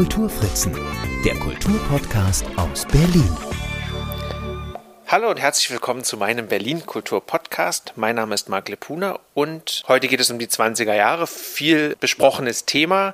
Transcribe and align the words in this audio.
Kulturfritzen, 0.00 0.74
der 1.26 1.34
Kulturpodcast 1.34 2.46
aus 2.56 2.86
Berlin. 2.86 3.36
Hallo 5.06 5.28
und 5.28 5.38
herzlich 5.38 5.70
willkommen 5.70 6.04
zu 6.04 6.16
meinem 6.16 6.48
Berlin 6.48 6.86
Kultur 6.86 7.20
Podcast. 7.20 7.92
Mein 7.96 8.16
Name 8.16 8.34
ist 8.34 8.48
Marc 8.48 8.70
Lepuna 8.70 9.18
und 9.34 9.82
heute 9.88 10.08
geht 10.08 10.20
es 10.20 10.30
um 10.30 10.38
die 10.38 10.46
20er 10.46 10.94
Jahre. 10.94 11.26
Viel 11.26 11.96
besprochenes 12.00 12.64
Thema. 12.64 13.12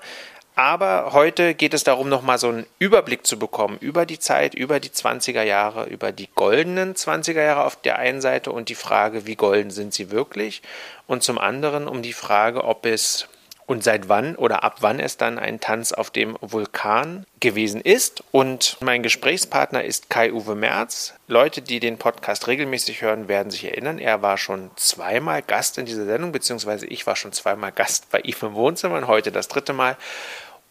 Aber 0.54 1.12
heute 1.12 1.54
geht 1.54 1.75
es 1.75 1.82
darum, 1.82 2.09
nochmal 2.09 2.39
so 2.39 2.50
einen 2.50 2.67
Überblick 2.79 3.27
zu 3.27 3.37
bekommen 3.37 3.79
über 3.80 4.07
die 4.07 4.21
Zeit, 4.21 4.55
über 4.55 4.79
die 4.79 4.91
20er 4.91 5.43
Jahre, 5.43 5.87
über 5.87 6.12
die 6.12 6.29
goldenen 6.37 6.95
20er 6.95 7.43
Jahre 7.43 7.64
auf 7.64 7.75
der 7.75 7.98
einen 7.98 8.21
Seite 8.21 8.53
und 8.53 8.68
die 8.68 8.76
Frage, 8.76 9.26
wie 9.26 9.34
golden 9.34 9.73
sind 9.73 9.93
sie 9.93 10.12
wirklich? 10.12 10.62
Und 11.09 11.25
zum 11.25 11.39
anderen 11.39 11.89
um 11.89 12.03
die 12.03 12.12
Frage, 12.12 12.62
ob 12.62 12.87
es 12.87 13.26
und 13.66 13.82
seit 13.82 14.08
wann 14.08 14.36
oder 14.36 14.62
ab 14.64 14.76
wann 14.80 15.00
es 15.00 15.16
dann 15.16 15.38
ein 15.38 15.61
Tanz 15.61 15.93
auf 15.93 16.11
dem 16.11 16.36
Vulkan 16.40 17.26
gewesen 17.40 17.80
ist. 17.80 18.22
Und 18.30 18.76
mein 18.80 19.02
Gesprächspartner 19.02 19.84
ist 19.84 20.08
Kai-Uwe 20.08 20.54
Merz. 20.54 21.14
Leute, 21.29 21.62
die 21.62 21.80
den 21.80 21.98
Podcast 21.98 22.46
regelmäßig 22.46 23.02
hören, 23.02 23.29
werden 23.29 23.50
sich 23.50 23.64
erinnern, 23.64 23.98
er 23.98 24.22
war 24.22 24.39
schon 24.39 24.70
zweimal 24.76 25.42
Gast 25.42 25.79
in 25.79 25.86
dieser 25.86 26.06
Sendung, 26.06 26.32
beziehungsweise 26.32 26.86
ich 26.86 27.06
war 27.06 27.16
schon 27.16 27.32
zweimal 27.32 27.72
Gast 27.72 28.11
bei 28.11 28.20
ihm 28.20 28.36
im 28.42 28.54
Wohnzimmer 28.54 28.96
und 28.96 29.08
heute 29.08 29.32
das 29.32 29.48
dritte 29.48 29.72
Mal. 29.72 29.96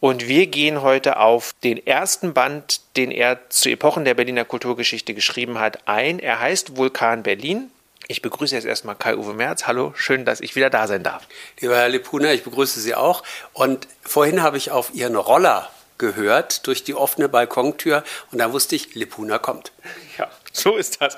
Und 0.00 0.28
wir 0.28 0.46
gehen 0.46 0.82
heute 0.82 1.18
auf 1.18 1.54
den 1.64 1.84
ersten 1.84 2.34
Band, 2.34 2.80
den 2.96 3.10
er 3.10 3.48
zu 3.48 3.70
Epochen 3.70 4.04
der 4.04 4.14
Berliner 4.14 4.44
Kulturgeschichte 4.44 5.14
geschrieben 5.14 5.58
hat, 5.58 5.88
ein. 5.88 6.18
Er 6.18 6.40
heißt 6.40 6.76
Vulkan 6.76 7.22
Berlin. 7.22 7.70
Ich 8.08 8.22
begrüße 8.22 8.54
jetzt 8.54 8.66
erstmal 8.66 8.94
Kai-Uwe 8.94 9.34
Merz. 9.34 9.66
Hallo, 9.66 9.92
schön, 9.96 10.24
dass 10.24 10.40
ich 10.40 10.54
wieder 10.54 10.70
da 10.70 10.86
sein 10.86 11.02
darf. 11.02 11.26
Lieber 11.60 11.76
Herr 11.76 11.88
Lepuna, 11.88 12.32
ich 12.32 12.44
begrüße 12.44 12.80
Sie 12.80 12.94
auch. 12.94 13.24
Und 13.52 13.88
vorhin 14.02 14.42
habe 14.42 14.58
ich 14.58 14.70
auf 14.70 14.94
Ihren 14.94 15.16
Roller 15.16 15.68
gehört 15.98 16.66
durch 16.68 16.84
die 16.84 16.94
offene 16.94 17.28
Balkontür 17.28 18.04
und 18.30 18.38
da 18.38 18.52
wusste 18.52 18.76
ich, 18.76 18.94
Lepuna 18.94 19.38
kommt. 19.38 19.72
Ja, 20.18 20.30
so 20.52 20.76
ist 20.76 21.00
das. 21.00 21.16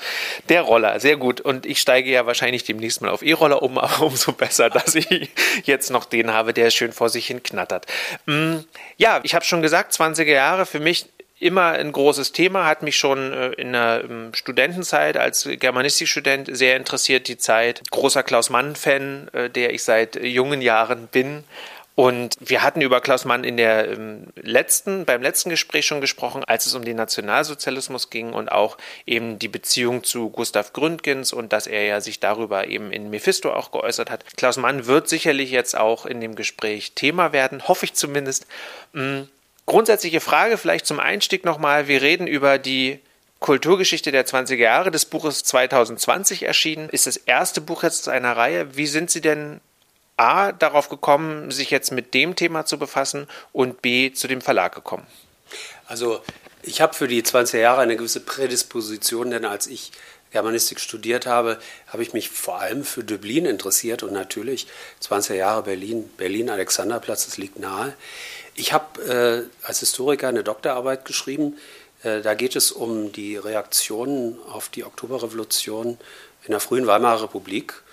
Der 0.48 0.62
Roller, 0.62 0.98
sehr 1.00 1.16
gut. 1.16 1.42
Und 1.42 1.66
ich 1.66 1.80
steige 1.80 2.10
ja 2.10 2.24
wahrscheinlich 2.24 2.64
demnächst 2.64 3.02
mal 3.02 3.10
auf 3.10 3.22
E-Roller 3.22 3.62
um, 3.62 3.76
aber 3.78 4.06
umso 4.06 4.32
besser, 4.32 4.70
dass 4.70 4.94
ich 4.94 5.30
jetzt 5.64 5.90
noch 5.90 6.06
den 6.06 6.32
habe, 6.32 6.54
der 6.54 6.70
schön 6.70 6.92
vor 6.92 7.10
sich 7.10 7.26
hin 7.26 7.42
knattert. 7.42 7.86
Mm, 8.24 8.58
ja, 8.96 9.20
ich 9.24 9.34
habe 9.34 9.44
schon 9.44 9.60
gesagt, 9.60 9.92
20er 9.92 10.24
Jahre 10.24 10.64
für 10.64 10.80
mich 10.80 11.06
immer 11.40 11.72
ein 11.72 11.92
großes 11.92 12.32
Thema, 12.32 12.66
hat 12.66 12.82
mich 12.82 12.96
schon 12.96 13.32
äh, 13.32 13.48
in 13.52 13.72
der 13.72 14.04
ähm, 14.04 14.32
Studentenzeit 14.34 15.16
als 15.16 15.48
Germanistikstudent 15.48 16.48
sehr 16.50 16.76
interessiert, 16.76 17.28
die 17.28 17.38
Zeit. 17.38 17.82
Großer 17.90 18.22
Klaus 18.22 18.50
Mann-Fan, 18.50 19.28
äh, 19.32 19.50
der 19.50 19.72
ich 19.72 19.82
seit 19.82 20.16
jungen 20.22 20.60
Jahren 20.60 21.06
bin. 21.06 21.44
Und 21.98 22.36
wir 22.38 22.62
hatten 22.62 22.80
über 22.80 23.00
Klaus 23.00 23.24
Mann 23.24 23.42
in 23.42 23.56
der 23.56 23.90
ähm, 23.90 24.28
letzten, 24.36 25.04
beim 25.04 25.20
letzten 25.20 25.50
Gespräch 25.50 25.84
schon 25.84 26.00
gesprochen, 26.00 26.44
als 26.44 26.66
es 26.66 26.76
um 26.76 26.84
den 26.84 26.96
Nationalsozialismus 26.96 28.08
ging 28.08 28.34
und 28.34 28.52
auch 28.52 28.78
eben 29.04 29.40
die 29.40 29.48
Beziehung 29.48 30.04
zu 30.04 30.30
Gustav 30.30 30.72
Gründgens 30.72 31.32
und 31.32 31.52
dass 31.52 31.66
er 31.66 31.86
ja 31.86 32.00
sich 32.00 32.20
darüber 32.20 32.68
eben 32.68 32.92
in 32.92 33.10
Mephisto 33.10 33.52
auch 33.52 33.72
geäußert 33.72 34.12
hat. 34.12 34.24
Klaus 34.36 34.58
Mann 34.58 34.86
wird 34.86 35.08
sicherlich 35.08 35.50
jetzt 35.50 35.76
auch 35.76 36.06
in 36.06 36.20
dem 36.20 36.36
Gespräch 36.36 36.92
Thema 36.92 37.32
werden, 37.32 37.66
hoffe 37.66 37.86
ich 37.86 37.94
zumindest. 37.94 38.46
Grundsätzliche 39.68 40.20
Frage 40.20 40.56
vielleicht 40.56 40.86
zum 40.86 40.98
Einstieg 40.98 41.44
nochmal. 41.44 41.88
Wir 41.88 42.00
reden 42.00 42.26
über 42.26 42.56
die 42.56 43.00
Kulturgeschichte 43.38 44.10
der 44.10 44.26
20er 44.26 44.54
Jahre 44.56 44.90
des 44.90 45.04
Buches 45.04 45.44
2020 45.44 46.44
erschienen. 46.44 46.88
Ist 46.88 47.06
das 47.06 47.18
erste 47.18 47.60
Buch 47.60 47.82
jetzt 47.82 48.08
einer 48.08 48.34
Reihe. 48.34 48.78
Wie 48.78 48.86
sind 48.86 49.10
Sie 49.10 49.20
denn 49.20 49.60
A, 50.16 50.52
darauf 50.52 50.88
gekommen, 50.88 51.50
sich 51.50 51.70
jetzt 51.70 51.92
mit 51.92 52.14
dem 52.14 52.34
Thema 52.34 52.64
zu 52.64 52.78
befassen 52.78 53.26
und 53.52 53.82
B, 53.82 54.10
zu 54.10 54.26
dem 54.26 54.40
Verlag 54.40 54.74
gekommen? 54.74 55.06
Also 55.86 56.22
ich 56.62 56.80
habe 56.80 56.94
für 56.94 57.06
die 57.06 57.22
20er 57.22 57.58
Jahre 57.58 57.82
eine 57.82 57.98
gewisse 57.98 58.20
Prädisposition, 58.20 59.30
denn 59.30 59.44
als 59.44 59.66
ich 59.66 59.92
Germanistik 60.30 60.80
studiert 60.80 61.26
habe, 61.26 61.58
habe 61.88 62.02
ich 62.02 62.14
mich 62.14 62.30
vor 62.30 62.60
allem 62.60 62.84
für 62.84 63.04
Dublin 63.04 63.44
interessiert 63.44 64.02
und 64.02 64.12
natürlich 64.14 64.66
20er 65.02 65.34
Jahre 65.34 65.62
Berlin, 65.62 66.08
Berlin 66.16 66.48
Alexanderplatz, 66.48 67.26
das 67.26 67.36
liegt 67.36 67.58
nahe. 67.58 67.94
Ich 68.58 68.72
habe 68.72 69.48
äh, 69.62 69.66
als 69.66 69.78
Historiker 69.78 70.26
eine 70.26 70.42
Doktorarbeit 70.42 71.04
geschrieben. 71.04 71.56
Äh, 72.02 72.22
da 72.22 72.34
geht 72.34 72.56
es 72.56 72.72
um 72.72 73.12
die 73.12 73.36
Reaktionen 73.36 74.36
auf 74.50 74.68
die 74.68 74.82
Oktoberrevolution 74.82 75.96
in 76.44 76.50
der 76.50 76.58
frühen 76.58 76.88
Weimarer 76.88 77.22
Republik. 77.22 77.84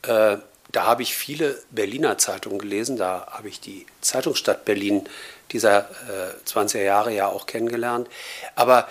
Äh, 0.00 0.38
da 0.72 0.86
habe 0.86 1.02
ich 1.02 1.14
viele 1.14 1.58
Berliner 1.70 2.16
Zeitungen 2.16 2.58
gelesen. 2.58 2.96
Da 2.96 3.26
habe 3.32 3.48
ich 3.48 3.60
die 3.60 3.84
Zeitungsstadt 4.00 4.64
Berlin 4.64 5.06
dieser 5.52 5.90
20er 6.46 6.78
äh, 6.78 6.86
Jahre 6.86 7.12
ja 7.12 7.28
auch 7.28 7.44
kennengelernt. 7.44 8.08
Aber 8.54 8.88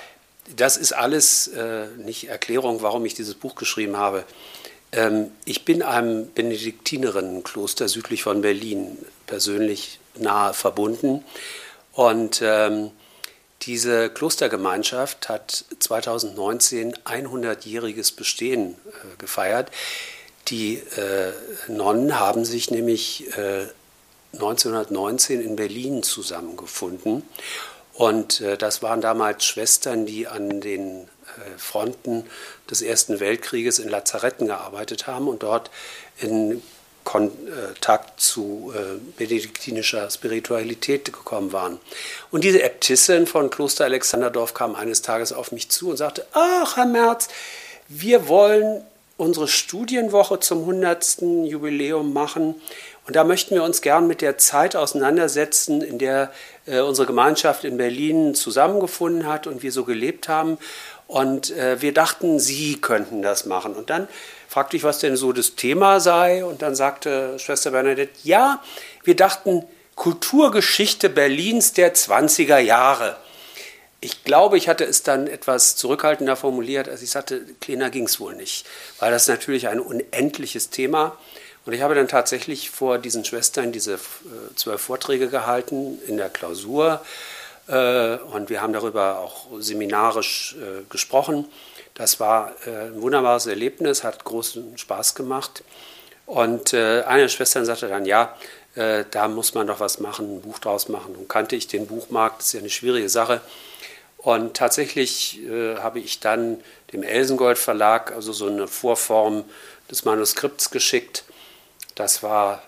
das 0.56 0.78
ist 0.78 0.94
alles 0.94 1.48
äh, 1.48 1.88
nicht 1.98 2.30
Erklärung, 2.30 2.84
warum 2.84 3.04
ich 3.08 3.16
dieses 3.16 3.34
Buch 3.34 3.56
geschrieben 3.56 3.98
habe. 3.98 4.24
Ähm, 4.92 5.32
ich 5.46 5.66
bin 5.66 5.82
einem 5.82 6.32
Benediktinerinnenkloster 6.32 7.88
südlich 7.88 8.22
von 8.22 8.42
Berlin 8.42 9.00
persönlich 9.26 10.00
nahe 10.16 10.54
verbunden. 10.54 11.24
Und 11.94 12.42
ähm, 12.44 12.92
diese 13.62 14.10
Klostergemeinschaft 14.10 15.30
hat 15.30 15.66
2019 15.80 16.96
100-jähriges 17.06 18.16
Bestehen 18.16 18.72
äh, 18.72 19.18
gefeiert. 19.18 19.72
Die 20.50 20.76
äh, 20.76 21.32
Nonnen 21.68 22.20
haben 22.20 22.44
sich 22.44 22.72
nämlich 22.72 23.26
äh, 23.38 23.68
1919 24.34 25.42
in 25.42 25.56
Berlin 25.56 26.04
zusammengefunden. 26.04 27.24
Und 27.94 28.42
äh, 28.42 28.58
das 28.58 28.82
waren 28.82 29.02
damals 29.02 29.46
Schwestern, 29.46 30.06
die 30.06 30.28
an 30.28 30.60
den 30.60 31.04
äh, 31.04 31.58
Fronten 31.58 32.26
des 32.70 32.82
Ersten 32.82 33.20
Weltkrieges 33.20 33.80
in 33.80 33.88
Lazaretten 33.88 34.48
gearbeitet 34.48 35.08
haben 35.08 35.28
und 35.28 35.44
dort 35.44 35.70
in 36.18 36.62
Kontakt 37.04 38.20
zu 38.20 38.74
äh, 38.76 39.00
benediktinischer 39.18 40.10
Spiritualität 40.10 41.06
gekommen 41.06 41.52
waren. 41.52 41.80
Und 42.32 42.44
diese 42.44 42.64
Äbtissin 42.64 43.28
von 43.28 43.50
Kloster 43.50 43.86
Alexanderdorf 43.86 44.54
kam 44.54 44.76
eines 44.76 45.02
Tages 45.02 45.34
auf 45.34 45.52
mich 45.52 45.70
zu 45.70 45.90
und 45.90 45.98
sagte, 45.98 46.26
ach 46.34 46.78
Herr 46.78 46.86
Merz, 46.86 47.28
wir 47.88 48.28
wollen 48.28 48.84
unsere 49.18 49.48
Studienwoche 49.48 50.40
zum 50.40 50.62
100. 50.62 51.22
Jubiläum 51.46 52.14
machen. 52.14 52.56
Und 53.06 53.16
da 53.16 53.24
möchten 53.24 53.54
wir 53.56 53.64
uns 53.64 53.82
gern 53.82 54.08
mit 54.08 54.22
der 54.22 54.38
Zeit 54.38 54.76
auseinandersetzen, 54.76 55.82
in 55.82 56.00
der 56.00 56.32
äh, 56.66 56.80
unsere 56.80 57.06
Gemeinschaft 57.06 57.66
in 57.66 57.78
Berlin 57.78 58.34
zusammengefunden 58.34 59.28
hat 59.28 59.46
und 59.46 59.62
wir 59.62 59.72
so 59.72 59.84
gelebt 59.84 60.30
haben. 60.30 60.58
Und 61.08 61.52
äh, 61.52 61.82
wir 61.82 61.94
dachten, 61.94 62.40
Sie 62.40 62.80
könnten 62.80 63.22
das 63.22 63.46
machen. 63.46 63.74
Und 63.74 63.90
dann 63.90 64.08
fragte 64.54 64.78
ich, 64.78 64.84
was 64.84 65.00
denn 65.00 65.16
so 65.16 65.34
das 65.34 65.56
Thema 65.56 66.00
sei. 66.00 66.46
Und 66.46 66.62
dann 66.62 66.76
sagte 66.76 67.40
Schwester 67.40 67.72
Bernadette, 67.72 68.14
ja, 68.24 68.62
wir 69.04 69.16
dachten 69.16 69.66
Kulturgeschichte 69.96 71.10
Berlins 71.10 71.74
der 71.74 71.96
20er 71.96 72.60
Jahre. 72.60 73.18
Ich 74.00 74.24
glaube, 74.24 74.58
ich 74.58 74.70
hatte 74.70 74.84
es 74.84 75.02
dann 75.02 75.26
etwas 75.26 75.76
zurückhaltender 75.76 76.36
formuliert, 76.36 76.88
als 76.88 77.02
ich 77.02 77.10
sagte, 77.10 77.42
kleiner 77.62 77.90
ging 77.90 78.06
es 78.06 78.20
wohl 78.20 78.36
nicht, 78.36 78.68
weil 79.00 79.10
das 79.10 79.28
natürlich 79.28 79.70
ein 79.70 79.80
unendliches 79.80 80.70
Thema. 80.70 81.18
Und 81.66 81.74
ich 81.74 81.82
habe 81.82 81.96
dann 81.96 82.08
tatsächlich 82.08 82.70
vor 82.70 83.00
diesen 83.00 83.26
Schwestern 83.26 83.72
diese 83.72 83.96
äh, 83.96 83.98
zwölf 84.56 84.82
Vorträge 84.82 85.30
gehalten 85.30 85.98
in 86.08 86.18
der 86.18 86.30
Klausur. 86.30 87.04
Äh, 87.68 88.18
und 88.18 88.52
wir 88.52 88.62
haben 88.62 88.74
darüber 88.74 89.18
auch 89.18 89.48
seminarisch 89.60 90.56
äh, 90.60 90.84
gesprochen. 90.90 91.48
Das 91.94 92.20
war 92.20 92.54
äh, 92.66 92.88
ein 92.88 93.02
wunderbares 93.02 93.46
Erlebnis, 93.46 94.04
hat 94.04 94.24
großen 94.24 94.78
Spaß 94.78 95.16
gemacht. 95.16 95.64
Und 96.26 96.74
äh, 96.74 97.04
eine 97.04 97.24
der 97.24 97.30
Schwestern 97.30 97.66
sagte 97.66 97.88
dann, 97.88 98.06
ja, 98.06 98.36
äh, 98.76 99.06
da 99.12 99.28
muss 99.28 99.54
man 99.54 99.68
doch 99.68 99.80
was 99.80 100.00
machen, 100.00 100.38
ein 100.38 100.42
Buch 100.42 100.60
draus 100.60 100.90
machen. 100.90 101.16
Und 101.16 101.30
kannte 101.30 101.56
ich 101.56 101.68
den 101.68 101.86
Buchmarkt, 101.86 102.40
das 102.40 102.48
ist 102.48 102.54
ja 102.54 102.60
eine 102.62 102.70
schwierige 102.70 103.10
Sache. 103.10 103.42
Und 104.18 104.56
tatsächlich 104.56 105.42
habe 105.50 106.00
ich 106.00 106.22
dann 106.22 106.64
dem 106.94 107.04
Elsengold 107.04 107.58
Verlag 107.58 108.14
also 108.14 108.32
so 108.32 108.48
eine 108.48 108.70
Vorform 108.70 109.44
des 109.92 110.06
Manuskripts 110.06 110.72
geschickt. 110.72 111.26
Das 111.96 112.24
war 112.24 112.62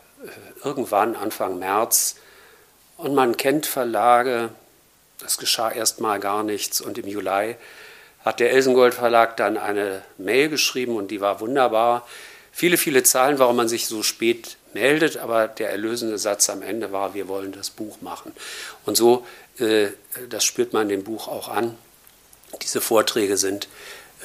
irgendwann 0.66 1.16
Anfang 1.16 1.58
März. 1.58 2.18
Und 2.98 3.16
man 3.16 3.38
kennt 3.38 3.68
Verlage, 3.68 4.50
es 5.26 5.38
geschah 5.38 5.72
erstmal 5.72 6.20
gar 6.20 6.44
nichts. 6.44 6.82
Und 6.82 6.98
im 6.98 7.08
Juli 7.08 7.56
hat 8.26 8.40
der 8.40 8.52
Elsengold 8.52 8.96
Verlag 8.96 9.38
dann 9.38 9.56
eine 9.56 10.02
Mail 10.18 10.50
geschrieben 10.50 10.96
und 10.96 11.12
die 11.12 11.22
war 11.22 11.40
wunderbar. 11.40 12.06
Viele, 12.52 12.78
viele 12.78 13.04
Zahlen, 13.04 13.38
warum 13.38 13.56
man 13.56 13.68
sich 13.70 13.86
so 13.86 14.02
spät 14.02 14.58
meldet, 14.74 15.18
aber 15.18 15.48
der 15.48 15.70
erlösende 15.70 16.18
Satz 16.18 16.50
am 16.50 16.62
Ende 16.62 16.92
war, 16.92 17.14
wir 17.14 17.28
wollen 17.28 17.52
das 17.52 17.70
Buch 17.70 18.02
machen. 18.02 18.34
Und 18.86 18.98
so, 18.98 19.26
äh, 19.60 19.90
das 20.30 20.44
spürt 20.44 20.74
man 20.74 20.90
dem 20.90 21.04
Buch 21.04 21.28
auch 21.28 21.50
an. 21.50 21.78
Diese 22.64 22.82
Vorträge 22.82 23.38
sind 23.38 23.68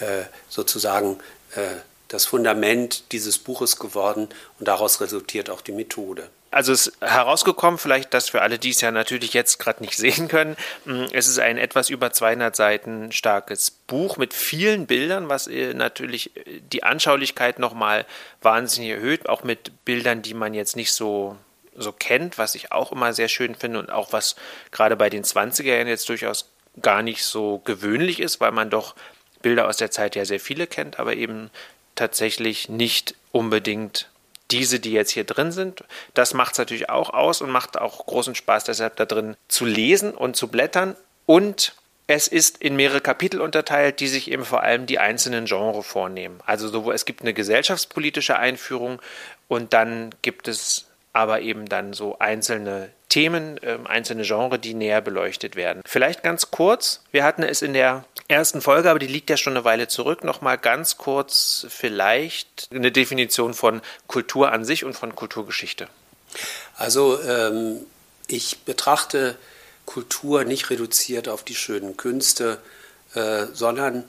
äh, 0.00 0.23
sozusagen 0.49 1.19
äh, 1.55 1.61
das 2.08 2.25
Fundament 2.25 3.12
dieses 3.12 3.38
Buches 3.38 3.76
geworden 3.79 4.29
und 4.58 4.67
daraus 4.67 5.00
resultiert 5.00 5.50
auch 5.50 5.61
die 5.61 5.73
Methode. 5.73 6.29
Also 6.50 6.73
es 6.73 6.88
ist 6.88 7.00
herausgekommen, 7.00 7.79
vielleicht 7.79 8.12
das 8.12 8.29
für 8.29 8.43
alle, 8.43 8.58
die 8.58 8.70
es 8.70 8.81
ja 8.81 8.91
natürlich 8.91 9.35
jetzt 9.35 9.58
gerade 9.58 9.82
nicht 9.82 9.97
sehen 9.97 10.29
können. 10.29 10.56
Mm, 10.85 11.05
es 11.12 11.29
ist 11.29 11.38
ein 11.38 11.58
etwas 11.58 11.91
über 11.91 12.12
200 12.12 12.55
Seiten 12.56 13.12
starkes 13.12 13.70
Buch 13.70 14.17
mit 14.17 14.35
vielen 14.35 14.87
Bildern, 14.87 15.29
was 15.29 15.47
äh, 15.47 15.75
natürlich 15.75 16.37
äh, 16.37 16.61
die 16.73 16.82
Anschaulichkeit 16.82 17.58
nochmal 17.58 18.05
wahnsinnig 18.43 18.91
erhöht, 18.91 19.29
auch 19.29 19.44
mit 19.44 19.85
Bildern, 19.85 20.23
die 20.23 20.35
man 20.35 20.55
jetzt 20.55 20.76
nicht 20.76 20.93
so 20.93 21.37
so 21.76 21.93
kennt, 21.93 22.37
was 22.37 22.56
ich 22.56 22.73
auch 22.73 22.93
immer 22.93 23.12
sehr 23.12 23.29
schön 23.29 23.55
finde 23.55 23.79
und 23.79 23.91
auch 23.91 24.12
was 24.12 24.37
gerade 24.70 24.96
bei 24.96 25.08
den 25.08 25.25
20er 25.25 25.62
Jahren 25.62 25.87
jetzt 25.87 26.08
durchaus 26.08 26.50
gar 26.82 27.03
nicht 27.03 27.25
so 27.25 27.58
gewöhnlich 27.64 28.20
ist, 28.20 28.41
weil 28.41 28.53
man 28.53 28.70
doch 28.70 28.94
Bilder 29.41 29.69
aus 29.69 29.76
der 29.79 29.91
Zeit 29.91 30.17
ja 30.17 30.25
sehr 30.25 30.41
viele 30.41 30.67
kennt, 30.67 30.99
aber 30.99 31.14
eben 31.14 31.50
tatsächlich 31.94 32.69
nicht 32.69 33.14
unbedingt 33.32 34.11
diese, 34.50 34.81
die 34.81 34.93
jetzt 34.93 35.11
hier 35.11 35.25
drin 35.25 35.52
sind. 35.52 35.85
Das 36.14 36.35
macht 36.35 36.52
es 36.52 36.58
natürlich 36.58 36.91
auch 36.91 37.11
aus 37.11 37.41
und 37.41 37.50
macht 37.50 37.79
auch 37.79 38.06
großen 38.06 38.35
Spaß, 38.35 38.64
deshalb 38.64 38.97
da 38.97 39.05
drin 39.05 39.37
zu 39.49 39.64
lesen 39.64 40.12
und 40.12 40.37
zu 40.37 40.49
blättern. 40.49 40.97
Und 41.26 41.75
es 42.06 42.26
ist 42.26 42.58
in 42.58 42.75
mehrere 42.75 43.00
Kapitel 43.00 43.41
unterteilt, 43.41 44.00
die 44.00 44.08
sich 44.08 44.31
eben 44.31 44.44
vor 44.44 44.62
allem 44.62 44.87
die 44.87 44.99
einzelnen 44.99 45.44
Genres 45.44 45.87
vornehmen. 45.87 46.41
Also 46.44 46.69
sowohl 46.69 46.94
es 46.94 47.05
gibt 47.05 47.23
eine 47.23 47.32
gesellschaftspolitische 47.32 48.37
Einführung 48.37 49.00
und 49.47 49.73
dann 49.73 50.11
gibt 50.23 50.49
es 50.49 50.87
aber 51.12 51.41
eben 51.41 51.67
dann 51.67 51.93
so 51.93 52.19
einzelne 52.19 52.91
Themen, 53.08 53.58
äh, 53.62 53.79
einzelne 53.85 54.23
Genres, 54.23 54.61
die 54.61 54.75
näher 54.75 55.00
beleuchtet 55.00 55.56
werden. 55.56 55.82
Vielleicht 55.85 56.23
ganz 56.23 56.50
kurz, 56.50 57.05
wir 57.12 57.25
hatten 57.25 57.43
es 57.43 57.62
in 57.62 57.75
der 57.75 58.05
ersten 58.31 58.61
Folge, 58.61 58.91
aber 58.91 58.99
die 58.99 59.06
liegt 59.06 59.31
ja 59.31 59.37
schon 59.37 59.55
eine 59.55 59.65
Weile 59.65 59.88
zurück, 59.88 60.25
nochmal 60.25 60.59
ganz 60.59 60.97
kurz 60.97 61.67
vielleicht 61.69 62.69
eine 62.73 62.93
Definition 62.93 63.55
von 63.55 63.82
Kultur 64.06 64.53
an 64.53 64.65
sich 64.65 64.85
und 64.85 64.94
von 64.94 65.15
Kulturgeschichte. 65.15 65.88
Also 66.77 67.21
ähm, 67.23 67.81
ich 68.27 68.61
betrachte 68.61 69.37
Kultur 69.85 70.44
nicht 70.44 70.71
reduziert 70.71 71.29
auf 71.29 71.43
die 71.43 71.55
schönen 71.55 71.97
Künste, 71.97 72.59
äh, 73.15 73.47
sondern 73.53 74.05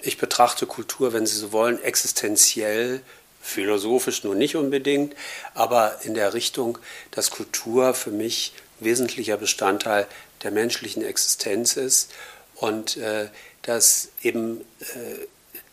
ich 0.00 0.18
betrachte 0.18 0.66
Kultur, 0.66 1.12
wenn 1.12 1.26
Sie 1.26 1.36
so 1.36 1.52
wollen, 1.52 1.82
existenziell 1.82 3.02
philosophisch 3.42 4.24
nur 4.24 4.34
nicht 4.34 4.56
unbedingt, 4.56 5.14
aber 5.54 6.00
in 6.02 6.14
der 6.14 6.34
Richtung, 6.34 6.78
dass 7.10 7.30
Kultur 7.30 7.94
für 7.94 8.10
mich 8.10 8.54
wesentlicher 8.80 9.36
Bestandteil 9.36 10.06
der 10.42 10.50
menschlichen 10.50 11.04
Existenz 11.04 11.76
ist 11.76 12.10
und 12.56 12.96
äh, 12.96 13.28
dass 13.66 14.08
eben 14.22 14.60
äh, 14.80 15.26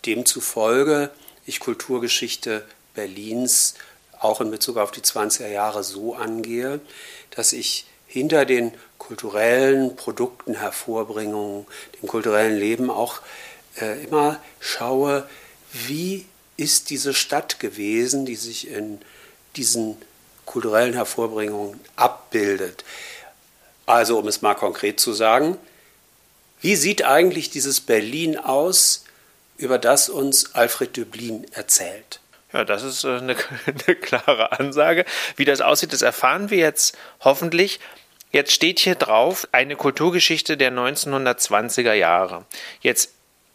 demzufolge 0.05 1.11
ich 1.45 1.59
Kulturgeschichte 1.59 2.65
Berlins 2.93 3.75
auch 4.19 4.41
in 4.41 4.51
Bezug 4.51 4.77
auf 4.77 4.91
die 4.91 5.01
20er 5.01 5.47
Jahre 5.47 5.83
so 5.83 6.15
angehe, 6.15 6.79
dass 7.31 7.53
ich 7.53 7.85
hinter 8.07 8.45
den 8.45 8.71
kulturellen 8.97 9.95
Produkten, 9.95 10.55
Hervorbringungen, 10.55 11.65
dem 12.01 12.07
kulturellen 12.07 12.57
Leben 12.57 12.89
auch 12.89 13.21
äh, 13.81 14.03
immer 14.03 14.39
schaue, 14.59 15.27
wie 15.73 16.25
ist 16.55 16.89
diese 16.89 17.13
Stadt 17.13 17.59
gewesen, 17.59 18.25
die 18.25 18.35
sich 18.35 18.69
in 18.69 19.01
diesen 19.55 19.97
kulturellen 20.45 20.93
Hervorbringungen 20.93 21.79
abbildet. 21.95 22.85
Also, 23.85 24.19
um 24.19 24.27
es 24.27 24.41
mal 24.41 24.53
konkret 24.53 24.99
zu 24.99 25.11
sagen, 25.11 25.57
wie 26.63 26.77
sieht 26.77 27.03
eigentlich 27.03 27.49
dieses 27.49 27.81
Berlin 27.81 28.37
aus, 28.37 29.03
über 29.57 29.77
das 29.77 30.07
uns 30.07 30.55
Alfred 30.55 30.95
Döblin 30.95 31.45
erzählt? 31.51 32.21
Ja, 32.53 32.63
das 32.63 32.83
ist 32.83 33.03
äh, 33.03 33.17
eine, 33.17 33.35
eine, 33.65 33.95
klare 33.95 34.53
Ansage. 34.53 35.03
Wie 35.35 35.43
das 35.43 35.59
aussieht, 35.59 35.91
das 35.91 36.01
erfahren 36.01 36.49
wir 36.49 36.59
jetzt 36.59 36.97
hoffentlich. 37.19 37.81
Jetzt 38.31 38.53
steht 38.53 38.79
hier 38.79 38.95
drauf 38.95 39.45
eine 39.51 39.75
Kulturgeschichte 39.75 40.55
der 40.55 40.71
1920er 40.71 41.93
Jahre. 41.93 42.45
Jetzt 42.79 43.11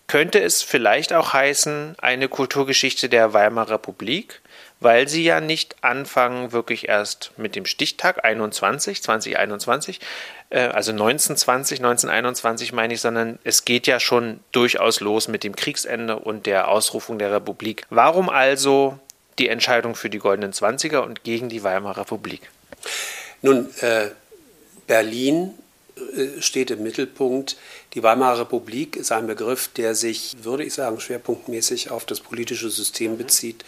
könnte 0.07 0.43
es 0.43 0.63
vielleicht 0.63 1.15
auch 1.15 1.33
heißen, 1.33 1.95
eine 1.99 2.29
Kulturgeschichte 2.29 3.09
der 3.09 3.33
Weimarer 3.33 3.73
Republik, 3.73 4.43
weil 4.81 5.09
sie 5.09 5.25
ja 5.25 5.41
nicht 5.41 5.77
anfangen, 5.83 6.53
wirklich 6.53 6.89
erst 6.89 7.33
mit 7.37 7.57
dem 7.57 7.67
Stichtag 7.67 8.25
21, 8.25 9.03
2021, 9.03 10.01
äh, 10.51 10.61
also 10.61 10.93
1920, 10.93 11.81
1921 11.81 12.73
meine 12.73 12.95
ich, 12.95 13.01
sondern 13.01 13.39
es 13.45 13.65
geht 13.65 13.87
ja 13.87 14.01
schon 14.01 14.41
durchaus 14.53 15.01
los 15.01 15.29
mit 15.29 15.45
dem 15.45 15.57
Kriegsende 15.57 16.19
und 16.19 16.47
der 16.47 16.69
Ausrufung 16.69 17.19
der 17.19 17.33
Republik. 17.33 17.87
Warum 17.91 18.29
also 18.29 18.99
die 19.39 19.49
Entscheidung 19.49 19.95
für 19.95 20.11
die 20.11 20.19
Goldenen 20.19 20.53
Zwanziger 20.53 21.05
und 21.05 21.25
gegen 21.25 21.49
die 21.49 21.63
Weimarer 21.63 22.03
Republik? 22.03 22.51
Nun, 23.43 23.69
äh, 23.81 24.09
Berlin 24.87 25.55
steht 26.41 26.71
im 26.71 26.83
Mittelpunkt. 26.83 27.57
Die 27.95 28.03
Weimarer 28.03 28.41
Republik 28.41 28.97
ist 28.97 29.13
ein 29.13 29.27
Begriff, 29.27 29.69
der 29.69 29.95
sich, 29.95 30.37
würde 30.43 30.65
ich 30.65 30.75
sagen, 30.75 31.01
schwerpunktmäßig 31.01 31.91
auf 31.91 32.05
das 32.05 32.21
politische 32.21 32.71
System 32.71 33.19
bezieht. 33.19 33.65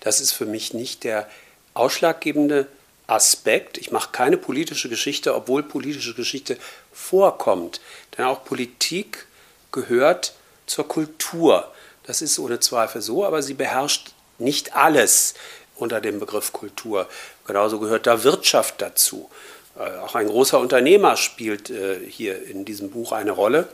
Das 0.00 0.20
ist 0.20 0.32
für 0.32 0.46
mich 0.46 0.74
nicht 0.74 1.04
der 1.04 1.28
ausschlaggebende 1.74 2.66
Aspekt. 3.06 3.78
Ich 3.78 3.90
mache 3.90 4.10
keine 4.12 4.36
politische 4.36 4.88
Geschichte, 4.88 5.34
obwohl 5.34 5.62
politische 5.62 6.14
Geschichte 6.14 6.56
vorkommt. 6.92 7.80
Denn 8.16 8.24
auch 8.24 8.44
Politik 8.44 9.26
gehört 9.70 10.34
zur 10.66 10.88
Kultur. 10.88 11.72
Das 12.04 12.22
ist 12.22 12.38
ohne 12.38 12.60
Zweifel 12.60 13.02
so, 13.02 13.24
aber 13.24 13.42
sie 13.42 13.54
beherrscht 13.54 14.12
nicht 14.38 14.74
alles 14.74 15.34
unter 15.76 16.00
dem 16.00 16.20
Begriff 16.20 16.52
Kultur. 16.52 17.08
Genauso 17.46 17.78
gehört 17.78 18.06
da 18.06 18.22
Wirtschaft 18.24 18.80
dazu. 18.80 19.30
Äh, 19.82 19.98
auch 19.98 20.14
ein 20.14 20.28
großer 20.28 20.58
Unternehmer 20.58 21.16
spielt 21.16 21.70
äh, 21.70 21.98
hier 22.08 22.46
in 22.46 22.64
diesem 22.64 22.90
Buch 22.90 23.12
eine 23.12 23.32
Rolle. 23.32 23.68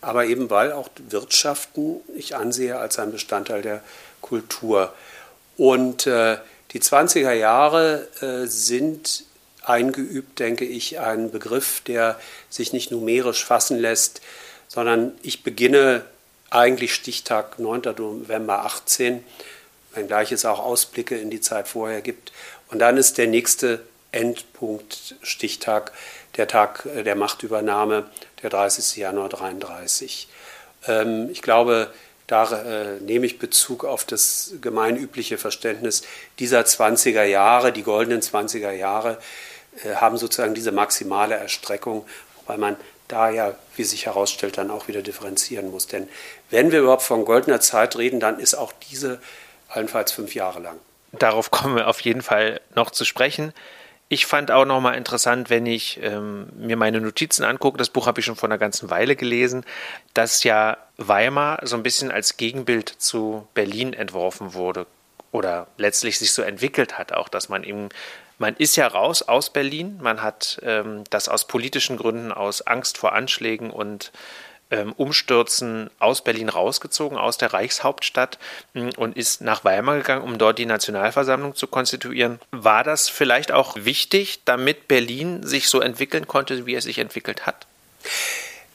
Aber 0.00 0.26
eben 0.26 0.48
weil 0.50 0.72
auch 0.72 0.88
Wirtschaften 1.08 2.00
ich 2.14 2.36
ansehe 2.36 2.78
als 2.78 2.98
ein 2.98 3.10
Bestandteil 3.10 3.62
der 3.62 3.82
Kultur. 4.20 4.92
Und 5.56 6.06
äh, 6.06 6.38
die 6.72 6.80
20er 6.80 7.32
Jahre 7.32 8.08
sind 8.44 9.24
eingeübt, 9.62 10.38
denke 10.38 10.66
ich, 10.66 11.00
ein 11.00 11.30
Begriff, 11.30 11.80
der 11.80 12.20
sich 12.50 12.74
nicht 12.74 12.90
numerisch 12.90 13.42
fassen 13.42 13.78
lässt, 13.78 14.20
sondern 14.68 15.12
ich 15.22 15.42
beginne 15.42 16.04
eigentlich 16.50 16.92
Stichtag 16.92 17.58
9. 17.58 17.94
November 17.96 18.66
18, 18.66 19.24
wenngleich 19.94 20.30
es 20.30 20.44
auch 20.44 20.58
Ausblicke 20.58 21.16
in 21.16 21.30
die 21.30 21.40
Zeit 21.40 21.68
vorher 21.68 22.02
gibt. 22.02 22.32
Und 22.70 22.80
dann 22.80 22.98
ist 22.98 23.16
der 23.16 23.28
nächste 23.28 23.80
Endpunkt, 24.12 25.16
Stichtag, 25.22 25.92
der 26.36 26.48
Tag 26.48 26.88
der 27.04 27.14
Machtübernahme, 27.14 28.06
der 28.42 28.50
30. 28.50 28.96
Januar 28.96 29.28
33. 29.28 30.28
Ähm, 30.86 31.28
ich 31.30 31.42
glaube, 31.42 31.92
da 32.28 32.44
äh, 32.52 33.00
nehme 33.00 33.26
ich 33.26 33.38
Bezug 33.38 33.84
auf 33.84 34.04
das 34.04 34.52
gemeinübliche 34.60 35.38
Verständnis 35.38 36.02
dieser 36.38 36.60
20er 36.60 37.24
Jahre, 37.24 37.72
die 37.72 37.82
goldenen 37.82 38.20
20er 38.20 38.70
Jahre, 38.70 39.18
äh, 39.84 39.94
haben 39.94 40.18
sozusagen 40.18 40.54
diese 40.54 40.70
maximale 40.70 41.36
Erstreckung, 41.36 42.06
wobei 42.36 42.58
man 42.58 42.76
da 43.08 43.30
ja, 43.30 43.54
wie 43.76 43.84
sich 43.84 44.04
herausstellt, 44.04 44.58
dann 44.58 44.70
auch 44.70 44.88
wieder 44.88 45.00
differenzieren 45.00 45.70
muss. 45.70 45.86
Denn 45.86 46.08
wenn 46.50 46.70
wir 46.70 46.80
überhaupt 46.80 47.02
von 47.02 47.24
goldener 47.24 47.60
Zeit 47.60 47.96
reden, 47.96 48.20
dann 48.20 48.38
ist 48.38 48.54
auch 48.54 48.72
diese 48.90 49.20
allenfalls 49.68 50.12
fünf 50.12 50.34
Jahre 50.34 50.60
lang. 50.60 50.78
Darauf 51.12 51.50
kommen 51.50 51.76
wir 51.76 51.88
auf 51.88 52.00
jeden 52.00 52.20
Fall 52.20 52.60
noch 52.74 52.90
zu 52.90 53.06
sprechen. 53.06 53.54
Ich 54.10 54.24
fand 54.24 54.50
auch 54.50 54.64
nochmal 54.64 54.96
interessant, 54.96 55.50
wenn 55.50 55.66
ich 55.66 56.00
ähm, 56.02 56.48
mir 56.56 56.76
meine 56.76 57.00
Notizen 57.00 57.44
angucke, 57.44 57.76
das 57.76 57.90
Buch 57.90 58.06
habe 58.06 58.20
ich 58.20 58.26
schon 58.26 58.36
vor 58.36 58.48
einer 58.48 58.56
ganzen 58.56 58.88
Weile 58.88 59.16
gelesen, 59.16 59.64
dass 60.14 60.44
ja 60.44 60.78
Weimar 60.96 61.60
so 61.62 61.76
ein 61.76 61.82
bisschen 61.82 62.10
als 62.10 62.38
Gegenbild 62.38 62.88
zu 62.88 63.46
Berlin 63.52 63.92
entworfen 63.92 64.54
wurde 64.54 64.86
oder 65.30 65.66
letztlich 65.76 66.18
sich 66.18 66.32
so 66.32 66.40
entwickelt 66.40 66.96
hat, 66.96 67.12
auch 67.12 67.28
dass 67.28 67.50
man 67.50 67.64
eben, 67.64 67.90
man 68.38 68.56
ist 68.56 68.76
ja 68.76 68.86
raus 68.86 69.20
aus 69.20 69.50
Berlin, 69.50 69.98
man 70.00 70.22
hat 70.22 70.58
ähm, 70.62 71.04
das 71.10 71.28
aus 71.28 71.46
politischen 71.46 71.98
Gründen, 71.98 72.32
aus 72.32 72.62
Angst 72.62 72.96
vor 72.96 73.12
Anschlägen 73.12 73.68
und 73.70 74.10
Umstürzen 74.96 75.90
aus 75.98 76.22
Berlin 76.22 76.48
rausgezogen, 76.48 77.16
aus 77.16 77.38
der 77.38 77.52
Reichshauptstadt 77.52 78.38
mm, 78.74 78.90
und 78.96 79.16
ist 79.16 79.40
nach 79.40 79.64
Weimar 79.64 79.96
gegangen, 79.96 80.22
um 80.22 80.38
dort 80.38 80.58
die 80.58 80.66
Nationalversammlung 80.66 81.54
zu 81.54 81.66
konstituieren. 81.66 82.38
War 82.50 82.84
das 82.84 83.08
vielleicht 83.08 83.52
auch 83.52 83.76
wichtig, 83.76 84.40
damit 84.44 84.88
Berlin 84.88 85.42
sich 85.42 85.68
so 85.68 85.80
entwickeln 85.80 86.26
konnte, 86.26 86.66
wie 86.66 86.74
es 86.74 86.84
sich 86.84 86.98
entwickelt 86.98 87.46
hat? 87.46 87.66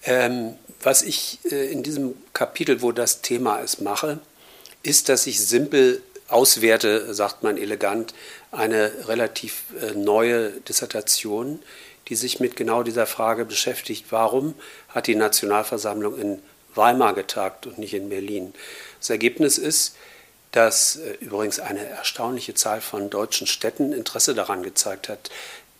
Ähm, 0.03 0.55
was 0.81 1.01
ich 1.01 1.39
äh, 1.51 1.71
in 1.71 1.83
diesem 1.83 2.15
Kapitel, 2.33 2.81
wo 2.81 2.91
das 2.91 3.21
Thema 3.21 3.59
ist, 3.59 3.81
mache, 3.81 4.19
ist, 4.81 5.09
dass 5.09 5.27
ich 5.27 5.45
simpel 5.45 6.01
auswerte, 6.27 7.13
sagt 7.13 7.43
man 7.43 7.57
elegant, 7.57 8.13
eine 8.51 8.91
relativ 9.07 9.63
äh, 9.81 9.91
neue 9.91 10.51
Dissertation, 10.51 11.59
die 12.09 12.15
sich 12.15 12.39
mit 12.39 12.55
genau 12.55 12.83
dieser 12.83 13.05
Frage 13.05 13.45
beschäftigt. 13.45 14.07
Warum 14.09 14.55
hat 14.89 15.07
die 15.07 15.15
Nationalversammlung 15.15 16.19
in 16.19 16.39
Weimar 16.75 17.13
getagt 17.13 17.65
und 17.65 17.77
nicht 17.77 17.93
in 17.93 18.09
Berlin? 18.09 18.53
Das 18.99 19.09
Ergebnis 19.09 19.57
ist, 19.57 19.95
dass 20.51 20.97
äh, 20.97 21.17
übrigens 21.19 21.59
eine 21.59 21.85
erstaunliche 21.85 22.53
Zahl 22.53 22.81
von 22.81 23.09
deutschen 23.09 23.47
Städten 23.47 23.91
Interesse 23.91 24.35
daran 24.35 24.63
gezeigt 24.63 25.09
hat, 25.09 25.29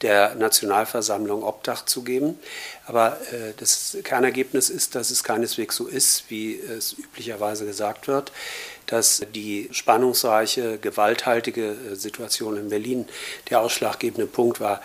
der 0.02 0.36
Nationalversammlung 0.36 1.44
Obdach 1.44 1.86
zu 1.86 2.04
geben. 2.04 2.38
Aber 2.86 3.20
äh, 3.32 3.54
das 3.58 3.98
Kernergebnis 4.04 4.70
ist, 4.70 4.96
dass 4.96 5.12
es 5.12 5.24
keineswegs 5.24 5.76
so 5.76 5.88
ist, 5.88 6.26
wie 6.30 6.60
es 6.60 6.94
üblicherweise 6.94 7.66
gesagt 7.66 8.08
wird, 8.08 8.32
dass 8.86 9.24
die 9.34 9.70
spannungsreiche, 9.72 10.78
gewalthaltige 10.78 11.72
äh, 11.72 11.96
Situation 11.96 12.58
in 12.58 12.70
Berlin 12.70 13.08
der 13.50 13.62
ausschlaggebende 13.62 14.28
Punkt 14.28 14.60
war. 14.60 14.82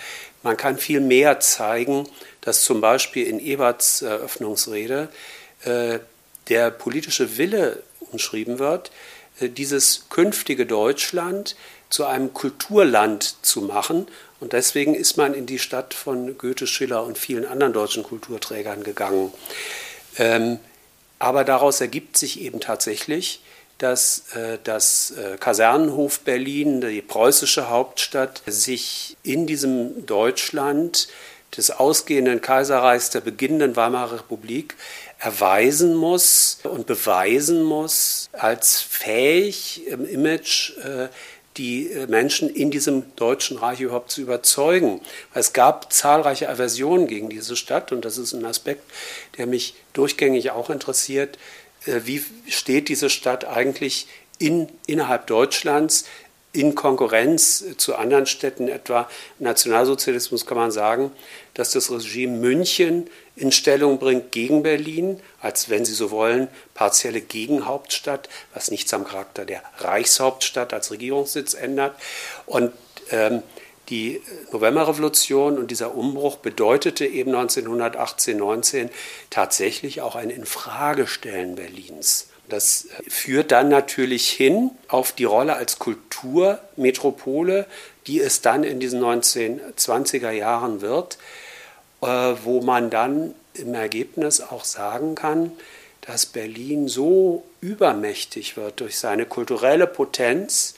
Man 0.48 0.56
kann 0.56 0.78
viel 0.78 1.00
mehr 1.00 1.40
zeigen, 1.40 2.08
dass 2.40 2.62
zum 2.62 2.80
Beispiel 2.80 3.26
in 3.26 3.38
Eberts 3.38 4.00
Eröffnungsrede 4.00 5.10
äh, 5.64 5.98
der 6.48 6.70
politische 6.70 7.36
Wille 7.36 7.82
umschrieben 8.00 8.58
wird, 8.58 8.90
äh, 9.40 9.50
dieses 9.50 10.06
künftige 10.08 10.64
Deutschland 10.64 11.54
zu 11.90 12.06
einem 12.06 12.32
Kulturland 12.32 13.36
zu 13.42 13.60
machen. 13.60 14.06
Und 14.40 14.54
deswegen 14.54 14.94
ist 14.94 15.18
man 15.18 15.34
in 15.34 15.44
die 15.44 15.58
Stadt 15.58 15.92
von 15.92 16.38
Goethe, 16.38 16.66
Schiller 16.66 17.04
und 17.04 17.18
vielen 17.18 17.44
anderen 17.44 17.74
deutschen 17.74 18.02
Kulturträgern 18.02 18.82
gegangen. 18.82 19.30
Ähm, 20.16 20.60
aber 21.18 21.44
daraus 21.44 21.82
ergibt 21.82 22.16
sich 22.16 22.40
eben 22.40 22.60
tatsächlich, 22.60 23.42
dass 23.78 24.24
äh, 24.34 24.58
das 24.64 25.12
äh, 25.12 25.36
Kasernenhof 25.38 26.20
Berlin, 26.20 26.80
die 26.80 27.00
preußische 27.00 27.70
Hauptstadt, 27.70 28.42
sich 28.46 29.16
in 29.22 29.46
diesem 29.46 30.04
Deutschland 30.04 31.08
des 31.56 31.70
ausgehenden 31.70 32.40
Kaiserreichs, 32.40 33.10
der 33.10 33.20
beginnenden 33.20 33.76
Weimarer 33.76 34.14
Republik, 34.14 34.74
erweisen 35.18 35.94
muss 35.94 36.58
und 36.64 36.86
beweisen 36.86 37.62
muss 37.62 38.28
als 38.32 38.80
fähig 38.80 39.86
im 39.86 40.06
Image 40.06 40.76
äh, 40.78 41.08
die 41.56 41.90
Menschen 42.06 42.48
in 42.48 42.70
diesem 42.70 43.16
Deutschen 43.16 43.58
Reich 43.58 43.80
überhaupt 43.80 44.12
zu 44.12 44.20
überzeugen. 44.20 45.00
Es 45.34 45.52
gab 45.52 45.92
zahlreiche 45.92 46.48
Aversionen 46.48 47.08
gegen 47.08 47.28
diese 47.28 47.56
Stadt 47.56 47.90
und 47.90 48.04
das 48.04 48.16
ist 48.16 48.32
ein 48.32 48.44
Aspekt, 48.44 48.84
der 49.38 49.48
mich 49.48 49.74
durchgängig 49.92 50.52
auch 50.52 50.70
interessiert. 50.70 51.36
Äh, 51.86 52.00
wie 52.04 52.22
steht 52.48 52.88
diese 52.88 53.10
Stadt 53.10 53.44
eigentlich 53.44 54.06
in, 54.38 54.68
innerhalb 54.86 55.26
Deutschlands 55.26 56.04
in 56.52 56.74
Konkurrenz 56.74 57.64
zu 57.76 57.94
anderen 57.96 58.26
Städten, 58.26 58.68
etwa 58.68 59.08
Nationalsozialismus, 59.38 60.46
kann 60.46 60.56
man 60.56 60.70
sagen, 60.70 61.12
dass 61.54 61.72
das 61.72 61.90
Regime 61.90 62.38
München 62.38 63.10
in 63.36 63.52
Stellung 63.52 63.98
bringt 63.98 64.32
gegen 64.32 64.62
Berlin, 64.62 65.20
als 65.40 65.68
wenn 65.68 65.84
Sie 65.84 65.92
so 65.92 66.10
wollen, 66.10 66.48
partielle 66.74 67.20
Gegenhauptstadt, 67.20 68.28
was 68.54 68.70
nichts 68.70 68.92
am 68.94 69.04
Charakter 69.04 69.44
der 69.44 69.62
Reichshauptstadt 69.78 70.72
als 70.72 70.90
Regierungssitz 70.90 71.54
ändert. 71.54 71.94
Und 72.46 72.72
ähm, 73.10 73.42
die 73.88 74.20
Novemberrevolution 74.52 75.58
und 75.58 75.70
dieser 75.70 75.94
Umbruch 75.94 76.36
bedeutete 76.36 77.06
eben 77.06 77.34
1918, 77.34 78.36
19 78.36 78.90
tatsächlich 79.30 80.00
auch 80.00 80.14
ein 80.14 80.30
Infragestellen 80.30 81.54
Berlins. 81.54 82.28
Das 82.48 82.88
führt 83.08 83.52
dann 83.52 83.68
natürlich 83.68 84.28
hin 84.30 84.70
auf 84.88 85.12
die 85.12 85.24
Rolle 85.24 85.56
als 85.56 85.78
Kulturmetropole, 85.78 87.66
die 88.06 88.20
es 88.20 88.40
dann 88.40 88.64
in 88.64 88.80
diesen 88.80 89.02
1920er 89.02 90.30
Jahren 90.30 90.80
wird, 90.80 91.18
äh, 92.00 92.06
wo 92.06 92.62
man 92.62 92.88
dann 92.88 93.34
im 93.52 93.74
Ergebnis 93.74 94.40
auch 94.40 94.64
sagen 94.64 95.14
kann, 95.14 95.52
dass 96.00 96.24
Berlin 96.24 96.88
so 96.88 97.44
übermächtig 97.60 98.56
wird 98.56 98.80
durch 98.80 98.96
seine 98.96 99.26
kulturelle 99.26 99.86
Potenz, 99.86 100.74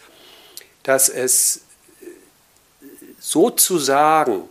dass 0.82 1.08
es 1.08 1.60
sozusagen 3.20 4.48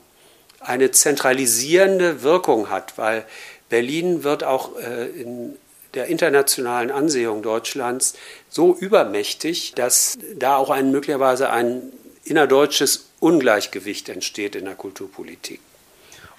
eine 0.61 0.91
zentralisierende 0.91 2.23
Wirkung 2.23 2.69
hat, 2.69 2.97
weil 2.97 3.25
Berlin 3.67 4.23
wird 4.23 4.43
auch 4.43 4.77
äh, 4.77 5.07
in 5.07 5.57
der 5.95 6.05
internationalen 6.07 6.91
Ansehung 6.91 7.41
Deutschlands 7.41 8.13
so 8.47 8.75
übermächtig, 8.75 9.73
dass 9.75 10.19
da 10.35 10.55
auch 10.55 10.69
ein 10.69 10.91
möglicherweise 10.91 11.49
ein 11.49 11.91
innerdeutsches 12.23 13.09
Ungleichgewicht 13.19 14.07
entsteht 14.07 14.55
in 14.55 14.65
der 14.65 14.75
Kulturpolitik. 14.75 15.59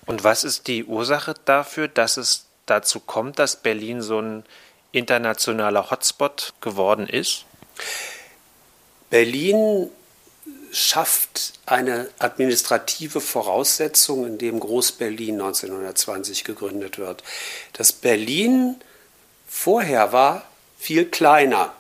Und 0.07 0.23
was 0.23 0.45
ist 0.45 0.69
die 0.69 0.85
Ursache 0.85 1.35
dafür, 1.45 1.89
dass 1.89 2.17
es 2.17 2.47
dazu 2.67 3.01
kommt, 3.01 3.39
dass 3.39 3.57
Berlin 3.57 4.03
so 4.03 4.21
ein 4.21 4.45
internationaler 4.93 5.91
Hotspot 5.91 6.55
geworden 6.61 7.09
ist? 7.09 7.45
Berlin 9.11 9.91
schafft 10.73 11.55
eine 11.67 12.09
administrative 12.19 13.21
Voraussetzung, 13.21 14.27
in 14.27 14.39
dem 14.39 14.61
Groß-Berlin 14.61 15.41
1920 15.41 16.45
gegründet 16.45 16.99
wird. 16.99 17.23
Das 17.73 17.93
Berlin 17.93 18.77
vorher 19.47 20.13
war 20.13 20.45
viel 20.79 21.07
kleiner. 21.07 21.73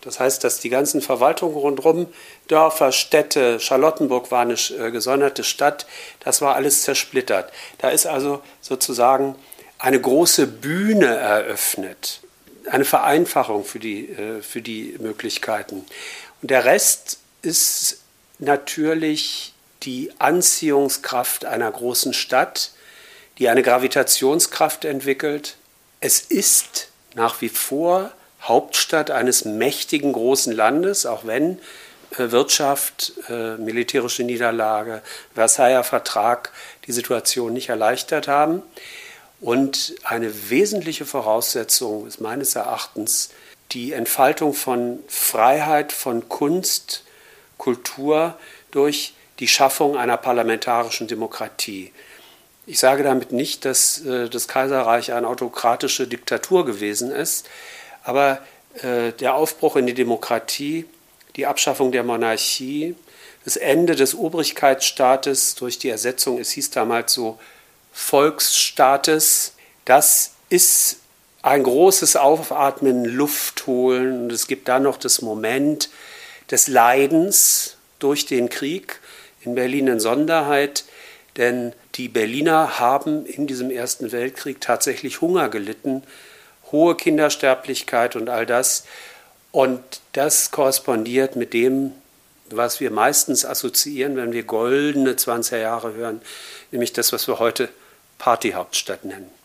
Das 0.00 0.20
heißt, 0.20 0.44
dass 0.44 0.60
die 0.60 0.68
ganzen 0.68 1.02
Verwaltungen 1.02 1.56
rundherum, 1.56 2.06
Dörfer, 2.46 2.92
Städte, 2.92 3.60
Charlottenburg 3.60 4.30
war 4.30 4.42
eine 4.42 4.54
äh, 4.54 4.90
gesonderte 4.90 5.44
Stadt, 5.44 5.86
das 6.20 6.40
war 6.40 6.54
alles 6.54 6.82
zersplittert. 6.82 7.52
Da 7.78 7.90
ist 7.90 8.06
also 8.06 8.40
sozusagen 8.60 9.34
eine 9.78 10.00
große 10.00 10.46
Bühne 10.46 11.06
eröffnet, 11.06 12.20
eine 12.70 12.84
Vereinfachung 12.84 13.64
für 13.64 13.80
die, 13.80 14.08
äh, 14.08 14.40
für 14.40 14.62
die 14.62 14.96
Möglichkeiten. 14.98 15.84
Und 16.40 16.50
der 16.50 16.64
Rest 16.64 17.18
ist 17.42 17.98
natürlich 18.38 19.54
die 19.82 20.12
Anziehungskraft 20.18 21.44
einer 21.44 21.70
großen 21.70 22.12
Stadt, 22.12 22.72
die 23.38 23.48
eine 23.48 23.62
Gravitationskraft 23.62 24.84
entwickelt. 24.84 25.56
Es 26.00 26.20
ist 26.20 26.88
nach 27.14 27.40
wie 27.40 27.48
vor 27.48 28.12
Hauptstadt 28.42 29.10
eines 29.10 29.44
mächtigen 29.44 30.12
großen 30.12 30.52
Landes, 30.52 31.06
auch 31.06 31.26
wenn 31.26 31.58
äh, 32.16 32.30
Wirtschaft, 32.30 33.12
äh, 33.28 33.56
militärische 33.56 34.24
Niederlage, 34.24 35.02
Versailler 35.34 35.84
Vertrag 35.84 36.52
die 36.86 36.92
Situation 36.92 37.52
nicht 37.52 37.68
erleichtert 37.68 38.28
haben. 38.28 38.62
Und 39.40 39.94
eine 40.04 40.50
wesentliche 40.50 41.04
Voraussetzung 41.04 42.06
ist 42.06 42.20
meines 42.20 42.56
Erachtens 42.56 43.30
die 43.72 43.92
Entfaltung 43.92 44.54
von 44.54 44.98
Freiheit, 45.06 45.92
von 45.92 46.28
Kunst, 46.28 47.04
Kultur 47.58 48.38
durch 48.70 49.14
die 49.38 49.48
Schaffung 49.48 49.96
einer 49.96 50.16
parlamentarischen 50.16 51.06
Demokratie. 51.06 51.92
Ich 52.66 52.78
sage 52.78 53.02
damit 53.02 53.32
nicht, 53.32 53.64
dass 53.64 54.04
äh, 54.04 54.28
das 54.28 54.48
Kaiserreich 54.48 55.12
eine 55.12 55.28
autokratische 55.28 56.06
Diktatur 56.06 56.64
gewesen 56.64 57.10
ist, 57.10 57.46
aber 58.02 58.40
äh, 58.82 59.12
der 59.12 59.34
Aufbruch 59.34 59.76
in 59.76 59.86
die 59.86 59.94
Demokratie, 59.94 60.86
die 61.36 61.46
Abschaffung 61.46 61.92
der 61.92 62.04
Monarchie, 62.04 62.94
das 63.44 63.56
Ende 63.56 63.96
des 63.96 64.14
Obrigkeitsstaates 64.14 65.54
durch 65.54 65.78
die 65.78 65.88
Ersetzung, 65.88 66.38
es 66.38 66.50
hieß 66.50 66.70
damals 66.70 67.14
so, 67.14 67.38
Volksstaates, 67.92 69.54
das 69.84 70.32
ist 70.50 70.98
ein 71.42 71.62
großes 71.62 72.16
Aufatmen, 72.16 73.04
Luft 73.04 73.66
holen. 73.66 74.24
Und 74.24 74.32
es 74.32 74.46
gibt 74.46 74.68
dann 74.68 74.82
noch 74.82 74.98
das 74.98 75.22
Moment 75.22 75.88
des 76.50 76.68
Leidens 76.68 77.76
durch 77.98 78.26
den 78.26 78.48
Krieg, 78.48 79.00
in 79.42 79.54
Berlin 79.54 79.86
in 79.86 80.00
Sonderheit, 80.00 80.84
denn 81.36 81.72
die 81.94 82.08
Berliner 82.08 82.78
haben 82.78 83.26
in 83.26 83.46
diesem 83.46 83.70
Ersten 83.70 84.12
Weltkrieg 84.12 84.60
tatsächlich 84.60 85.20
Hunger 85.20 85.48
gelitten, 85.48 86.02
hohe 86.72 86.96
Kindersterblichkeit 86.96 88.16
und 88.16 88.28
all 88.28 88.46
das. 88.46 88.84
Und 89.52 89.82
das 90.12 90.50
korrespondiert 90.50 91.36
mit 91.36 91.52
dem, 91.52 91.92
was 92.50 92.80
wir 92.80 92.90
meistens 92.90 93.44
assoziieren, 93.44 94.16
wenn 94.16 94.32
wir 94.32 94.42
goldene 94.42 95.12
20er 95.12 95.58
Jahre 95.58 95.94
hören, 95.94 96.20
nämlich 96.70 96.92
das, 96.92 97.12
was 97.12 97.26
wir 97.28 97.38
heute 97.38 97.68
Partyhauptstadt 98.18 99.04
nennen. 99.04 99.37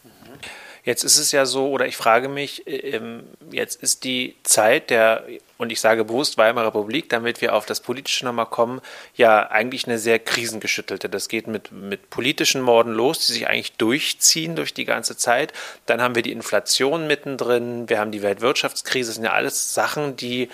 Jetzt 0.86 1.04
ist 1.06 1.18
es 1.18 1.32
ja 1.32 1.46
so, 1.46 1.70
oder 1.70 1.88
ich 1.88 1.96
frage 1.96 2.28
mich, 2.28 2.68
äh, 2.68 2.76
ähm, 2.96 3.24
jetzt 3.52 3.82
ist 3.82 4.04
die 4.04 4.36
Zeit 4.44 4.90
der, 4.90 5.26
und 5.58 5.72
ich 5.72 5.80
sage 5.80 6.04
bewusst 6.04 6.38
Weimarer 6.38 6.68
Republik, 6.68 7.10
damit 7.10 7.40
wir 7.42 7.56
auf 7.56 7.66
das 7.66 7.80
Politische 7.80 8.26
nochmal 8.26 8.48
kommen, 8.48 8.82
ja 9.16 9.50
eigentlich 9.50 9.88
eine 9.88 9.98
sehr 9.98 10.20
krisengeschüttelte. 10.20 11.08
Das 11.08 11.30
geht 11.30 11.48
mit, 11.48 11.72
mit 11.72 12.10
politischen 12.10 12.62
Morden 12.62 12.94
los, 12.94 13.26
die 13.26 13.32
sich 13.32 13.48
eigentlich 13.48 13.74
durchziehen 13.74 14.56
durch 14.58 14.74
die 14.74 14.86
ganze 14.86 15.16
Zeit. 15.16 15.54
Dann 15.86 16.02
haben 16.02 16.16
wir 16.16 16.22
die 16.22 16.34
Inflation 16.34 17.08
mittendrin, 17.08 17.88
wir 17.88 18.00
haben 18.00 18.12
die 18.12 18.22
Weltwirtschaftskrise, 18.22 19.10
das 19.10 19.16
sind 19.16 19.26
ja 19.26 19.32
alles 19.32 19.74
Sachen, 19.74 20.18
die 20.18 20.50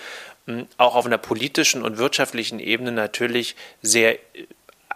hm, 0.45 0.67
auch 0.77 0.95
auf 0.95 1.07
einer 1.07 1.17
politischen 1.17 1.81
und 1.81 1.97
wirtschaftlichen 1.97 2.59
Ebene 2.59 2.91
natürlich 2.91 3.55
sehr 3.81 4.17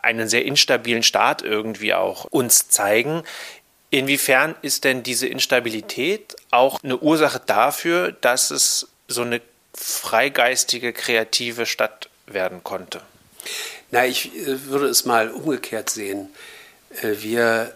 einen 0.03 0.27
sehr 0.27 0.45
instabilen 0.45 1.01
Staat 1.01 1.41
irgendwie 1.41 1.93
auch 1.93 2.25
uns 2.25 2.67
zeigen. 2.67 3.23
Inwiefern 3.93 4.55
ist 4.63 4.85
denn 4.85 5.03
diese 5.03 5.27
Instabilität 5.27 6.35
auch 6.49 6.83
eine 6.83 6.97
Ursache 6.97 7.39
dafür, 7.45 8.11
dass 8.11 8.49
es 8.49 8.87
so 9.07 9.21
eine 9.21 9.39
freigeistige, 9.75 10.93
kreative 10.93 11.67
Stadt 11.67 12.09
werden 12.25 12.63
konnte? 12.63 13.01
Na, 13.91 14.03
ich 14.07 14.35
äh, 14.35 14.65
würde 14.65 14.87
es 14.87 15.05
mal 15.05 15.29
umgekehrt 15.29 15.91
sehen. 15.91 16.29
Äh, 17.03 17.17
wir 17.19 17.75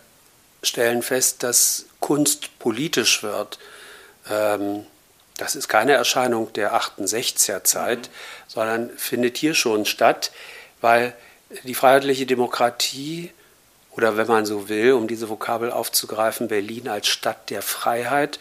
stellen 0.64 1.04
fest, 1.04 1.44
dass 1.44 1.86
Kunst 2.00 2.58
politisch 2.58 3.22
wird. 3.22 3.60
Ähm, 4.28 4.88
das 5.38 5.56
ist 5.56 5.68
keine 5.68 5.92
Erscheinung 5.92 6.52
der 6.54 6.74
68er 6.74 7.64
Zeit, 7.64 8.00
mhm. 8.00 8.12
sondern 8.48 8.90
findet 8.98 9.38
hier 9.38 9.54
schon 9.54 9.86
statt, 9.86 10.32
weil 10.82 11.14
die 11.62 11.76
freiheitliche 11.76 12.26
Demokratie 12.26 13.30
oder 13.98 14.16
wenn 14.16 14.28
man 14.28 14.46
so 14.46 14.70
will, 14.70 14.94
um 14.94 15.08
diese 15.08 15.28
Vokabel 15.28 15.72
aufzugreifen, 15.72 16.48
Berlin 16.48 16.88
als 16.88 17.08
Stadt 17.08 17.50
der 17.50 17.64
Freiheit, 17.64 18.40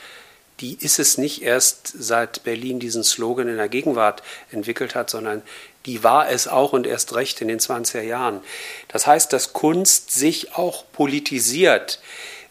die 0.60 0.76
ist 0.80 0.98
es 0.98 1.18
nicht 1.18 1.42
erst 1.42 1.92
seit 1.98 2.44
Berlin 2.44 2.78
diesen 2.78 3.02
Slogan 3.02 3.48
in 3.48 3.56
der 3.56 3.68
Gegenwart 3.68 4.22
entwickelt 4.52 4.94
hat, 4.94 5.10
sondern 5.10 5.42
die 5.86 6.02
war 6.02 6.30
es 6.30 6.46
auch 6.46 6.72
und 6.72 6.86
erst 6.86 7.14
recht 7.14 7.40
in 7.40 7.48
den 7.48 7.58
20er 7.58 8.02
Jahren. 8.02 8.40
Das 8.88 9.06
heißt, 9.06 9.32
dass 9.32 9.52
Kunst 9.52 10.10
sich 10.10 10.54
auch 10.54 10.84
politisiert. 10.92 12.00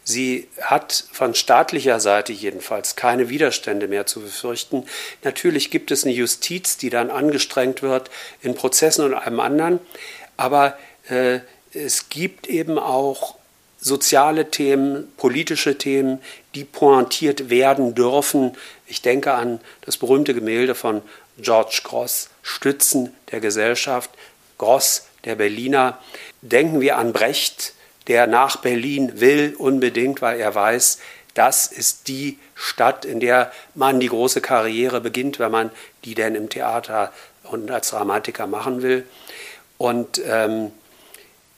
Sie 0.02 0.48
hat 0.60 1.04
von 1.10 1.34
staatlicher 1.34 1.98
Seite 1.98 2.32
jedenfalls 2.32 2.94
keine 2.94 3.28
Widerstände 3.28 3.88
mehr 3.88 4.06
zu 4.06 4.20
befürchten. 4.20 4.84
Natürlich 5.24 5.70
gibt 5.70 5.90
es 5.90 6.04
eine 6.04 6.14
Justiz, 6.14 6.76
die 6.76 6.90
dann 6.90 7.10
angestrengt 7.10 7.82
wird 7.82 8.10
in 8.40 8.54
Prozessen 8.54 9.04
und 9.04 9.14
allem 9.14 9.40
anderen, 9.40 9.80
aber 10.36 10.78
äh, 11.08 11.40
es 11.76 12.08
gibt 12.08 12.46
eben 12.46 12.78
auch 12.78 13.36
soziale 13.78 14.50
Themen, 14.50 15.12
politische 15.16 15.78
Themen, 15.78 16.20
die 16.54 16.64
pointiert 16.64 17.50
werden 17.50 17.94
dürfen. 17.94 18.56
Ich 18.86 19.02
denke 19.02 19.34
an 19.34 19.60
das 19.82 19.96
berühmte 19.98 20.34
Gemälde 20.34 20.74
von 20.74 21.02
George 21.38 21.80
Gross, 21.84 22.30
Stützen 22.42 23.14
der 23.30 23.40
Gesellschaft, 23.40 24.10
Gross, 24.58 25.06
der 25.24 25.34
Berliner. 25.36 25.98
Denken 26.40 26.80
wir 26.80 26.96
an 26.96 27.12
Brecht, 27.12 27.74
der 28.06 28.26
nach 28.26 28.56
Berlin 28.56 29.20
will, 29.20 29.54
unbedingt, 29.58 30.22
weil 30.22 30.40
er 30.40 30.54
weiß, 30.54 30.98
das 31.34 31.66
ist 31.66 32.08
die 32.08 32.38
Stadt, 32.54 33.04
in 33.04 33.20
der 33.20 33.52
man 33.74 34.00
die 34.00 34.08
große 34.08 34.40
Karriere 34.40 35.02
beginnt, 35.02 35.38
wenn 35.38 35.50
man 35.50 35.70
die 36.04 36.14
denn 36.14 36.34
im 36.34 36.48
Theater 36.48 37.12
und 37.42 37.70
als 37.70 37.90
Dramatiker 37.90 38.46
machen 38.46 38.80
will. 38.80 39.04
Und 39.76 40.20
ähm, 40.24 40.72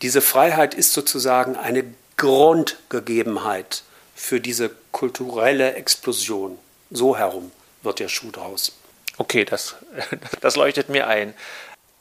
diese 0.02 0.20
Freiheit 0.20 0.74
ist 0.74 0.92
sozusagen 0.92 1.56
eine 1.56 1.84
Grundgegebenheit 2.16 3.82
für 4.14 4.40
diese 4.40 4.70
kulturelle 4.92 5.74
Explosion. 5.74 6.58
So 6.90 7.16
herum 7.16 7.52
wird 7.82 8.00
der 8.00 8.08
Schuh 8.08 8.30
draus. 8.30 8.72
Okay, 9.16 9.44
das, 9.44 9.76
das 10.40 10.56
leuchtet 10.56 10.88
mir 10.88 11.06
ein. 11.06 11.34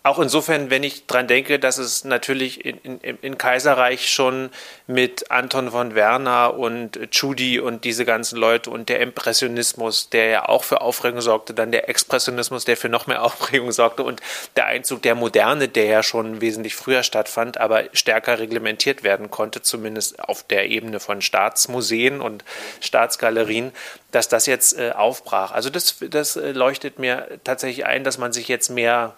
Auch 0.08 0.20
insofern, 0.20 0.70
wenn 0.70 0.84
ich 0.84 1.06
daran 1.06 1.28
denke, 1.28 1.60
dass 1.60 1.78
es 1.78 2.06
natürlich 2.06 2.64
in, 2.64 2.78
in, 3.02 3.18
in, 3.22 3.38
Kaiserreich 3.38 4.10
schon 4.10 4.52
mit 4.88 5.30
Anton 5.32 5.72
von 5.72 5.96
Werner 5.96 6.58
und 6.58 7.12
Tschudi 7.12 7.60
und 7.60 7.84
diese 7.84 8.06
ganzen 8.06 8.38
Leute 8.38 8.70
und 8.70 8.88
der 8.88 9.02
Impressionismus, 9.02 10.08
der 10.10 10.28
ja 10.28 10.48
auch 10.48 10.64
für 10.64 10.80
Aufregung 10.80 11.20
sorgte, 11.20 11.54
dann 11.54 11.74
der 11.74 11.90
Expressionismus, 11.90 12.64
der 12.64 12.78
für 12.78 12.88
noch 12.88 13.08
mehr 13.08 13.22
Aufregung 13.26 13.74
sorgte 13.74 14.04
und 14.04 14.22
der 14.56 14.68
Einzug 14.68 15.02
der 15.02 15.14
Moderne, 15.14 15.68
der 15.68 15.88
ja 15.88 16.04
schon 16.04 16.40
wesentlich 16.40 16.78
früher 16.78 17.04
stattfand, 17.04 17.58
aber 17.58 17.84
stärker 17.92 18.40
reglementiert 18.40 19.04
werden 19.04 19.30
konnte, 19.30 19.62
zumindest 19.62 20.22
auf 20.22 20.42
der 20.42 20.70
Ebene 20.70 21.02
von 21.02 21.22
Staatsmuseen 21.22 22.22
und 22.22 22.46
Staatsgalerien, 22.80 23.74
dass 24.14 24.30
das 24.30 24.46
jetzt 24.46 24.80
äh, 24.80 24.92
aufbrach. 24.92 25.52
Also 25.52 25.70
das, 25.70 25.98
das 26.00 26.38
äh, 26.38 26.54
leuchtet 26.54 26.98
mir 26.98 27.28
tatsächlich 27.44 27.86
ein, 27.86 28.06
dass 28.06 28.18
man 28.18 28.32
sich 28.32 28.48
jetzt 28.48 28.70
mehr 28.70 29.14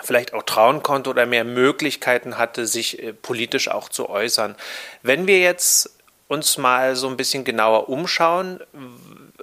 vielleicht 0.00 0.32
auch 0.34 0.42
trauen 0.42 0.82
konnte 0.82 1.10
oder 1.10 1.26
mehr 1.26 1.44
Möglichkeiten 1.44 2.38
hatte, 2.38 2.66
sich 2.66 3.02
äh, 3.02 3.12
politisch 3.12 3.68
auch 3.68 3.88
zu 3.88 4.08
äußern. 4.08 4.56
Wenn 5.02 5.26
wir 5.26 5.40
jetzt 5.40 5.90
uns 6.28 6.56
mal 6.56 6.96
so 6.96 7.08
ein 7.08 7.16
bisschen 7.16 7.44
genauer 7.44 7.88
umschauen, 7.88 8.60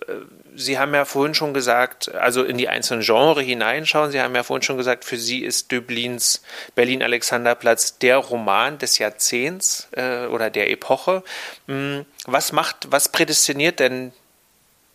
äh, 0.07 0.13
Sie 0.55 0.77
haben 0.77 0.93
ja 0.93 1.05
vorhin 1.05 1.35
schon 1.35 1.53
gesagt, 1.53 2.13
also 2.15 2.43
in 2.43 2.57
die 2.57 2.67
einzelnen 2.67 3.01
Genres 3.01 3.45
hineinschauen. 3.45 4.12
Sie 4.12 4.19
haben 4.19 4.35
ja 4.35 4.43
vorhin 4.43 4.62
schon 4.62 4.75
gesagt, 4.75 5.05
für 5.05 5.17
Sie 5.17 5.39
ist 5.45 5.71
Döblins 5.71 6.41
Berlin-Alexanderplatz 6.75 7.97
der 7.99 8.17
Roman 8.17 8.77
des 8.77 8.97
Jahrzehnts 8.97 9.88
äh, 9.91 10.25
oder 10.25 10.49
der 10.49 10.69
Epoche. 10.69 11.23
Hm, 11.67 12.05
was 12.25 12.51
macht, 12.51 12.91
was 12.91 13.07
prädestiniert 13.07 13.79
denn 13.79 14.12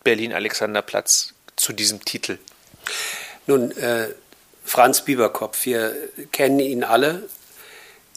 Berlin-Alexanderplatz 0.03 1.33
zu 1.55 1.73
diesem 1.73 2.05
Titel? 2.05 2.37
Nun, 3.47 3.71
äh, 3.71 4.09
Franz 4.65 5.01
Bieberkopf, 5.01 5.65
wir 5.65 5.95
kennen 6.31 6.59
ihn 6.59 6.83
alle, 6.83 7.29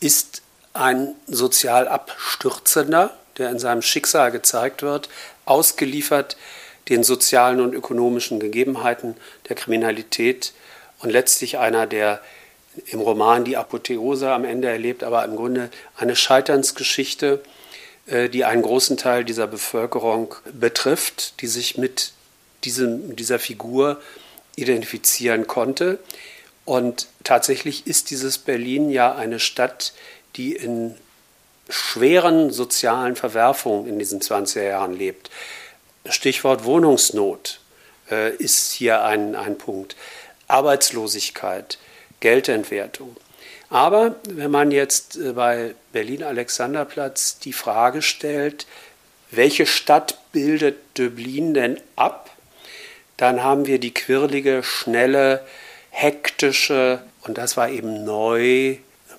ist 0.01 0.43
ein 0.73 1.15
sozial 1.27 1.87
Abstürzender, 1.87 3.17
der 3.37 3.51
in 3.51 3.59
seinem 3.59 3.83
Schicksal 3.83 4.33
gezeigt 4.33 4.83
wird, 4.83 5.09
ausgeliefert 5.45 6.37
den 6.89 7.05
sozialen 7.05 7.61
und 7.61 7.75
ökonomischen 7.75 8.41
Gegebenheiten 8.41 9.15
der 9.49 9.57
Kriminalität 9.57 10.53
und 11.01 11.11
letztlich 11.11 11.59
einer, 11.59 11.87
der 11.87 12.21
im 12.87 13.01
Roman 13.01 13.45
die 13.45 13.57
Apotheose 13.57 14.31
am 14.31 14.45
Ende 14.45 14.69
erlebt, 14.69 15.05
aber 15.05 15.25
im 15.25 15.37
Grunde 15.37 15.71
eine 15.97 16.17
Scheiternsgeschichte, 16.17 17.43
äh, 18.07 18.29
die 18.29 18.45
einen 18.45 18.63
großen 18.63 18.97
Teil 18.97 19.25
dieser 19.25 19.47
Bevölkerung 19.47 20.35
betrifft, 20.53 21.41
die 21.41 21.47
sich 21.47 21.77
mit 21.77 22.13
diesem, 22.65 23.17
dieser 23.17 23.39
Figur 23.39 24.01
identifizieren 24.57 25.47
konnte. 25.47 25.99
Und 26.69 27.07
tatsächlich 27.25 27.87
ist 27.87 28.11
dieses 28.11 28.37
Berlin 28.37 28.91
ja 28.91 29.15
eine 29.15 29.41
Stadt, 29.41 29.95
die 30.37 30.55
in 30.55 30.95
schweren 31.71 32.51
sozialen 32.51 33.17
Verwerfungen 33.17 33.89
in 33.89 33.99
diesen 33.99 34.21
20er 34.21 34.65
Jahren 34.65 34.93
lebt. 34.93 35.31
Stichwort 36.11 36.65
Wohnungsnot 36.65 37.61
äh, 38.11 38.37
ist 38.37 38.73
hier 38.73 39.03
ein, 39.03 39.35
ein 39.35 39.57
Punkt. 39.57 39.97
Arbeitslosigkeit, 40.47 41.79
Geldentwertung. 42.21 43.17
Aber 43.71 44.17
wenn 44.29 44.51
man 44.51 44.71
jetzt 44.71 45.17
äh, 45.17 45.33
bei 45.33 45.75
Berlin-Alexanderplatz 45.93 47.39
die 47.39 47.55
Frage 47.55 48.03
stellt, 48.03 48.67
welche 49.31 49.65
Stadt 49.65 50.19
bildet 50.33 50.77
Döblin 50.99 51.55
denn 51.55 51.81
ab, 51.97 52.29
dann 53.17 53.43
haben 53.43 53.65
wir 53.65 53.79
die 53.79 53.95
quirlige, 53.95 54.63
schnelle, 54.63 55.47
hektische, 55.99 57.03
und 57.23 57.39
das 57.39 57.57
war 57.57 57.71
eben 57.71 58.05
neu, 58.05 58.77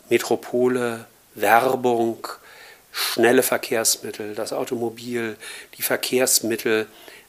Metropole, 0.09 1.05
Werbung, 1.35 2.25
schnelle 2.93 3.43
Verkehrsmittel, 3.43 4.33
das 4.33 4.53
Automobil, 4.53 5.35
die 5.77 5.81
Verkehrsmittel, 5.81 6.87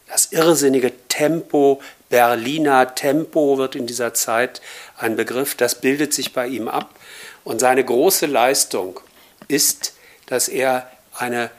das 0.08 0.26
irrsinnige 0.26 0.92
Tempo, 1.08 1.82
Berliner 2.08 2.94
Tempo 2.94 3.58
wird 3.58 3.74
in 3.74 3.88
dieser 3.88 4.14
Zeit 4.14 4.60
ein 4.96 5.16
Begriff, 5.16 5.56
das 5.56 5.80
bildet 5.80 6.14
sich 6.14 6.32
bei 6.32 6.46
ihm 6.46 6.68
ab. 6.68 6.94
Und 7.42 7.58
seine 7.58 7.84
große 7.84 8.26
Leistung 8.26 9.00
ist, 9.48 9.94
dass 10.26 10.46
er 10.46 10.88
eine 11.16 11.50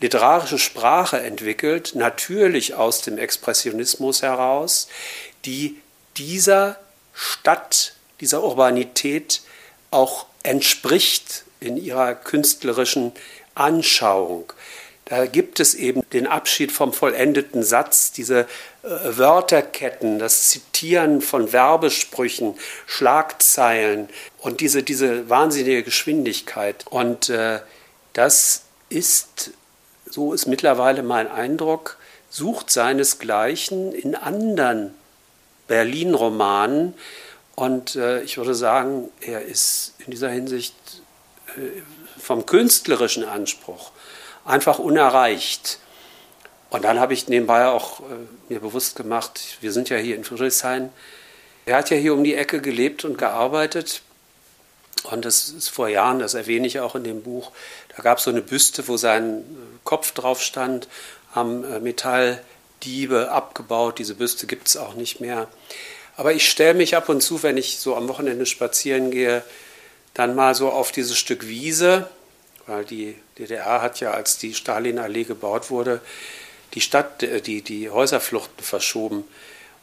literarische 0.00 0.58
Sprache 0.58 1.20
entwickelt, 1.20 1.94
natürlich 1.94 2.74
aus 2.74 3.00
dem 3.00 3.16
Expressionismus 3.16 4.20
heraus, 4.20 4.88
die 5.46 5.80
dieser 6.18 6.78
Stadt, 7.20 7.92
dieser 8.22 8.42
Urbanität 8.42 9.42
auch 9.90 10.24
entspricht 10.42 11.44
in 11.60 11.76
ihrer 11.76 12.14
künstlerischen 12.14 13.12
Anschauung. 13.54 14.54
Da 15.04 15.26
gibt 15.26 15.60
es 15.60 15.74
eben 15.74 16.02
den 16.14 16.26
Abschied 16.26 16.72
vom 16.72 16.94
vollendeten 16.94 17.62
Satz, 17.62 18.12
diese 18.12 18.46
äh, 18.82 18.88
Wörterketten, 19.04 20.18
das 20.18 20.48
Zitieren 20.48 21.20
von 21.20 21.52
Werbesprüchen, 21.52 22.54
Schlagzeilen 22.86 24.08
und 24.38 24.60
diese, 24.60 24.82
diese 24.82 25.28
wahnsinnige 25.28 25.82
Geschwindigkeit. 25.82 26.86
Und 26.88 27.28
äh, 27.28 27.60
das 28.14 28.62
ist, 28.88 29.50
so 30.08 30.32
ist 30.32 30.46
mittlerweile 30.46 31.02
mein 31.02 31.30
Eindruck, 31.30 31.98
sucht 32.30 32.70
seinesgleichen 32.70 33.92
in 33.92 34.14
anderen 34.14 34.94
Berlin-Roman. 35.70 36.94
Und 37.54 37.94
äh, 37.94 38.22
ich 38.22 38.36
würde 38.38 38.56
sagen, 38.56 39.08
er 39.20 39.42
ist 39.42 39.94
in 40.04 40.10
dieser 40.10 40.28
Hinsicht 40.28 40.74
äh, 41.56 41.80
vom 42.20 42.44
künstlerischen 42.44 43.24
Anspruch 43.24 43.92
einfach 44.44 44.80
unerreicht. 44.80 45.78
Und 46.70 46.82
dann 46.82 46.98
habe 46.98 47.14
ich 47.14 47.28
nebenbei 47.28 47.68
auch 47.68 48.00
äh, 48.00 48.04
mir 48.48 48.58
bewusst 48.58 48.96
gemacht, 48.96 49.58
wir 49.60 49.70
sind 49.70 49.88
ja 49.90 49.96
hier 49.96 50.16
in 50.16 50.24
Friedrichshain. 50.24 50.90
Er 51.66 51.76
hat 51.76 51.90
ja 51.90 51.96
hier 51.96 52.14
um 52.14 52.24
die 52.24 52.34
Ecke 52.34 52.60
gelebt 52.60 53.04
und 53.04 53.16
gearbeitet. 53.16 54.02
Und 55.04 55.24
das 55.24 55.50
ist 55.50 55.68
vor 55.68 55.88
Jahren, 55.88 56.18
das 56.18 56.34
erwähne 56.34 56.66
ich 56.66 56.80
auch 56.80 56.96
in 56.96 57.04
dem 57.04 57.22
Buch, 57.22 57.52
da 57.96 58.02
gab 58.02 58.18
es 58.18 58.24
so 58.24 58.30
eine 58.30 58.42
Büste, 58.42 58.88
wo 58.88 58.96
sein 58.96 59.38
äh, 59.38 59.42
Kopf 59.84 60.10
drauf 60.12 60.42
stand, 60.42 60.88
am 61.32 61.64
äh, 61.64 61.78
Metall 61.78 62.42
Diebe 62.82 63.30
abgebaut. 63.30 63.98
Diese 63.98 64.14
Büste 64.14 64.46
gibt 64.46 64.68
es 64.68 64.76
auch 64.76 64.94
nicht 64.94 65.20
mehr. 65.20 65.48
Aber 66.16 66.32
ich 66.32 66.48
stelle 66.48 66.74
mich 66.74 66.96
ab 66.96 67.08
und 67.08 67.22
zu, 67.22 67.42
wenn 67.42 67.56
ich 67.56 67.78
so 67.78 67.96
am 67.96 68.08
Wochenende 68.08 68.46
spazieren 68.46 69.10
gehe, 69.10 69.42
dann 70.14 70.34
mal 70.34 70.54
so 70.54 70.70
auf 70.70 70.92
dieses 70.92 71.16
Stück 71.18 71.46
Wiese, 71.46 72.08
weil 72.66 72.84
die 72.84 73.14
DDR 73.38 73.80
hat 73.80 74.00
ja, 74.00 74.10
als 74.12 74.38
die 74.38 74.54
Stalinallee 74.54 75.24
gebaut 75.24 75.70
wurde, 75.70 76.00
die 76.74 76.80
Stadt, 76.80 77.22
äh, 77.22 77.40
die, 77.40 77.62
die 77.62 77.90
Häuserfluchten 77.90 78.64
verschoben. 78.64 79.24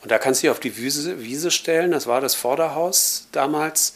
Und 0.02 0.12
da 0.12 0.20
kannst 0.20 0.42
du 0.42 0.48
dich 0.48 0.52
auf 0.52 0.60
die 0.60 0.78
Wiese, 0.78 1.22
Wiese 1.22 1.52
stellen, 1.52 1.92
das 1.92 2.08
war 2.08 2.22
das 2.22 2.36
Vorderhaus 2.36 3.28
damals. 3.32 3.96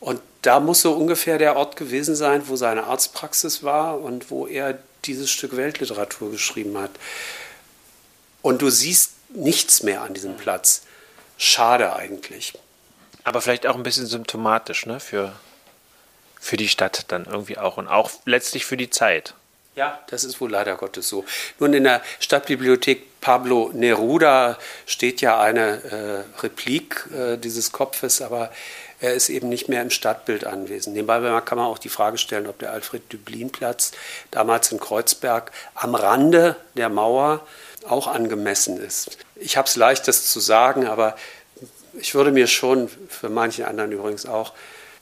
Und 0.00 0.20
da 0.42 0.60
muss 0.60 0.80
so 0.80 0.92
ungefähr 0.92 1.36
der 1.36 1.56
Ort 1.56 1.76
gewesen 1.76 2.16
sein, 2.16 2.42
wo 2.46 2.56
seine 2.56 2.84
Arztpraxis 2.84 3.62
war 3.62 4.00
und 4.00 4.30
wo 4.30 4.46
er 4.46 4.78
dieses 5.04 5.30
Stück 5.30 5.56
Weltliteratur 5.56 6.30
geschrieben 6.30 6.78
hat. 6.78 6.90
Und 8.42 8.62
du 8.62 8.70
siehst 8.70 9.12
nichts 9.28 9.82
mehr 9.82 10.02
an 10.02 10.14
diesem 10.14 10.36
Platz. 10.36 10.82
Schade 11.36 11.94
eigentlich. 11.94 12.54
Aber 13.24 13.40
vielleicht 13.40 13.66
auch 13.66 13.76
ein 13.76 13.82
bisschen 13.82 14.06
symptomatisch 14.06 14.86
ne? 14.86 15.00
für, 15.00 15.32
für 16.40 16.56
die 16.56 16.68
Stadt 16.68 17.04
dann 17.08 17.26
irgendwie 17.26 17.58
auch 17.58 17.76
und 17.76 17.88
auch 17.88 18.10
letztlich 18.24 18.64
für 18.64 18.76
die 18.76 18.90
Zeit. 18.90 19.34
Ja, 19.76 20.00
das 20.08 20.24
ist 20.24 20.40
wohl 20.40 20.50
leider 20.50 20.76
Gottes 20.76 21.08
so. 21.08 21.24
Nun 21.58 21.72
in 21.72 21.84
der 21.84 22.02
Stadtbibliothek 22.18 23.20
Pablo 23.20 23.70
Neruda 23.72 24.58
steht 24.84 25.20
ja 25.20 25.40
eine 25.40 26.24
äh, 26.36 26.40
Replik 26.40 27.06
äh, 27.14 27.36
dieses 27.36 27.70
Kopfes, 27.70 28.20
aber 28.20 28.50
er 29.00 29.14
ist 29.14 29.28
eben 29.28 29.48
nicht 29.48 29.68
mehr 29.68 29.80
im 29.80 29.90
Stadtbild 29.90 30.44
anwesend. 30.44 30.96
Nebenbei 30.96 31.40
kann 31.42 31.56
man 31.56 31.66
auch 31.66 31.78
die 31.78 31.88
Frage 31.88 32.18
stellen, 32.18 32.46
ob 32.46 32.58
der 32.58 32.72
Alfred-Düblin-Platz 32.72 33.92
damals 34.30 34.72
in 34.72 34.80
Kreuzberg 34.80 35.52
am 35.74 35.94
Rande 35.94 36.56
der 36.74 36.88
Mauer 36.88 37.46
auch 37.88 38.06
angemessen 38.06 38.78
ist. 38.78 39.18
Ich 39.36 39.56
habe 39.56 39.68
es 39.68 39.76
leicht, 39.76 40.08
das 40.08 40.26
zu 40.26 40.40
sagen, 40.40 40.86
aber 40.86 41.16
ich 41.98 42.14
würde 42.14 42.32
mir 42.32 42.46
schon, 42.46 42.88
für 43.08 43.28
manche 43.28 43.66
anderen 43.66 43.92
übrigens 43.92 44.26
auch, 44.26 44.52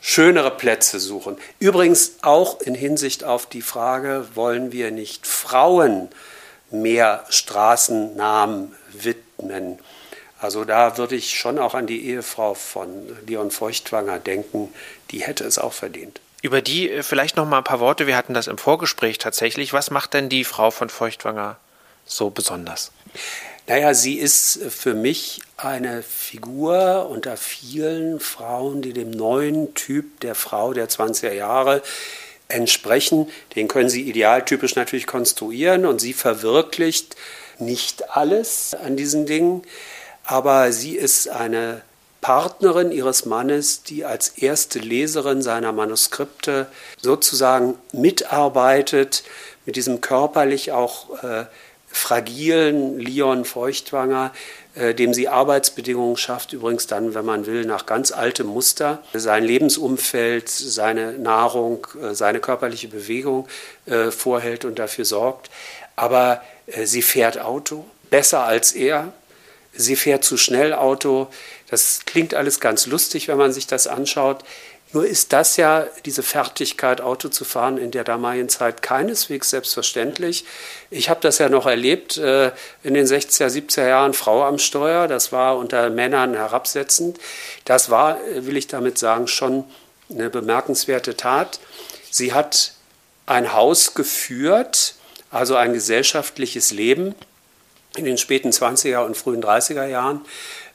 schönere 0.01 0.51
Plätze 0.51 1.01
suchen. 1.01 1.37
Übrigens 1.59 2.13
auch 2.23 2.61
in 2.61 2.75
Hinsicht 2.75 3.25
auf 3.25 3.47
die 3.47 3.63
Frage, 3.63 4.27
wollen 4.35 4.73
wir 4.73 4.91
nicht 4.91 5.27
Frauen 5.27 6.09
mehr 6.71 7.25
Straßennamen 7.29 8.75
widmen? 8.93 9.79
Also 10.41 10.65
da 10.65 10.97
würde 10.99 11.17
ich 11.17 11.37
schon 11.37 11.59
auch 11.59 11.75
an 11.75 11.87
die 11.87 12.07
Ehefrau 12.07 12.55
von 12.55 12.91
Leon 13.27 13.51
Feuchtwanger 13.51 14.21
denken, 14.21 14.73
die 15.11 15.23
hätte 15.23 15.45
es 15.45 15.59
auch 15.59 15.73
verdient. 15.73 16.21
Über 16.43 16.63
die 16.63 16.91
äh, 16.91 17.03
vielleicht 17.03 17.37
noch 17.37 17.47
mal 17.47 17.59
ein 17.59 17.65
paar 17.65 17.81
Worte. 17.81 18.07
Wir 18.07 18.17
hatten 18.17 18.35
das 18.35 18.47
im 18.47 18.59
Vorgespräch 18.59 19.19
tatsächlich. 19.19 19.73
Was 19.73 19.91
macht 19.91 20.15
denn 20.15 20.29
die 20.29 20.45
Frau 20.45 20.71
von 20.71 20.89
Feuchtwanger 20.89 21.57
so 22.09 22.31
besonders? 22.31 22.91
Naja, 23.69 23.93
sie 23.93 24.15
ist 24.15 24.61
für 24.71 24.95
mich 24.95 25.41
eine 25.59 26.03
Figur 26.03 27.09
unter 27.11 27.37
vielen 27.37 28.19
Frauen, 28.19 28.81
die 28.81 28.95
dem 28.95 29.11
neuen 29.11 29.75
Typ 29.75 30.21
der 30.21 30.35
Frau 30.35 30.73
der 30.73 30.89
20er 30.89 31.33
Jahre 31.33 31.83
entsprechen. 32.49 33.29
Den 33.57 33.69
können 33.69 33.91
sie 33.91 34.09
idealtypisch 34.09 34.75
natürlich 34.75 35.07
konstruieren 35.07 35.85
und 35.85 36.01
sie 36.01 36.15
verwirklicht 36.15 37.17
nicht 37.59 38.17
alles 38.17 38.75
an 38.75 38.97
diesen 38.97 39.27
Dingen, 39.27 39.63
aber 40.25 40.73
sie 40.73 40.97
ist 40.97 41.29
eine 41.29 41.83
Partnerin 42.21 42.91
ihres 42.91 43.27
Mannes, 43.27 43.83
die 43.83 44.05
als 44.05 44.31
erste 44.31 44.79
Leserin 44.79 45.43
seiner 45.43 45.73
Manuskripte 45.73 46.67
sozusagen 47.01 47.75
mitarbeitet, 47.93 49.25
mit 49.67 49.77
diesem 49.77 50.01
körperlich 50.01 50.73
auch 50.73 51.23
äh, 51.23 51.45
fragilen 51.91 52.99
Leon 52.99 53.45
Feuchtwanger, 53.45 54.33
äh, 54.75 54.95
dem 54.95 55.15
sie 55.15 55.29
Arbeitsbedingungen 55.29 56.17
schafft, 56.17 56.53
übrigens 56.53 56.87
dann, 56.87 57.15
wenn 57.15 57.25
man 57.25 57.47
will, 57.47 57.65
nach 57.65 57.87
ganz 57.87 58.13
altem 58.13 58.47
Muster. 58.47 59.03
Sein 59.15 59.45
Lebensumfeld, 59.45 60.49
seine 60.49 61.13
Nahrung, 61.13 61.87
äh, 62.03 62.15
seine 62.15 62.41
körperliche 62.41 62.89
Bewegung 62.89 63.49
äh, 63.87 64.11
vorhält 64.11 64.65
und 64.65 64.79
dafür 64.79 65.05
sorgt. 65.05 65.51
Aber 65.97 66.43
sie 66.85 67.03
fährt 67.03 67.41
Auto, 67.41 67.85
besser 68.11 68.45
als 68.45 68.73
er. 68.73 69.13
Sie 69.73 69.97
fährt 69.97 70.23
zu 70.23 70.37
schnell 70.37 70.73
Auto. 70.73 71.27
Das 71.71 72.03
klingt 72.05 72.35
alles 72.35 72.61
ganz 72.61 72.87
lustig, 72.87 73.27
wenn 73.27 73.39
man 73.39 73.53
sich 73.53 73.67
das 73.67 73.89
anschaut. 73.89 74.45
Nur 74.93 75.07
ist 75.07 75.35
das 75.35 75.59
ja, 75.59 75.87
diese 76.07 76.23
Fertigkeit, 76.23 77.03
Auto 77.03 77.29
zu 77.29 77.45
fahren, 77.45 77.77
in 77.77 77.91
der 77.91 78.05
damaligen 78.05 78.49
Zeit 78.49 78.81
keineswegs 78.81 79.51
selbstverständlich. 79.51 80.47
Ich 80.91 81.11
habe 81.11 81.21
das 81.21 81.39
ja 81.39 81.51
noch 81.51 81.67
erlebt 81.67 82.17
äh, 82.17 82.53
in 82.83 82.95
den 82.95 83.07
60er, 83.07 83.49
70er 83.49 83.87
Jahren, 83.87 84.15
Frau 84.15 84.45
am 84.45 84.59
Steuer, 84.59 85.07
das 85.07 85.31
war 85.31 85.59
unter 85.59 85.91
Männern 85.91 86.35
herabsetzend. 86.35 87.19
Das 87.67 87.91
war, 87.91 88.19
will 88.35 88.57
ich 88.57 88.67
damit 88.67 88.97
sagen, 88.97 89.29
schon 89.29 89.65
eine 90.11 90.31
bemerkenswerte 90.31 91.17
Tat. 91.17 91.61
Sie 92.11 92.33
hat 92.33 92.73
ein 93.27 93.53
Haus 93.53 93.93
geführt, 93.93 94.95
also 95.31 95.57
ein 95.57 95.75
gesellschaftliches 95.75 96.71
Leben 96.71 97.15
in 97.97 98.07
den 98.07 98.17
späten 98.17 98.51
20er 98.51 99.05
und 99.05 99.17
frühen 99.19 99.43
30er 99.43 99.87
Jahren 99.87 100.23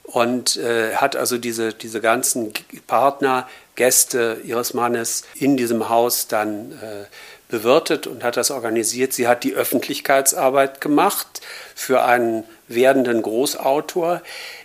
und 0.03 0.57
äh, 0.57 0.95
hat 0.95 1.15
also 1.15 1.37
diese, 1.37 1.73
diese 1.73 2.01
ganzen 2.01 2.53
Partner 2.87 3.47
Gäste 3.75 4.37
ihres 4.43 4.73
Mannes 4.73 5.23
in 5.35 5.57
diesem 5.57 5.89
Haus 5.89 6.27
dann 6.27 6.73
äh, 6.73 7.05
bewirtet 7.49 8.07
und 8.07 8.23
hat 8.23 8.37
das 8.37 8.51
organisiert. 8.51 9.13
Sie 9.13 9.27
hat 9.27 9.43
die 9.43 9.53
Öffentlichkeitsarbeit 9.53 10.81
gemacht 10.81 11.41
für 11.75 12.03
einen 12.03 12.43
werdenden 12.67 13.21
Großautor. 13.21 14.21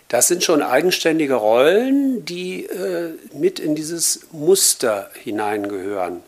Das 0.08 0.28
sind 0.28 0.42
schon 0.42 0.62
eigenständige 0.62 1.34
Rollen, 1.34 2.24
die 2.24 2.64
äh, 2.64 3.12
mit 3.32 3.58
in 3.60 3.74
dieses 3.74 4.26
Muster 4.32 5.10
hineingehören. 5.22 6.22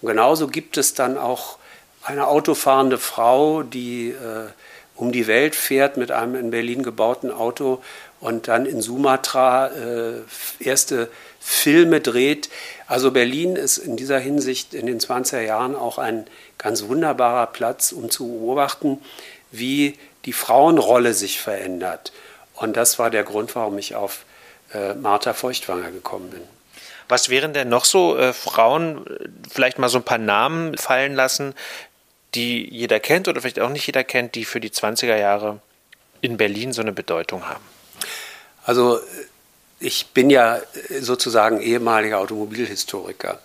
Und 0.00 0.08
genauso 0.08 0.48
gibt 0.48 0.76
es 0.76 0.94
dann 0.94 1.18
auch 1.18 1.58
eine 2.02 2.26
autofahrende 2.26 2.98
Frau, 2.98 3.62
die 3.62 4.10
äh, 4.10 4.48
um 4.96 5.10
die 5.10 5.26
Welt 5.26 5.56
fährt 5.56 5.96
mit 5.96 6.12
einem 6.12 6.36
in 6.36 6.50
Berlin 6.50 6.82
gebauten 6.82 7.32
Auto 7.32 7.82
und 8.24 8.48
dann 8.48 8.64
in 8.64 8.80
Sumatra 8.80 9.66
äh, 9.66 10.14
erste 10.58 11.10
Filme 11.40 12.00
dreht. 12.00 12.48
Also 12.86 13.10
Berlin 13.10 13.54
ist 13.54 13.76
in 13.76 13.98
dieser 13.98 14.18
Hinsicht 14.18 14.72
in 14.72 14.86
den 14.86 14.98
20er 14.98 15.42
Jahren 15.42 15.76
auch 15.76 15.98
ein 15.98 16.26
ganz 16.56 16.84
wunderbarer 16.84 17.48
Platz, 17.48 17.92
um 17.92 18.10
zu 18.10 18.26
beobachten, 18.26 19.02
wie 19.52 19.98
die 20.24 20.32
Frauenrolle 20.32 21.12
sich 21.12 21.38
verändert. 21.38 22.12
Und 22.54 22.78
das 22.78 22.98
war 22.98 23.10
der 23.10 23.24
Grund, 23.24 23.54
warum 23.56 23.76
ich 23.76 23.94
auf 23.94 24.24
äh, 24.72 24.94
Martha 24.94 25.34
Feuchtwanger 25.34 25.90
gekommen 25.90 26.30
bin. 26.30 26.40
Was 27.10 27.28
wären 27.28 27.52
denn 27.52 27.68
noch 27.68 27.84
so 27.84 28.16
äh, 28.16 28.32
Frauen, 28.32 29.04
vielleicht 29.52 29.78
mal 29.78 29.90
so 29.90 29.98
ein 29.98 30.04
paar 30.04 30.16
Namen 30.16 30.78
fallen 30.78 31.14
lassen, 31.14 31.54
die 32.34 32.74
jeder 32.74 33.00
kennt 33.00 33.28
oder 33.28 33.42
vielleicht 33.42 33.60
auch 33.60 33.68
nicht 33.68 33.86
jeder 33.86 34.02
kennt, 34.02 34.34
die 34.34 34.46
für 34.46 34.60
die 34.60 34.70
20er 34.70 35.18
Jahre 35.18 35.60
in 36.22 36.38
Berlin 36.38 36.72
so 36.72 36.80
eine 36.80 36.92
Bedeutung 36.92 37.46
haben? 37.46 37.73
Also 38.64 39.00
ich 39.78 40.08
bin 40.08 40.30
ja 40.30 40.60
sozusagen 41.00 41.60
ehemaliger 41.60 42.18
Automobilhistoriker. 42.18 43.38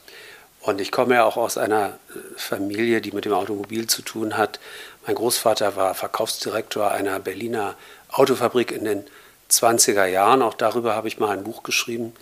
Und 0.61 0.81
ich 0.81 0.91
komme 0.91 1.15
ja 1.15 1.23
auch 1.23 1.37
aus 1.37 1.57
einer 1.57 1.97
Familie, 2.35 3.01
die 3.01 3.11
mit 3.11 3.25
dem 3.25 3.33
Automobil 3.33 3.87
zu 3.87 4.01
tun 4.01 4.37
hat. 4.37 4.59
Mein 5.05 5.15
Großvater 5.15 5.75
war 5.75 5.93
Verkaufsdirektor 5.95 6.91
einer 6.91 7.19
Berliner 7.19 7.75
Autofabrik 8.09 8.71
in 8.71 8.85
den 8.85 9.03
20er 9.49 10.05
Jahren. 10.05 10.41
Auch 10.41 10.53
darüber 10.53 10.95
habe 10.95 11.07
ich 11.07 11.19
mal 11.19 11.37
ein 11.37 11.43
Buch 11.43 11.63
geschrieben. 11.63 12.13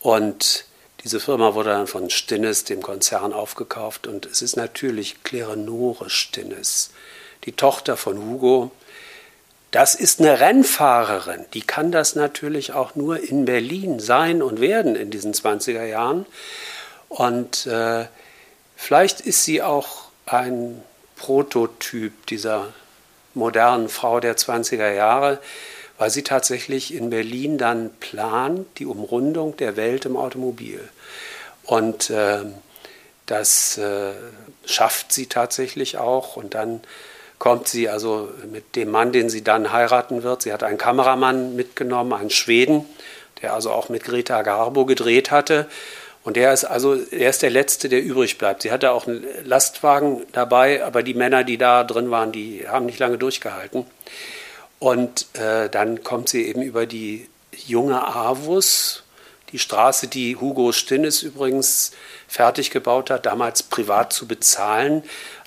Und 0.00 0.64
diese 1.04 1.20
Firma 1.20 1.54
wurde 1.54 1.70
dann 1.70 1.86
von 1.86 2.10
Stinnes, 2.10 2.64
dem 2.64 2.82
Konzern, 2.82 3.32
aufgekauft. 3.32 4.06
Und 4.06 4.26
es 4.26 4.42
ist 4.42 4.56
natürlich 4.56 5.22
Klerenore 5.22 6.10
Stinnes, 6.10 6.90
die 7.44 7.52
Tochter 7.52 7.96
von 7.96 8.18
Hugo, 8.18 8.70
das 9.76 9.94
ist 9.94 10.20
eine 10.20 10.40
Rennfahrerin, 10.40 11.44
die 11.52 11.60
kann 11.60 11.92
das 11.92 12.14
natürlich 12.14 12.72
auch 12.72 12.94
nur 12.94 13.20
in 13.20 13.44
Berlin 13.44 14.00
sein 14.00 14.42
und 14.42 14.58
werden 14.58 14.96
in 14.96 15.10
diesen 15.10 15.34
20er 15.34 15.84
Jahren. 15.84 16.24
Und 17.10 17.66
äh, 17.66 18.06
vielleicht 18.74 19.20
ist 19.20 19.44
sie 19.44 19.60
auch 19.60 20.04
ein 20.24 20.82
Prototyp 21.16 22.26
dieser 22.28 22.72
modernen 23.34 23.90
Frau 23.90 24.18
der 24.18 24.38
20er 24.38 24.92
Jahre, 24.92 25.40
weil 25.98 26.08
sie 26.08 26.22
tatsächlich 26.22 26.94
in 26.94 27.10
Berlin 27.10 27.58
dann 27.58 27.90
plant 28.00 28.66
die 28.78 28.86
Umrundung 28.86 29.58
der 29.58 29.76
Welt 29.76 30.06
im 30.06 30.16
Automobil. 30.16 30.88
Und 31.64 32.08
äh, 32.08 32.46
das 33.26 33.76
äh, 33.76 34.14
schafft 34.64 35.12
sie 35.12 35.26
tatsächlich 35.26 35.98
auch 35.98 36.36
und 36.36 36.54
dann 36.54 36.80
kommt 37.38 37.68
sie 37.68 37.88
also 37.88 38.30
mit 38.50 38.76
dem 38.76 38.90
Mann, 38.90 39.12
den 39.12 39.28
sie 39.28 39.42
dann 39.44 39.72
heiraten 39.72 40.22
wird. 40.22 40.42
Sie 40.42 40.52
hat 40.52 40.62
einen 40.62 40.78
Kameramann 40.78 41.54
mitgenommen, 41.56 42.12
einen 42.12 42.30
Schweden, 42.30 42.84
der 43.42 43.54
also 43.54 43.70
auch 43.70 43.88
mit 43.88 44.04
Greta 44.04 44.42
Garbo 44.42 44.86
gedreht 44.86 45.30
hatte. 45.30 45.66
Und 46.24 46.36
der 46.36 46.52
ist 46.52 46.64
also, 46.64 46.94
er 46.94 47.30
ist 47.30 47.42
der 47.42 47.50
Letzte, 47.50 47.88
der 47.88 48.02
übrig 48.02 48.36
bleibt. 48.36 48.62
Sie 48.62 48.72
hatte 48.72 48.90
auch 48.90 49.06
einen 49.06 49.24
Lastwagen 49.44 50.26
dabei, 50.32 50.84
aber 50.84 51.04
die 51.04 51.14
Männer, 51.14 51.44
die 51.44 51.56
da 51.56 51.84
drin 51.84 52.10
waren, 52.10 52.32
die 52.32 52.66
haben 52.66 52.86
nicht 52.86 52.98
lange 52.98 53.16
durchgehalten. 53.16 53.86
Und 54.78 55.26
äh, 55.34 55.68
dann 55.70 56.02
kommt 56.02 56.28
sie 56.28 56.46
eben 56.46 56.62
über 56.62 56.86
die 56.86 57.28
junge 57.52 58.02
Avus, 58.02 59.04
die 59.52 59.58
Straße, 59.58 60.08
die 60.08 60.36
Hugo 60.36 60.72
Stinnes 60.72 61.22
übrigens 61.22 61.92
fertig 62.26 62.70
gebaut 62.70 63.10
hat, 63.10 63.26
damals 63.26 63.62
privat 63.62 64.12
zu 64.12 64.26
bezahlen. 64.26 65.04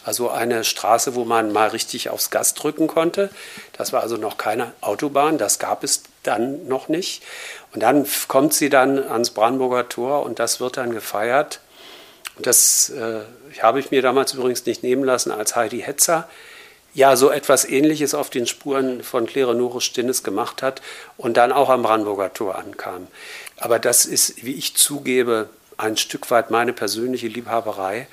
Also 0.09 0.31
eine 0.31 0.63
Straße, 0.63 1.13
wo 1.13 1.23
man 1.23 1.51
mal 1.51 1.67
richtig 1.67 2.09
aufs 2.09 2.31
Gas 2.31 2.55
drücken 2.55 2.87
konnte. 2.87 3.29
Das 3.73 3.93
war 3.93 4.01
also 4.01 4.17
noch 4.17 4.39
keine 4.39 4.73
Autobahn, 4.81 5.37
das 5.37 5.59
gab 5.59 5.83
es 5.83 6.01
dann 6.23 6.67
noch 6.67 6.87
nicht. 6.89 7.21
Und 7.75 7.83
dann 7.83 8.07
kommt 8.27 8.55
sie 8.55 8.71
dann 8.71 8.97
ans 8.97 9.29
Brandenburger 9.29 9.87
Tor 9.87 10.23
und 10.23 10.39
das 10.39 10.59
wird 10.59 10.77
dann 10.77 10.93
gefeiert. 10.93 11.59
Und 12.37 12.47
das 12.47 12.89
äh, 12.89 13.19
habe 13.61 13.79
ich 13.79 13.91
mir 13.91 14.01
damals 14.01 14.33
übrigens 14.33 14.65
nicht 14.65 14.81
nehmen 14.81 15.03
lassen, 15.03 15.29
als 15.29 15.55
Heidi 15.55 15.81
Hetzer 15.81 16.27
ja 16.95 17.15
so 17.15 17.29
etwas 17.29 17.63
Ähnliches 17.63 18.15
auf 18.15 18.31
den 18.31 18.47
Spuren 18.47 19.03
von 19.03 19.27
Claire 19.27 19.53
Nore 19.53 19.79
Stinnes 19.79 20.23
gemacht 20.23 20.63
hat 20.63 20.81
und 21.17 21.37
dann 21.37 21.51
auch 21.51 21.69
am 21.69 21.83
Brandenburger 21.83 22.33
Tor 22.33 22.55
ankam. 22.57 23.05
Aber 23.57 23.77
das 23.77 24.07
ist, 24.07 24.43
wie 24.43 24.55
ich 24.55 24.75
zugebe, 24.75 25.49
ein 25.77 25.97
Stück 25.97 26.31
weit 26.31 26.49
meine 26.49 26.73
persönliche 26.73 27.27
Liebhaberei. 27.27 28.07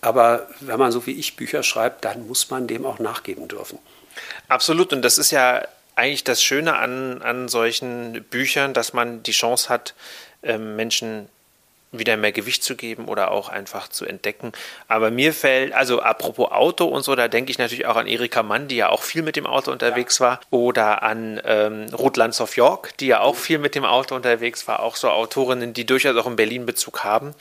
Aber 0.00 0.48
wenn 0.60 0.78
man 0.78 0.92
so 0.92 1.06
wie 1.06 1.12
ich 1.12 1.36
Bücher 1.36 1.62
schreibt, 1.62 2.04
dann 2.04 2.26
muss 2.26 2.50
man 2.50 2.66
dem 2.66 2.86
auch 2.86 2.98
nachgeben 2.98 3.48
dürfen. 3.48 3.78
Absolut. 4.48 4.92
Und 4.92 5.02
das 5.02 5.18
ist 5.18 5.30
ja 5.30 5.66
eigentlich 5.94 6.24
das 6.24 6.42
Schöne 6.42 6.76
an, 6.76 7.22
an 7.22 7.48
solchen 7.48 8.24
Büchern, 8.24 8.74
dass 8.74 8.92
man 8.92 9.22
die 9.22 9.32
Chance 9.32 9.68
hat, 9.68 9.94
ähm, 10.42 10.76
Menschen 10.76 11.28
wieder 11.92 12.16
mehr 12.16 12.32
Gewicht 12.32 12.62
zu 12.64 12.76
geben 12.76 13.06
oder 13.06 13.30
auch 13.30 13.48
einfach 13.48 13.88
zu 13.88 14.04
entdecken. 14.04 14.52
Aber 14.88 15.10
mir 15.10 15.32
fällt, 15.32 15.72
also 15.72 16.00
apropos 16.00 16.50
Auto 16.50 16.86
und 16.86 17.02
so, 17.02 17.14
da 17.14 17.28
denke 17.28 17.50
ich 17.50 17.58
natürlich 17.58 17.86
auch 17.86 17.96
an 17.96 18.06
Erika 18.06 18.42
Mann, 18.42 18.68
die 18.68 18.76
ja 18.76 18.88
auch 18.88 19.02
viel 19.02 19.22
mit 19.22 19.36
dem 19.36 19.46
Auto 19.46 19.70
unterwegs 19.70 20.20
war, 20.20 20.40
oder 20.50 21.02
an 21.02 21.40
ähm, 21.44 21.86
Ruth 21.94 22.16
Lanz 22.16 22.40
of 22.40 22.56
York, 22.56 22.96
die 22.98 23.06
ja 23.06 23.20
auch 23.20 23.36
viel 23.36 23.58
mit 23.58 23.74
dem 23.74 23.84
Auto 23.84 24.14
unterwegs 24.14 24.66
war, 24.68 24.80
auch 24.80 24.96
so 24.96 25.10
Autorinnen, 25.10 25.72
die 25.72 25.86
durchaus 25.86 26.16
auch 26.16 26.26
einen 26.26 26.36
Berlin-Bezug 26.36 27.04
haben. 27.04 27.34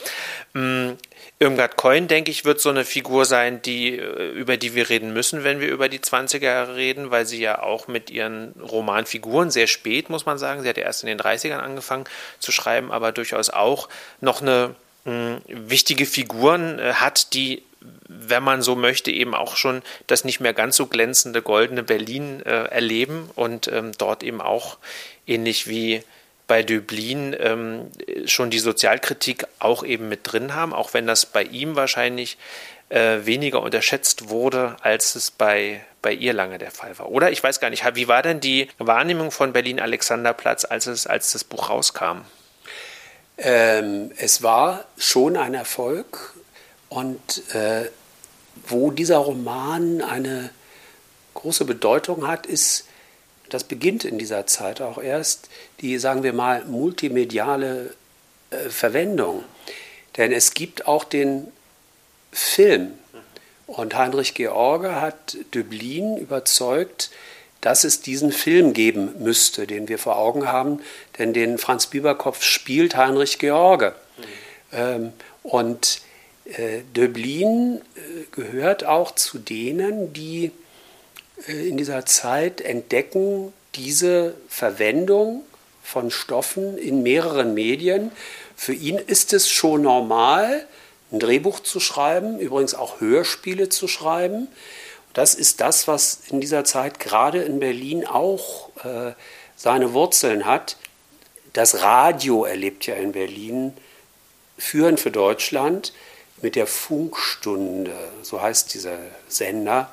Ähm, 0.56 0.98
Irmgard 1.38 1.76
Coin, 1.76 2.08
denke 2.08 2.32
ich, 2.32 2.46
wird 2.46 2.62
so 2.62 2.70
eine 2.70 2.86
Figur 2.86 3.26
sein, 3.26 3.62
die, 3.62 3.98
äh, 3.98 4.32
über 4.32 4.56
die 4.56 4.74
wir 4.74 4.90
reden 4.90 5.12
müssen, 5.12 5.44
wenn 5.44 5.60
wir 5.60 5.68
über 5.68 5.90
die 5.90 6.00
20er 6.00 6.76
reden, 6.76 7.12
weil 7.12 7.26
sie 7.26 7.42
ja 7.42 7.62
auch 7.62 7.90
mit 7.90 8.10
ihren 8.10 8.54
Romanfiguren 8.62 9.52
sehr 9.52 9.68
spät, 9.68 10.10
muss 10.10 10.26
man 10.26 10.38
sagen, 10.38 10.62
sie 10.62 10.70
hat 10.70 10.78
ja 10.78 10.84
erst 10.84 11.04
in 11.04 11.08
den 11.08 11.20
30ern 11.20 11.58
angefangen 11.58 12.06
zu 12.40 12.54
schreiben, 12.54 12.92
aber 12.92 13.12
durchaus 13.12 13.50
auch 13.50 13.90
noch 14.22 14.35
eine 14.42 14.76
mh, 15.06 15.42
wichtige 15.48 16.06
Figuren 16.06 16.80
äh, 16.80 16.94
hat, 16.94 17.34
die 17.34 17.64
wenn 18.08 18.44
man 18.44 18.62
so 18.62 18.76
möchte, 18.76 19.12
eben 19.12 19.36
auch 19.36 19.58
schon 19.58 19.82
das 20.08 20.26
nicht 20.26 20.40
mehr 20.40 20.54
ganz 20.54 20.76
so 20.76 20.88
glänzende 20.88 21.42
goldene 21.42 21.84
Berlin 21.84 22.42
äh, 22.46 22.66
erleben 22.66 23.30
und 23.36 23.68
ähm, 23.68 23.92
dort 23.98 24.24
eben 24.24 24.42
auch 24.42 24.78
ähnlich 25.28 25.68
wie 25.68 26.04
bei 26.48 26.62
Döblin 26.64 27.36
ähm, 27.40 27.92
schon 28.26 28.50
die 28.50 28.60
Sozialkritik 28.60 29.46
auch 29.60 29.84
eben 29.84 30.10
mit 30.10 30.22
drin 30.24 30.54
haben, 30.54 30.74
auch 30.74 30.94
wenn 30.94 31.08
das 31.08 31.26
bei 31.26 31.44
ihm 31.44 31.76
wahrscheinlich 31.76 32.38
äh, 32.90 33.26
weniger 33.26 33.62
unterschätzt 33.62 34.30
wurde, 34.30 34.78
als 34.82 35.16
es 35.16 35.32
bei, 35.32 35.84
bei 36.02 36.14
ihr 36.14 36.34
lange 36.34 36.60
der 36.60 36.72
Fall 36.72 36.98
war. 37.00 37.10
Oder 37.10 37.32
ich 37.32 37.44
weiß 37.44 37.60
gar 37.60 37.72
nicht, 37.72 37.84
wie 37.96 38.08
war 38.08 38.22
denn 38.22 38.40
die 38.40 38.68
Wahrnehmung 38.78 39.32
von 39.32 39.54
Berlin-Alexanderplatz, 39.54 40.66
als, 40.66 40.86
es, 40.86 41.08
als 41.08 41.32
das 41.32 41.44
Buch 41.44 41.70
rauskam? 41.70 42.22
Ähm, 43.38 44.12
es 44.18 44.44
war 44.44 44.86
schon 44.98 45.36
ein 45.36 45.54
Erfolg 45.54 46.34
und 46.90 47.44
äh, 47.54 47.90
wo 48.68 48.92
dieser 48.92 49.18
Roman 49.18 50.02
eine 50.02 50.50
große 51.34 51.66
Bedeutung 51.66 52.28
hat, 52.28 52.46
ist, 52.46 52.88
das 53.50 53.66
beginnt 53.66 54.06
in 54.06 54.18
dieser 54.18 54.48
Zeit 54.48 54.82
auch 54.82 54.98
erst, 54.98 55.50
die, 55.82 55.98
sagen 56.00 56.24
wir 56.24 56.34
mal, 56.34 56.66
multimediale 56.66 57.94
äh, 58.50 58.70
Verwendung. 58.70 59.44
Denn 60.18 60.32
es 60.32 60.54
gibt 60.54 60.88
auch 60.88 61.04
den 61.04 61.52
Film. 62.32 62.94
Und 63.68 63.96
Heinrich 63.96 64.34
George 64.34 65.02
hat 65.02 65.38
Döblin 65.54 66.18
überzeugt, 66.18 67.10
dass 67.66 67.84
es 67.84 68.02
diesen 68.02 68.32
Film 68.32 68.74
geben 68.74 69.16
müsste, 69.18 69.66
den 69.66 69.90
wir 69.90 69.98
vor 69.98 70.18
Augen 70.18 70.48
haben, 70.48 70.82
denn 71.18 71.34
den 71.34 71.58
Franz 71.58 71.88
Bieberkopf 71.88 72.44
spielt 72.44 72.96
Heinrich 72.96 73.40
George. 73.40 73.96
Mhm. 74.72 75.14
Und 75.42 76.02
äh, 76.46 76.82
Döblin 76.96 77.82
äh, 77.96 78.26
gehört 78.32 78.86
auch 78.86 79.16
zu 79.16 79.40
denen, 79.40 80.14
die 80.14 80.52
äh, 81.48 81.68
in 81.68 81.78
dieser 81.78 82.06
Zeit 82.06 82.62
entdecken 82.62 83.52
diese 83.74 84.36
Verwendung 84.48 85.42
von 85.82 86.12
Stoffen 86.12 86.78
in 86.78 87.02
mehreren 87.02 87.56
Medien. 87.56 88.12
Für 88.56 88.74
ihn 88.74 88.98
ist 89.00 89.34
es 89.34 89.50
schon 89.50 89.82
normal, 89.82 90.68
ein 91.12 91.20
Drehbuch 91.20 91.62
zu 91.62 91.80
schreiben, 91.80 92.40
übrigens 92.40 92.76
auch 92.76 93.02
Hörspiele 93.02 93.70
zu 93.70 93.88
schreiben. 93.88 94.48
Das 95.16 95.34
ist 95.34 95.62
das, 95.62 95.88
was 95.88 96.20
in 96.30 96.42
dieser 96.42 96.66
Zeit 96.66 97.00
gerade 97.00 97.42
in 97.42 97.60
Berlin 97.60 98.06
auch 98.06 98.70
äh, 98.84 99.14
seine 99.56 99.94
Wurzeln 99.94 100.46
hat. 100.46 100.76
Das 101.54 101.82
Radio 101.82 102.44
erlebt 102.44 102.86
ja 102.86 102.96
in 102.96 103.14
Berlin 103.14 103.74
führend 104.58 105.00
für 105.00 105.12
Deutschland 105.12 105.94
mit 106.42 106.58
der 106.58 106.68
Funkstunde, 106.68 107.96
so 108.24 108.42
heißt 108.42 108.74
dieser 108.74 108.98
Sender. 109.30 109.90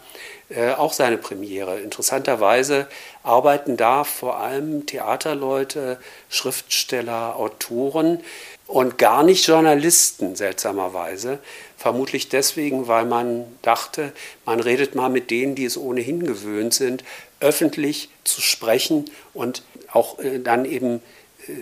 Äh, 0.49 0.73
auch 0.73 0.93
seine 0.93 1.19
Premiere. 1.19 1.79
Interessanterweise 1.79 2.89
arbeiten 3.23 3.77
da 3.77 4.03
vor 4.03 4.39
allem 4.39 4.87
Theaterleute, 4.87 5.99
Schriftsteller, 6.31 7.37
Autoren 7.37 8.25
und 8.73 8.97
gar 8.97 9.23
nicht 9.23 9.47
Journalisten, 9.47 10.35
seltsamerweise. 10.35 11.41
Vermutlich 11.77 12.31
deswegen, 12.31 12.89
weil 12.89 13.05
man 13.05 13.45
dachte, 13.61 14.13
man 14.47 14.61
redet 14.61 14.95
mal 14.95 15.11
mit 15.11 15.31
denen, 15.31 15.55
die 15.55 15.67
es 15.67 15.77
ohnehin 15.77 16.25
gewöhnt 16.25 16.73
sind, 16.73 17.05
öffentlich 17.41 18.09
zu 18.25 18.41
sprechen 18.41 19.11
und 19.35 19.63
auch 19.93 20.19
äh, 20.21 20.39
dann 20.39 20.65
eben 20.65 21.03
äh, 21.49 21.53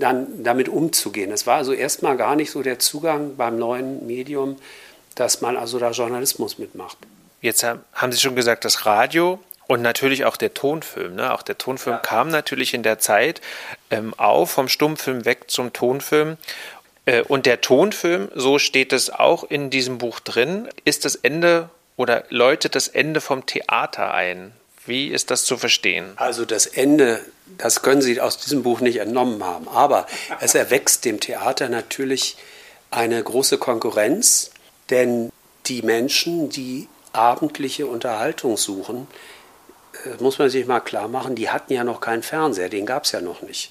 dann 0.00 0.42
damit 0.42 0.68
umzugehen. 0.68 1.30
Es 1.30 1.46
war 1.46 1.56
also 1.56 1.72
erstmal 1.72 2.16
gar 2.16 2.34
nicht 2.34 2.50
so 2.50 2.62
der 2.62 2.80
Zugang 2.80 3.36
beim 3.36 3.58
neuen 3.60 4.04
Medium, 4.04 4.56
dass 5.14 5.40
man 5.40 5.56
also 5.56 5.78
da 5.78 5.92
Journalismus 5.92 6.58
mitmacht. 6.58 6.98
Jetzt 7.42 7.64
haben 7.64 8.12
Sie 8.12 8.18
schon 8.18 8.34
gesagt, 8.34 8.64
das 8.64 8.86
Radio 8.86 9.38
und 9.66 9.82
natürlich 9.82 10.24
auch 10.24 10.36
der 10.36 10.54
Tonfilm. 10.54 11.16
Ne? 11.16 11.32
Auch 11.32 11.42
der 11.42 11.58
Tonfilm 11.58 11.96
ja. 11.96 12.00
kam 12.00 12.28
natürlich 12.28 12.74
in 12.74 12.82
der 12.82 12.98
Zeit 12.98 13.40
ähm, 13.90 14.14
auf, 14.14 14.50
vom 14.50 14.68
Stummfilm 14.68 15.24
weg 15.24 15.44
zum 15.48 15.72
Tonfilm. 15.72 16.36
Äh, 17.04 17.22
und 17.22 17.46
der 17.46 17.60
Tonfilm, 17.60 18.28
so 18.34 18.58
steht 18.58 18.92
es 18.92 19.10
auch 19.10 19.44
in 19.44 19.70
diesem 19.70 19.98
Buch 19.98 20.20
drin, 20.20 20.68
ist 20.84 21.04
das 21.04 21.16
Ende 21.16 21.70
oder 21.96 22.24
läutet 22.28 22.74
das 22.74 22.88
Ende 22.88 23.20
vom 23.20 23.46
Theater 23.46 24.12
ein. 24.14 24.52
Wie 24.84 25.08
ist 25.08 25.32
das 25.32 25.44
zu 25.44 25.56
verstehen? 25.56 26.12
Also 26.16 26.44
das 26.44 26.66
Ende, 26.66 27.20
das 27.58 27.82
können 27.82 28.02
Sie 28.02 28.20
aus 28.20 28.38
diesem 28.38 28.62
Buch 28.62 28.80
nicht 28.80 28.98
entnommen 28.98 29.42
haben. 29.42 29.66
Aber 29.68 30.06
es 30.40 30.54
erwächst 30.54 31.04
dem 31.04 31.18
Theater 31.18 31.68
natürlich 31.68 32.36
eine 32.92 33.20
große 33.20 33.58
Konkurrenz, 33.58 34.52
denn 34.90 35.32
die 35.66 35.82
Menschen, 35.82 36.50
die 36.50 36.86
abendliche 37.12 37.86
Unterhaltung 37.86 38.56
suchen, 38.56 39.08
muss 40.20 40.38
man 40.38 40.50
sich 40.50 40.66
mal 40.66 40.80
klar 40.80 41.08
machen, 41.08 41.34
die 41.34 41.50
hatten 41.50 41.72
ja 41.72 41.84
noch 41.84 42.00
keinen 42.00 42.22
Fernseher, 42.22 42.68
den 42.68 42.86
gab 42.86 43.04
es 43.04 43.12
ja 43.12 43.20
noch 43.20 43.42
nicht. 43.42 43.70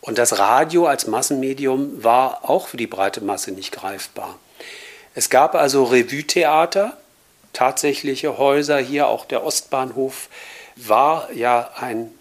Und 0.00 0.18
das 0.18 0.38
Radio 0.38 0.86
als 0.86 1.06
Massenmedium 1.06 2.02
war 2.02 2.48
auch 2.48 2.68
für 2.68 2.76
die 2.76 2.88
breite 2.88 3.20
Masse 3.22 3.52
nicht 3.52 3.72
greifbar. 3.72 4.38
Es 5.14 5.30
gab 5.30 5.54
also 5.54 5.84
Revue-Theater, 5.84 6.96
tatsächliche 7.52 8.38
Häuser, 8.38 8.78
hier 8.78 9.06
auch 9.06 9.24
der 9.24 9.44
Ostbahnhof 9.44 10.28
war 10.76 11.30
ja 11.32 11.70
ein 11.76 12.12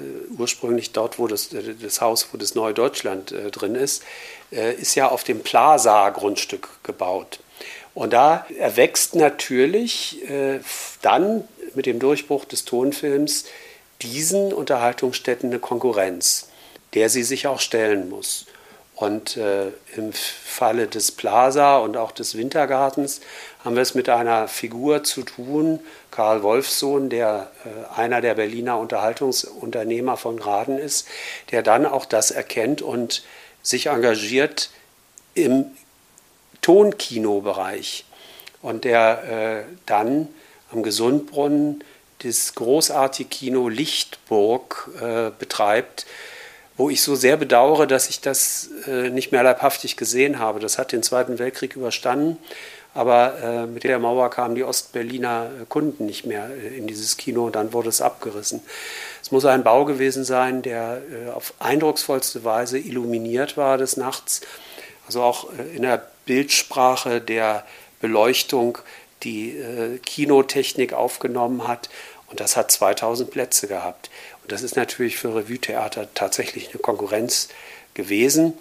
äh, 0.00 0.32
ursprünglich 0.36 0.92
dort, 0.92 1.18
wo 1.18 1.28
das, 1.28 1.52
äh, 1.52 1.74
das 1.80 2.00
Haus, 2.00 2.28
wo 2.32 2.36
das 2.36 2.54
Neue 2.54 2.74
Deutschland 2.74 3.32
äh, 3.32 3.50
drin 3.50 3.74
ist, 3.74 4.02
äh, 4.52 4.74
ist 4.74 4.94
ja 4.94 5.08
auf 5.08 5.24
dem 5.24 5.42
Plaza-Grundstück 5.42 6.68
gebaut. 6.82 7.40
Und 7.94 8.12
da 8.12 8.46
erwächst 8.58 9.14
natürlich 9.14 10.22
äh, 10.28 10.60
dann 11.02 11.44
mit 11.76 11.86
dem 11.86 11.98
Durchbruch 11.98 12.44
des 12.44 12.64
Tonfilms 12.64 13.44
diesen 14.02 14.52
Unterhaltungsstätten 14.52 15.50
eine 15.50 15.58
Konkurrenz, 15.58 16.48
der 16.94 17.08
sie 17.08 17.22
sich 17.22 17.46
auch 17.46 17.60
stellen 17.60 18.08
muss. 18.08 18.46
Und 18.94 19.38
äh, 19.38 19.68
im 19.96 20.12
Falle 20.12 20.86
des 20.86 21.10
Plaza 21.12 21.78
und 21.78 21.96
auch 21.96 22.12
des 22.12 22.36
Wintergartens 22.36 23.22
haben 23.64 23.74
wir 23.74 23.82
es 23.82 23.94
mit 23.94 24.10
einer 24.10 24.46
Figur 24.46 25.04
zu 25.04 25.22
tun, 25.22 25.80
Karl 26.10 26.42
Wolfsohn, 26.42 27.08
der 27.08 27.50
äh, 27.64 27.98
einer 27.98 28.20
der 28.20 28.34
Berliner 28.34 28.78
Unterhaltungsunternehmer 28.78 30.18
von 30.18 30.38
Graden 30.38 30.78
ist, 30.78 31.08
der 31.50 31.62
dann 31.62 31.86
auch 31.86 32.04
das 32.04 32.30
erkennt 32.30 32.82
und 32.82 33.22
sich 33.62 33.86
engagiert 33.86 34.68
im 35.32 35.64
Tonkinobereich 36.60 38.04
und 38.60 38.84
der 38.84 39.64
äh, 39.66 39.72
dann 39.86 40.28
am 40.72 40.82
Gesundbrunnen 40.82 41.82
das 42.22 42.54
großartige 42.54 43.28
Kino 43.28 43.68
Lichtburg 43.68 44.90
äh, 45.00 45.30
betreibt, 45.38 46.06
wo 46.76 46.90
ich 46.90 47.02
so 47.02 47.14
sehr 47.14 47.36
bedauere, 47.36 47.86
dass 47.86 48.08
ich 48.08 48.20
das 48.20 48.70
äh, 48.86 49.10
nicht 49.10 49.32
mehr 49.32 49.42
leibhaftig 49.42 49.96
gesehen 49.96 50.38
habe. 50.38 50.60
Das 50.60 50.78
hat 50.78 50.92
den 50.92 51.02
Zweiten 51.02 51.38
Weltkrieg 51.38 51.76
überstanden, 51.76 52.38
aber 52.94 53.38
äh, 53.42 53.66
mit 53.66 53.84
der 53.84 53.98
Mauer 53.98 54.30
kamen 54.30 54.54
die 54.54 54.64
Ostberliner 54.64 55.50
Kunden 55.68 56.06
nicht 56.06 56.26
mehr 56.26 56.50
äh, 56.50 56.76
in 56.76 56.86
dieses 56.86 57.16
Kino 57.16 57.46
und 57.46 57.56
dann 57.56 57.72
wurde 57.72 57.88
es 57.88 58.00
abgerissen. 58.00 58.62
Es 59.22 59.30
muss 59.30 59.44
ein 59.44 59.62
Bau 59.62 59.84
gewesen 59.84 60.24
sein, 60.24 60.62
der 60.62 61.00
äh, 61.10 61.30
auf 61.30 61.54
eindrucksvollste 61.58 62.44
Weise 62.44 62.78
illuminiert 62.78 63.56
war 63.56 63.78
des 63.78 63.96
Nachts, 63.96 64.40
also 65.06 65.22
auch 65.22 65.52
äh, 65.52 65.76
in 65.76 65.82
der 65.82 66.02
Bildsprache 66.26 67.20
der 67.20 67.64
Beleuchtung 68.00 68.78
die 69.22 69.56
äh, 69.56 69.98
Kinotechnik 69.98 70.92
aufgenommen 70.92 71.66
hat 71.68 71.90
und 72.28 72.40
das 72.40 72.56
hat 72.56 72.70
2000 72.70 73.30
Plätze 73.30 73.66
gehabt. 73.66 74.10
Das 74.46 74.62
ist 74.62 74.76
natürlich 74.76 75.16
für 75.16 75.34
Revue-Theater 75.34 76.08
tatsächlich 76.14 76.70
eine 76.70 76.78
Konkurrenz 76.78 77.48
gewesen. 77.94 78.54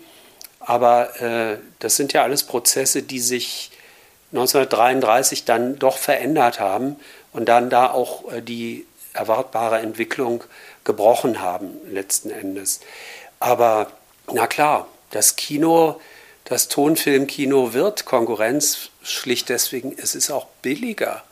Aber 0.60 1.20
äh, 1.22 1.58
das 1.80 1.96
sind 1.96 2.14
ja 2.14 2.24
alles 2.24 2.44
Prozesse, 2.44 3.02
die 3.02 3.20
sich 3.20 3.72
1933 4.34 5.46
dann 5.46 5.80
doch 5.80 5.98
verändert 5.98 6.60
haben 6.60 6.98
und 7.32 7.50
dann 7.50 7.70
da 7.70 7.92
auch 7.92 8.32
äh, 8.32 8.42
die 8.42 8.86
erwartbare 9.14 9.80
Entwicklung 9.80 10.44
gebrochen 10.84 11.42
haben 11.42 11.72
letzten 11.90 12.30
Endes. 12.30 12.82
Aber 13.40 13.92
na 14.32 14.46
klar, 14.46 14.88
das 15.10 15.36
Kino, 15.36 16.00
das 16.46 16.68
Tonfilmkino 16.68 17.74
wird 17.74 18.06
Konkurrenz 18.06 18.90
schlicht 19.12 19.50
deswegen, 19.50 19.96
es 19.98 20.16
ist 20.16 20.32
auch 20.32 20.48
billiger 20.62 21.24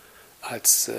als 0.41 0.89
äh, 0.89 0.93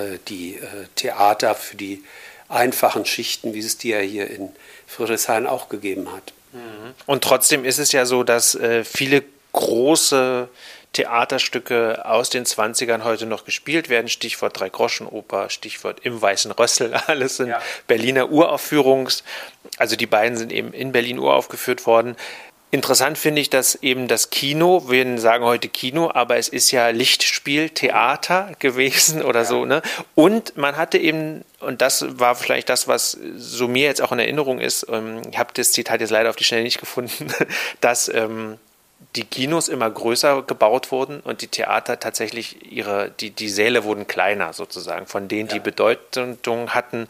äh 0.00 0.18
die 0.28 0.56
äh, 0.56 0.86
Theater 0.94 1.54
für 1.54 1.76
die 1.76 2.04
einfachen 2.48 3.06
Schichten, 3.06 3.54
wie 3.54 3.60
es 3.60 3.78
die 3.78 3.90
ja 3.90 3.98
hier 3.98 4.30
in 4.30 4.50
Friedrichshain 4.86 5.46
auch 5.46 5.68
gegeben 5.68 6.12
hat. 6.12 6.32
Mhm. 6.52 6.94
Und 7.06 7.24
trotzdem 7.24 7.64
ist 7.64 7.78
es 7.78 7.92
ja 7.92 8.04
so, 8.04 8.24
dass 8.24 8.54
äh, 8.54 8.84
viele 8.84 9.24
große 9.52 10.48
Theaterstücke 10.92 12.04
aus 12.04 12.28
den 12.28 12.44
20ern 12.44 13.02
heute 13.04 13.24
noch 13.26 13.44
gespielt 13.44 13.88
werden. 13.88 14.08
Stichwort 14.08 14.58
Drei-Groschen-Oper, 14.60 15.48
Stichwort 15.48 16.00
Im 16.02 16.20
Weißen 16.20 16.52
Rössel. 16.52 16.94
Alles 17.06 17.38
sind 17.38 17.48
ja. 17.48 17.62
Berliner 17.86 18.30
Uraufführungs. 18.30 19.24
Also 19.78 19.96
die 19.96 20.06
beiden 20.06 20.36
sind 20.36 20.52
eben 20.52 20.72
in 20.72 20.92
Berlin 20.92 21.18
uraufgeführt 21.18 21.86
worden. 21.86 22.16
Interessant 22.74 23.18
finde 23.18 23.42
ich, 23.42 23.50
dass 23.50 23.74
eben 23.82 24.08
das 24.08 24.30
Kino, 24.30 24.88
wir 24.88 25.18
sagen 25.18 25.44
heute 25.44 25.68
Kino, 25.68 26.10
aber 26.10 26.38
es 26.38 26.48
ist 26.48 26.70
ja 26.70 26.88
Lichtspiel, 26.88 27.68
Theater 27.68 28.52
gewesen 28.60 29.20
oder 29.22 29.40
ja. 29.40 29.44
so, 29.44 29.66
ne? 29.66 29.82
Und 30.14 30.56
man 30.56 30.78
hatte 30.78 30.96
eben, 30.96 31.44
und 31.60 31.82
das 31.82 32.18
war 32.18 32.34
vielleicht 32.34 32.70
das, 32.70 32.88
was 32.88 33.18
so 33.36 33.68
mir 33.68 33.84
jetzt 33.84 34.00
auch 34.00 34.10
in 34.10 34.18
Erinnerung 34.18 34.58
ist, 34.58 34.86
ähm, 34.88 35.20
ich 35.30 35.36
habe 35.36 35.50
das 35.52 35.72
Zitat 35.72 36.00
jetzt 36.00 36.08
leider 36.08 36.30
auf 36.30 36.36
die 36.36 36.44
Schnelle 36.44 36.62
nicht 36.62 36.80
gefunden, 36.80 37.30
dass 37.82 38.08
ähm, 38.08 38.56
die 39.16 39.24
Kinos 39.24 39.68
immer 39.68 39.90
größer 39.90 40.42
gebaut 40.42 40.90
wurden 40.90 41.20
und 41.20 41.42
die 41.42 41.48
Theater 41.48 42.00
tatsächlich 42.00 42.72
ihre, 42.72 43.10
die, 43.20 43.30
die 43.30 43.48
Säle 43.48 43.84
wurden 43.84 44.06
kleiner 44.06 44.52
sozusagen, 44.52 45.06
von 45.06 45.28
denen 45.28 45.48
ja. 45.48 45.54
die 45.54 45.60
Bedeutung 45.60 46.70
hatten. 46.70 47.08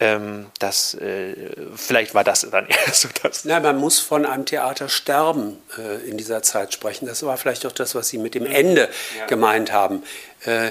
Ähm, 0.00 0.46
das, 0.58 0.94
äh, 0.94 1.34
vielleicht 1.76 2.14
war 2.14 2.24
das 2.24 2.46
dann 2.50 2.66
eher 2.68 2.92
so 2.92 3.08
das. 3.22 3.44
Nein, 3.44 3.62
man 3.62 3.76
muss 3.76 4.00
von 4.00 4.26
einem 4.26 4.46
Theater 4.46 4.88
sterben 4.88 5.58
äh, 5.78 6.08
in 6.08 6.16
dieser 6.16 6.42
Zeit 6.42 6.72
sprechen. 6.72 7.06
Das 7.06 7.22
war 7.24 7.36
vielleicht 7.36 7.66
auch 7.66 7.72
das, 7.72 7.94
was 7.94 8.08
Sie 8.08 8.18
mit 8.18 8.34
dem 8.34 8.46
Ende 8.46 8.88
ja. 9.18 9.26
gemeint 9.26 9.72
haben. 9.72 10.02
Äh, 10.44 10.70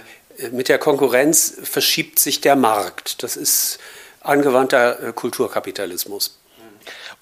mit 0.51 0.67
der 0.67 0.79
Konkurrenz 0.79 1.55
verschiebt 1.63 2.19
sich 2.19 2.41
der 2.41 2.55
Markt. 2.55 3.23
Das 3.23 3.37
ist 3.37 3.79
angewandter 4.21 5.01
äh, 5.01 5.13
Kulturkapitalismus. 5.13 6.39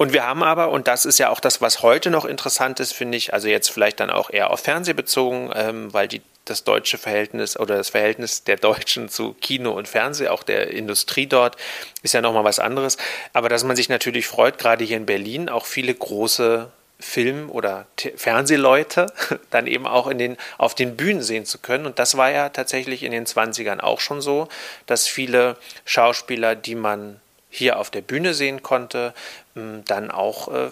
Und 0.02 0.14
wir 0.14 0.26
haben 0.26 0.42
aber, 0.42 0.72
und 0.72 0.88
das 0.88 1.06
ist 1.06 1.20
ja 1.20 1.30
auch 1.30 1.40
das, 1.40 1.62
was 1.62 1.84
heute 1.84 2.10
noch 2.10 2.26
interessant 2.26 2.80
ist, 2.80 2.92
finde 2.92 3.20
ich, 3.20 3.36
also 3.36 3.48
jetzt 3.48 3.70
vielleicht 3.70 4.00
dann 4.00 4.10
auch 4.10 4.32
eher 4.32 4.50
auf 4.50 4.62
Fernseh 4.62 4.94
bezogen, 4.94 5.52
ähm, 5.54 5.94
weil 5.94 6.08
die, 6.08 6.24
das 6.46 6.64
deutsche 6.64 6.98
Verhältnis 6.98 7.56
oder 7.56 7.78
das 7.78 7.90
Verhältnis 7.90 8.44
der 8.44 8.56
Deutschen 8.56 9.10
zu 9.10 9.36
Kino 9.36 9.70
und 9.74 9.88
Fernseh, 9.88 10.30
auch 10.30 10.42
der 10.42 10.72
Industrie 10.72 11.28
dort, 11.28 11.56
ist 12.02 12.16
ja 12.16 12.22
nochmal 12.24 12.44
was 12.44 12.58
anderes. 12.58 12.98
Aber 13.34 13.48
dass 13.48 13.64
man 13.64 13.76
sich 13.76 13.90
natürlich 13.90 14.26
freut, 14.26 14.58
gerade 14.58 14.84
hier 14.84 14.98
in 14.98 15.06
Berlin, 15.06 15.50
auch 15.50 15.68
viele 15.68 15.94
große 15.94 16.72
Film- 17.00 17.52
oder 17.52 17.86
Fernsehleute 18.16 19.06
dann 19.52 19.68
eben 19.68 19.86
auch 19.86 20.08
in 20.08 20.18
den, 20.18 20.38
auf 20.58 20.74
den 20.74 20.98
Bühnen 20.98 21.22
sehen 21.22 21.46
zu 21.46 21.60
können. 21.60 21.86
Und 21.86 22.00
das 22.00 22.18
war 22.18 22.32
ja 22.32 22.50
tatsächlich 22.50 23.04
in 23.04 23.12
den 23.12 23.28
20ern 23.28 23.82
auch 23.82 24.00
schon 24.00 24.20
so, 24.20 24.48
dass 24.88 25.08
viele 25.08 25.58
Schauspieler, 25.86 26.56
die 26.56 26.74
man 26.74 27.22
hier 27.52 27.78
auf 27.78 27.92
der 27.92 28.02
Bühne 28.02 28.34
sehen 28.34 28.64
konnte, 28.64 29.14
ähm, 29.56 29.84
dann 29.86 30.10
auch 30.10 30.48
äh, 30.48 30.72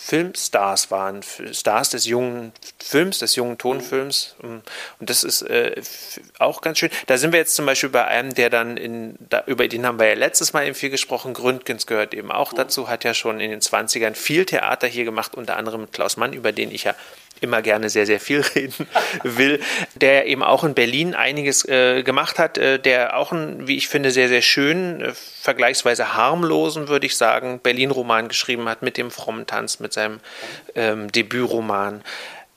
Filmstars 0.00 0.90
waren, 0.90 1.22
Stars 1.52 1.90
des 1.90 2.06
jungen 2.06 2.52
Films, 2.78 3.18
des 3.18 3.34
jungen 3.34 3.58
Tonfilms. 3.58 4.36
Ähm, 4.42 4.62
und 5.00 5.10
das 5.10 5.24
ist 5.24 5.42
äh, 5.42 5.82
auch 6.38 6.60
ganz 6.60 6.78
schön. 6.78 6.90
Da 7.06 7.18
sind 7.18 7.32
wir 7.32 7.40
jetzt 7.40 7.56
zum 7.56 7.66
Beispiel 7.66 7.90
bei 7.90 8.04
einem, 8.04 8.32
der 8.32 8.48
dann 8.48 8.76
in, 8.76 9.16
da, 9.28 9.42
über 9.46 9.66
den 9.66 9.84
haben 9.84 9.98
wir 9.98 10.08
ja 10.08 10.14
letztes 10.14 10.52
Mal 10.52 10.66
eben 10.66 10.74
viel 10.74 10.90
gesprochen. 10.90 11.34
Gründgens 11.34 11.86
gehört 11.86 12.14
eben 12.14 12.30
auch 12.30 12.52
dazu, 12.52 12.88
hat 12.88 13.04
ja 13.04 13.12
schon 13.12 13.40
in 13.40 13.50
den 13.50 13.60
20ern 13.60 14.14
viel 14.14 14.46
Theater 14.46 14.86
hier 14.86 15.04
gemacht, 15.04 15.34
unter 15.34 15.56
anderem 15.56 15.82
mit 15.82 15.92
Klaus 15.92 16.16
Mann, 16.16 16.32
über 16.32 16.52
den 16.52 16.70
ich 16.70 16.84
ja 16.84 16.94
immer 17.42 17.62
gerne 17.62 17.90
sehr, 17.90 18.06
sehr 18.06 18.20
viel 18.20 18.40
reden 18.54 18.86
will, 19.22 19.60
der 19.94 20.26
eben 20.26 20.42
auch 20.42 20.64
in 20.64 20.74
Berlin 20.74 21.14
einiges 21.14 21.64
äh, 21.66 22.02
gemacht 22.02 22.38
hat, 22.38 22.58
äh, 22.58 22.78
der 22.78 23.16
auch 23.16 23.32
einen, 23.32 23.66
wie 23.66 23.76
ich 23.76 23.88
finde, 23.88 24.10
sehr, 24.10 24.28
sehr 24.28 24.42
schönen, 24.42 25.00
äh, 25.00 25.12
vergleichsweise 25.14 26.14
harmlosen, 26.14 26.88
würde 26.88 27.06
ich 27.06 27.16
sagen, 27.16 27.60
Berlin-Roman 27.60 28.28
geschrieben 28.28 28.68
hat 28.68 28.82
mit 28.82 28.96
dem 28.96 29.10
frommen 29.10 29.46
Tanz, 29.46 29.80
mit 29.80 29.92
seinem 29.92 30.20
ähm, 30.74 31.10
Debütroman. 31.12 32.02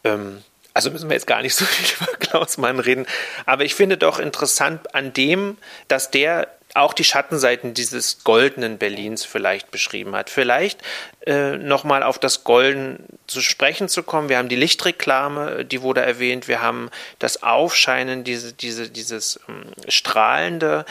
Ähm, 0.04 0.44
also 0.74 0.90
müssen 0.90 1.10
wir 1.10 1.16
jetzt 1.16 1.28
gar 1.28 1.42
nicht 1.42 1.56
so 1.56 1.66
viel 1.66 1.96
über 2.00 2.18
Klaus 2.18 2.58
Mann 2.58 2.80
reden. 2.80 3.06
Aber 3.46 3.64
ich 3.64 3.76
finde 3.76 3.98
doch 3.98 4.20
interessant 4.20 4.96
an 4.96 5.14
dem, 5.14 5.58
dass 5.88 6.12
der 6.12 6.48
auch 6.76 6.94
die 6.94 7.04
Schattenseiten 7.04 7.74
dieses 7.74 8.24
goldenen 8.24 8.78
Berlins 8.78 9.26
vielleicht 9.26 9.72
beschrieben 9.72 10.16
hat. 10.16 10.30
Vielleicht 10.30 10.82
äh, 11.26 11.58
nochmal 11.58 12.04
auf 12.04 12.20
das 12.20 12.44
Golden 12.44 13.06
zu 13.28 13.42
sprechen 13.42 13.90
zu 13.90 14.04
kommen. 14.04 14.30
Wir 14.30 14.38
haben 14.38 14.50
die 14.50 14.56
Lichtreklame, 14.56 15.66
die 15.66 15.82
wurde 15.82 16.02
erwähnt. 16.02 16.48
Wir 16.48 16.62
haben 16.62 16.90
das 17.20 17.44
Aufscheinen, 17.44 18.24
diese, 18.24 18.54
diese, 18.54 18.90
dieses 18.90 19.40
ähm, 19.48 19.64
strahlende. 19.88 20.86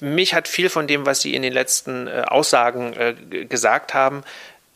Mich 0.00 0.34
hat 0.34 0.48
viel 0.48 0.68
von 0.68 0.86
dem, 0.86 1.06
was 1.06 1.20
Sie 1.20 1.34
in 1.34 1.42
den 1.42 1.52
letzten 1.52 2.06
äh, 2.06 2.24
Aussagen 2.26 2.92
äh, 2.94 3.14
gesagt 3.46 3.94
haben, 3.94 4.22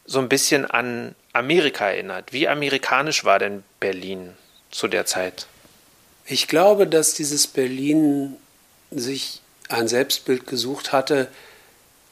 so 0.05 0.19
ein 0.19 0.29
bisschen 0.29 0.65
an 0.65 1.15
Amerika 1.33 1.87
erinnert. 1.87 2.33
Wie 2.33 2.49
amerikanisch 2.49 3.25
war 3.25 3.39
denn 3.39 3.63
Berlin 3.79 4.35
zu 4.71 4.89
der 4.89 5.07
Zeit? 5.07 5.47
Ich 6.27 6.49
glaube, 6.49 6.87
dass 6.87 7.15
dieses 7.15 7.47
Berlin 7.47 8.37
sich 8.91 9.41
ein 9.69 9.89
Selbstbild 9.89 10.47
gesucht 10.47 10.93
hatte 10.93 11.29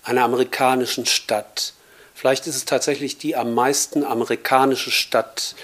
einer 0.05 0.23
amerikanischen 0.23 1.07
Stadt. 1.07 1.75
Vielleicht 2.15 2.47
ist 2.47 2.57
es 2.57 2.65
tatsächlich 2.65 3.19
die 3.19 3.37
am 3.37 3.55
meisten 3.55 4.05
amerikanische 4.05 4.91
Stadt, 4.91 5.55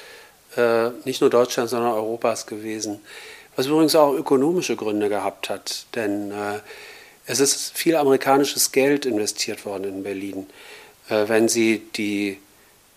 äh, 0.56 0.90
nicht 1.04 1.20
nur 1.20 1.30
Deutschlands, 1.30 1.70
sondern 1.70 1.92
Europas 1.92 2.46
gewesen. 2.46 3.00
Was 3.56 3.66
übrigens 3.66 3.94
auch 3.94 4.12
ökonomische 4.14 4.76
Gründe 4.76 5.08
gehabt 5.08 5.48
hat, 5.48 5.86
denn 5.94 6.30
äh, 6.32 6.60
es 7.26 7.38
ist 7.40 7.76
viel 7.76 7.96
amerikanisches 7.96 8.72
Geld 8.72 9.06
investiert 9.06 9.64
worden 9.64 9.84
in 9.84 10.02
Berlin. 10.02 10.46
Äh, 11.08 11.28
wenn 11.28 11.48
Sie 11.48 11.82
die 11.94 12.38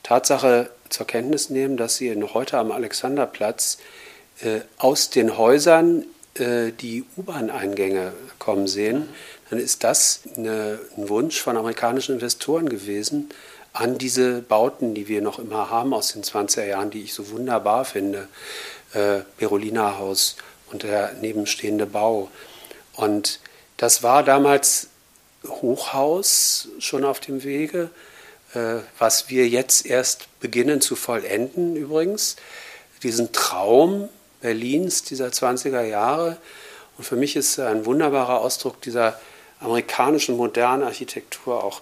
Tatsache 0.04 0.70
zur 0.90 1.08
Kenntnis 1.08 1.50
nehmen, 1.50 1.78
dass 1.78 1.98
Sie 1.98 2.16
heute 2.34 2.58
am 2.58 2.72
Alexanderplatz 2.72 3.78
äh, 4.42 4.62
aus 4.78 5.10
den 5.10 5.38
Häusern 5.38 6.06
äh, 6.40 6.72
die 6.72 7.06
U-Bahn-Eingänge 7.18 8.14
kommen 8.40 8.68
sehen, 8.68 9.10
dann 9.50 9.60
ist 9.60 9.84
das 9.84 10.22
eine, 10.36 10.80
ein 10.98 11.10
Wunsch 11.10 11.40
von 11.40 11.58
amerikanischen 11.58 12.16
Investoren 12.16 12.70
gewesen, 12.70 13.30
an 13.74 13.98
diese 13.98 14.42
Bauten, 14.42 14.96
die 14.96 15.08
wir 15.08 15.22
noch 15.22 15.38
immer 15.38 15.70
haben 15.70 15.94
aus 15.94 16.14
den 16.14 16.24
20er 16.24 16.66
Jahren, 16.66 16.92
die 16.92 17.04
ich 17.04 17.14
so 17.14 17.30
wunderbar 17.30 17.84
finde, 17.84 18.28
äh, 18.94 19.20
Berolina 19.38 19.98
Haus 19.98 20.38
und 20.72 20.84
der 20.84 21.14
nebenstehende 21.14 21.86
Bau. 21.86 22.30
Und 22.96 23.40
das 23.78 24.02
war 24.02 24.24
damals 24.24 24.88
Hochhaus 25.46 26.70
schon 26.80 27.04
auf 27.04 27.20
dem 27.20 27.44
Wege, 27.44 27.90
äh, 28.54 28.78
was 28.98 29.30
wir 29.30 29.48
jetzt 29.48 29.86
erst 29.86 30.40
beginnen 30.40 30.80
zu 30.80 30.96
vollenden 30.96 31.76
übrigens. 31.76 32.38
Diesen 33.04 33.34
Traum 33.34 34.10
Berlins 34.46 35.02
dieser 35.02 35.30
20er 35.30 35.82
Jahre. 35.82 36.38
Und 37.00 37.04
für 37.04 37.16
mich 37.16 37.36
ist 37.36 37.60
ein 37.60 37.88
wunderbarer 37.88 38.42
Ausdruck 38.42 38.80
dieser 38.80 39.20
amerikanischen 39.60 40.38
modernen 40.38 40.84
Architektur 40.84 41.64
auch 41.64 41.82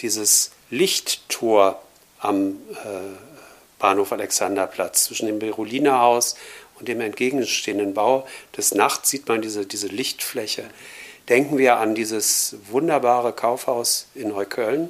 dieses 0.00 0.50
Lichttor 0.70 1.80
am 2.18 2.56
äh, 2.72 2.88
Bahnhof 3.78 4.10
Alexanderplatz 4.10 5.04
zwischen 5.04 5.26
dem 5.26 5.38
Beroliner 5.38 6.00
Haus 6.00 6.34
und 6.80 6.88
dem 6.88 7.00
entgegenstehenden 7.00 7.94
Bau. 7.94 8.26
Des 8.56 8.74
Nachts 8.74 9.10
sieht 9.10 9.28
man 9.28 9.40
diese, 9.40 9.64
diese 9.64 9.86
Lichtfläche. 9.86 10.64
Denken 11.28 11.58
wir 11.58 11.76
an 11.76 11.94
dieses 11.94 12.56
wunderbare 12.70 13.32
Kaufhaus 13.32 14.08
in 14.16 14.30
Neukölln, 14.30 14.88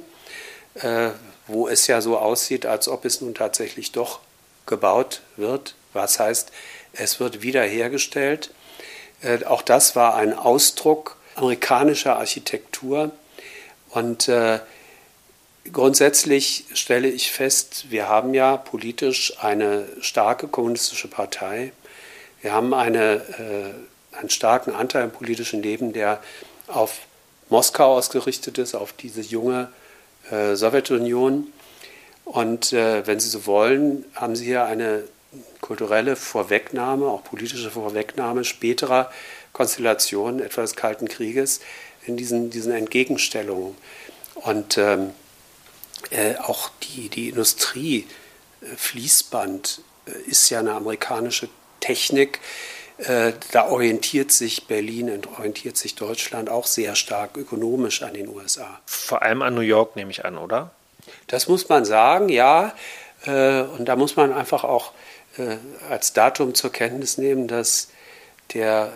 äh, 0.73 1.11
wo 1.45 1.67
es 1.67 1.85
ja 1.85 2.01
so 2.01 2.17
aussieht, 2.17 2.65
als 2.65 2.87
ob 2.87 3.05
es 3.05 3.21
nun 3.21 3.35
tatsächlich 3.35 3.91
doch 3.91 4.21
gebaut 4.65 5.21
wird. 5.37 5.75
Was 5.93 6.19
heißt, 6.19 6.51
es 6.93 7.19
wird 7.19 7.41
wiederhergestellt. 7.41 8.51
Äh, 9.21 9.43
auch 9.45 9.61
das 9.61 9.95
war 9.95 10.15
ein 10.15 10.33
Ausdruck 10.33 11.17
amerikanischer 11.35 12.17
Architektur. 12.17 13.11
Und 13.89 14.27
äh, 14.27 14.59
grundsätzlich 15.71 16.65
stelle 16.73 17.07
ich 17.07 17.31
fest, 17.31 17.85
wir 17.89 18.07
haben 18.07 18.33
ja 18.33 18.57
politisch 18.57 19.33
eine 19.41 19.87
starke 20.01 20.47
kommunistische 20.47 21.07
Partei. 21.07 21.71
Wir 22.41 22.53
haben 22.53 22.73
eine, 22.73 23.15
äh, 24.13 24.17
einen 24.17 24.29
starken 24.29 24.73
Anteil 24.73 25.03
im 25.03 25.11
politischen 25.11 25.61
Leben, 25.61 25.93
der 25.93 26.21
auf 26.67 26.99
Moskau 27.49 27.95
ausgerichtet 27.95 28.57
ist, 28.57 28.75
auf 28.75 28.93
diese 28.93 29.21
junge 29.21 29.71
äh, 30.31 30.55
Sowjetunion. 30.55 31.51
Und 32.25 32.71
äh, 32.71 33.05
wenn 33.05 33.19
Sie 33.19 33.29
so 33.29 33.45
wollen, 33.45 34.05
haben 34.15 34.35
Sie 34.35 34.45
hier 34.45 34.63
eine 34.63 35.03
kulturelle 35.61 36.15
Vorwegnahme, 36.15 37.07
auch 37.07 37.23
politische 37.23 37.71
Vorwegnahme 37.71 38.43
späterer 38.43 39.11
Konstellationen, 39.53 40.41
etwa 40.41 40.61
des 40.61 40.75
Kalten 40.75 41.07
Krieges, 41.07 41.61
in 42.05 42.17
diesen, 42.17 42.49
diesen 42.49 42.73
Entgegenstellungen. 42.73 43.75
Und 44.35 44.77
ähm, 44.77 45.11
äh, 46.09 46.35
auch 46.37 46.69
die, 46.83 47.09
die 47.09 47.29
Industrie, 47.29 48.07
äh, 48.61 48.65
Fließband, 48.75 49.81
äh, 50.07 50.29
ist 50.29 50.49
ja 50.49 50.59
eine 50.59 50.73
amerikanische 50.73 51.49
Technik. 51.79 52.39
Äh, 52.97 53.33
da 53.51 53.67
orientiert 53.67 54.31
sich 54.31 54.67
Berlin 54.67 55.09
und 55.09 55.27
orientiert 55.27 55.77
sich 55.77 55.95
Deutschland 55.95 56.49
auch 56.49 56.65
sehr 56.65 56.95
stark 56.95 57.37
ökonomisch 57.37 58.03
an 58.03 58.13
den 58.13 58.27
USA. 58.27 58.79
Vor 58.85 59.21
allem 59.21 59.41
an 59.41 59.55
New 59.55 59.61
York, 59.61 59.95
nehme 59.95 60.11
ich 60.11 60.25
an, 60.25 60.37
oder? 60.37 60.71
Das 61.27 61.47
muss 61.47 61.69
man 61.69 61.85
sagen, 61.85 62.29
ja. 62.29 62.73
Äh, 63.25 63.61
und 63.61 63.85
da 63.85 63.95
muss 63.95 64.15
man 64.15 64.33
einfach 64.33 64.63
auch 64.63 64.91
als 65.89 66.13
Datum 66.13 66.55
zur 66.55 66.71
Kenntnis 66.71 67.17
nehmen, 67.17 67.47
dass 67.47 67.89
der 68.53 68.93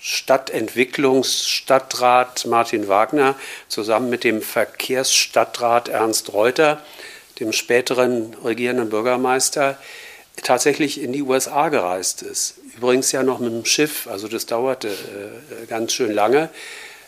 Stadtentwicklungsstadtrat 0.00 2.44
Martin 2.44 2.88
Wagner 2.88 3.36
zusammen 3.68 4.10
mit 4.10 4.22
dem 4.22 4.42
Verkehrsstadtrat 4.42 5.88
Ernst 5.88 6.34
Reuter, 6.34 6.82
dem 7.40 7.52
späteren 7.52 8.36
regierenden 8.44 8.90
Bürgermeister, 8.90 9.78
tatsächlich 10.42 11.00
in 11.00 11.14
die 11.14 11.22
USA 11.22 11.70
gereist 11.70 12.20
ist. 12.22 12.58
Übrigens 12.76 13.12
ja 13.12 13.22
noch 13.22 13.38
mit 13.38 13.52
dem 13.52 13.64
Schiff, 13.64 14.06
also 14.06 14.28
das 14.28 14.46
dauerte 14.46 14.88
äh, 14.88 15.66
ganz 15.68 15.92
schön 15.92 16.12
lange. 16.12 16.48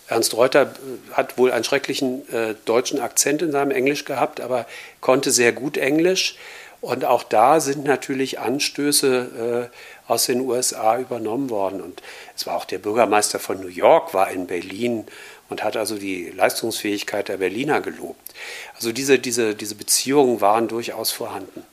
Ernst 0.08 0.34
Reuter 0.34 0.62
äh, 0.62 0.66
hat 1.12 1.36
wohl 1.36 1.52
einen 1.52 1.64
schrecklichen 1.64 2.28
äh, 2.32 2.54
deutschen 2.64 3.00
Akzent 3.00 3.42
in 3.42 3.52
seinem 3.52 3.72
Englisch 3.72 4.04
gehabt, 4.04 4.40
aber 4.40 4.66
konnte 5.00 5.32
sehr 5.32 5.52
gut 5.52 5.76
Englisch. 5.76 6.36
Und 6.80 7.04
auch 7.04 7.22
da 7.22 7.60
sind 7.60 7.84
natürlich 7.84 8.38
Anstöße 8.38 9.70
äh, 9.70 10.10
aus 10.10 10.26
den 10.26 10.40
USA 10.40 10.98
übernommen 10.98 11.50
worden. 11.50 11.80
Und 11.80 12.02
es 12.36 12.46
war 12.46 12.56
auch 12.56 12.64
der 12.64 12.78
Bürgermeister 12.78 13.38
von 13.38 13.60
New 13.60 13.68
York, 13.68 14.14
war 14.14 14.30
in 14.30 14.46
Berlin 14.46 15.06
und 15.48 15.62
hat 15.62 15.76
also 15.76 15.96
die 15.96 16.30
Leistungsfähigkeit 16.30 17.28
der 17.28 17.38
Berliner 17.38 17.80
gelobt. 17.80 18.34
Also 18.74 18.92
diese, 18.92 19.18
diese, 19.18 19.54
diese 19.54 19.74
Beziehungen 19.74 20.40
waren 20.40 20.68
durchaus 20.68 21.12
vorhanden. 21.12 21.64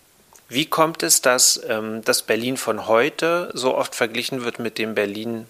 Wie 0.49 0.66
kommt 0.66 1.04
es, 1.04 1.22
dass 1.22 1.62
ähm, 1.68 2.01
das 2.06 2.22
Berlin 2.22 2.58
von 2.58 2.88
heute 2.88 3.49
so 3.54 3.76
oft 3.76 3.95
verglichen 3.95 4.43
wird 4.43 4.60
mit 4.60 4.78
dem 4.78 4.93
Berlin 4.93 5.47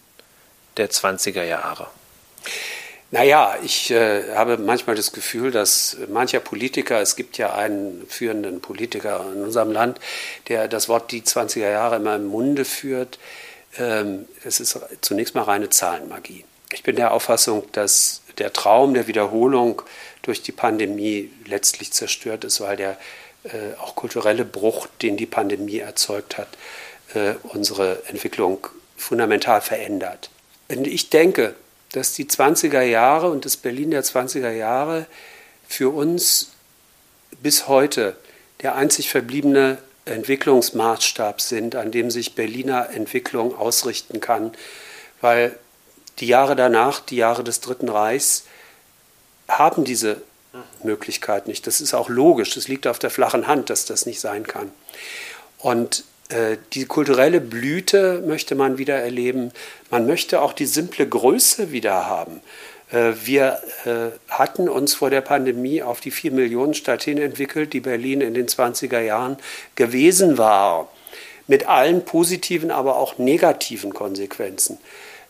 der 0.77 0.89
20er 0.89 1.43
Jahre? 1.43 1.87
Naja, 3.13 3.57
ich 3.63 3.91
äh, 3.91 4.33
habe 4.33 4.57
manchmal 4.57 4.95
das 4.95 5.11
Gefühl, 5.11 5.51
dass 5.51 5.97
mancher 6.09 6.39
Politiker, 6.39 6.99
es 6.99 7.15
gibt 7.15 7.37
ja 7.37 7.53
einen 7.53 8.07
führenden 8.07 8.59
Politiker 8.59 9.23
in 9.35 9.43
unserem 9.43 9.71
Land, 9.71 9.99
der 10.47 10.67
das 10.67 10.89
Wort 10.89 11.11
die 11.11 11.21
20er 11.21 11.69
Jahre 11.69 11.97
immer 11.97 12.15
im 12.15 12.25
Munde 12.25 12.65
führt. 12.65 13.19
Ähm, 13.77 14.27
es 14.43 14.59
ist 14.59 14.79
zunächst 15.01 15.35
mal 15.35 15.43
reine 15.43 15.69
Zahlenmagie. 15.69 16.43
Ich 16.71 16.81
bin 16.81 16.95
der 16.95 17.13
Auffassung, 17.13 17.65
dass 17.73 18.23
der 18.39 18.51
Traum 18.51 18.95
der 18.95 19.05
Wiederholung 19.05 19.83
durch 20.23 20.41
die 20.41 20.51
Pandemie 20.51 21.29
letztlich 21.45 21.93
zerstört 21.93 22.43
ist, 22.45 22.61
weil 22.61 22.77
der 22.77 22.97
äh, 23.43 23.77
auch 23.79 23.93
kulturelle 23.93 24.43
Bruch, 24.43 24.87
den 25.03 25.17
die 25.17 25.27
Pandemie 25.27 25.77
erzeugt 25.77 26.39
hat, 26.39 26.47
äh, 27.13 27.35
unsere 27.43 28.07
Entwicklung 28.07 28.65
fundamental 28.97 29.61
verändert. 29.61 30.31
Und 30.67 30.87
ich 30.87 31.11
denke, 31.11 31.53
dass 31.93 32.13
die 32.13 32.25
20er 32.25 32.81
Jahre 32.81 33.29
und 33.29 33.45
das 33.45 33.55
Berlin 33.55 33.91
der 33.91 34.03
20er 34.03 34.51
Jahre 34.51 35.05
für 35.67 35.89
uns 35.89 36.49
bis 37.41 37.67
heute 37.67 38.17
der 38.61 38.75
einzig 38.75 39.09
verbliebene 39.09 39.77
Entwicklungsmaßstab 40.05 41.39
sind, 41.39 41.75
an 41.75 41.91
dem 41.91 42.11
sich 42.11 42.35
Berliner 42.35 42.89
Entwicklung 42.89 43.57
ausrichten 43.57 44.19
kann, 44.19 44.51
weil 45.21 45.57
die 46.19 46.27
Jahre 46.27 46.55
danach, 46.55 46.99
die 46.99 47.15
Jahre 47.15 47.43
des 47.43 47.61
Dritten 47.61 47.89
Reichs, 47.89 48.43
haben 49.47 49.83
diese 49.83 50.21
Möglichkeit 50.83 51.47
nicht. 51.47 51.65
Das 51.67 51.81
ist 51.81 51.93
auch 51.93 52.09
logisch. 52.09 52.55
Es 52.57 52.67
liegt 52.67 52.87
auf 52.87 52.99
der 52.99 53.09
flachen 53.09 53.47
Hand, 53.47 53.69
dass 53.69 53.85
das 53.85 54.05
nicht 54.05 54.19
sein 54.19 54.45
kann. 54.45 54.71
Und 55.57 56.03
die 56.73 56.85
kulturelle 56.85 57.41
Blüte 57.41 58.23
möchte 58.25 58.55
man 58.55 58.77
wieder 58.77 58.95
erleben. 58.95 59.51
Man 59.91 60.07
möchte 60.07 60.41
auch 60.41 60.53
die 60.53 60.65
simple 60.65 61.07
Größe 61.07 61.71
wieder 61.71 62.07
haben. 62.07 62.41
Äh, 62.93 63.13
wir 63.25 63.59
äh, 63.85 64.11
hatten 64.29 64.69
uns 64.69 64.93
vor 64.93 65.09
der 65.09 65.21
Pandemie 65.21 65.81
auf 65.81 65.99
die 65.99 66.11
4 66.11 66.31
Millionen 66.31 66.75
Stadt 66.75 67.03
hin 67.03 67.17
entwickelt, 67.17 67.73
die 67.73 67.81
Berlin 67.81 68.21
in 68.21 68.33
den 68.33 68.47
20er 68.47 69.01
Jahren 69.01 69.35
gewesen 69.75 70.37
war. 70.37 70.87
Mit 71.47 71.67
allen 71.67 72.05
positiven, 72.05 72.71
aber 72.71 72.95
auch 72.97 73.17
negativen 73.17 73.93
Konsequenzen. 73.93 74.77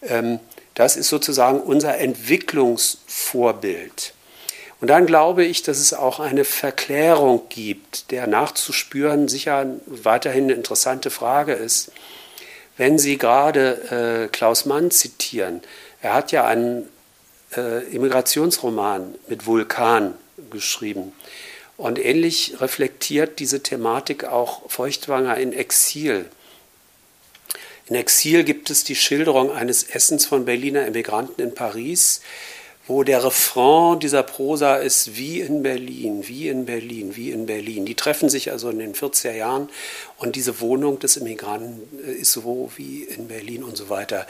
Ähm, 0.03 0.39
das 0.75 0.95
ist 0.97 1.09
sozusagen 1.09 1.59
unser 1.59 1.97
Entwicklungsvorbild. 1.97 4.13
Und 4.83 4.89
dann 4.89 5.05
glaube 5.05 5.45
ich, 5.45 5.61
dass 5.61 5.77
es 5.77 5.93
auch 5.93 6.19
eine 6.19 6.43
Verklärung 6.43 7.43
gibt, 7.47 8.11
der 8.11 8.27
nachzuspüren 8.27 9.29
sicher 9.29 9.65
weiterhin 9.85 10.43
eine 10.43 10.55
interessante 10.55 11.09
Frage 11.09 11.53
ist. 11.53 11.93
Wenn 12.75 12.99
Sie 12.99 13.17
gerade 13.17 14.25
äh, 14.25 14.27
Klaus 14.27 14.65
Mann 14.65 14.91
zitieren, 14.91 15.61
er 16.01 16.13
hat 16.13 16.33
ja 16.33 16.45
einen 16.45 16.89
äh, 17.55 17.81
Immigrationsroman 17.95 19.15
mit 19.29 19.45
Vulkan 19.45 20.15
geschrieben. 20.51 21.13
Und 21.77 21.97
ähnlich 21.97 22.59
reflektiert 22.59 23.39
diese 23.39 23.63
Thematik 23.63 24.25
auch 24.25 24.69
Feuchtwanger 24.69 25.37
in 25.37 25.53
Exil. 25.53 26.25
In 27.87 27.95
Exil 27.95 28.43
gibt 28.43 28.69
es 28.69 28.83
die 28.83 28.97
Schilderung 28.97 29.49
eines 29.49 29.83
Essens 29.83 30.25
von 30.25 30.43
Berliner 30.43 30.85
Emigranten 30.85 31.41
in 31.41 31.55
Paris, 31.55 32.19
wo 32.87 33.03
der 33.03 33.23
Refrain 33.23 33.99
dieser 33.99 34.23
Prosa 34.23 34.75
ist 34.75 35.15
wie 35.15 35.39
in 35.39 35.63
Berlin, 35.63 36.27
wie 36.27 36.49
in 36.49 36.65
Berlin, 36.65 37.15
wie 37.15 37.31
in 37.31 37.45
Berlin. 37.45 37.85
Die 37.85 37.95
treffen 37.95 38.29
sich 38.29 38.51
also 38.51 38.69
in 38.69 38.79
den 38.79 38.93
40er 38.93 39.31
Jahren 39.31 39.69
und 40.17 40.35
diese 40.35 40.59
Wohnung 40.59 40.99
des 40.99 41.17
Immigranten 41.17 41.81
äh, 42.05 42.11
ist 42.11 42.33
so 42.33 42.71
wie 42.75 43.03
in 43.03 43.27
Berlin 43.27 43.63
und 43.63 43.77
so 43.77 43.89
weiter. 43.89 44.27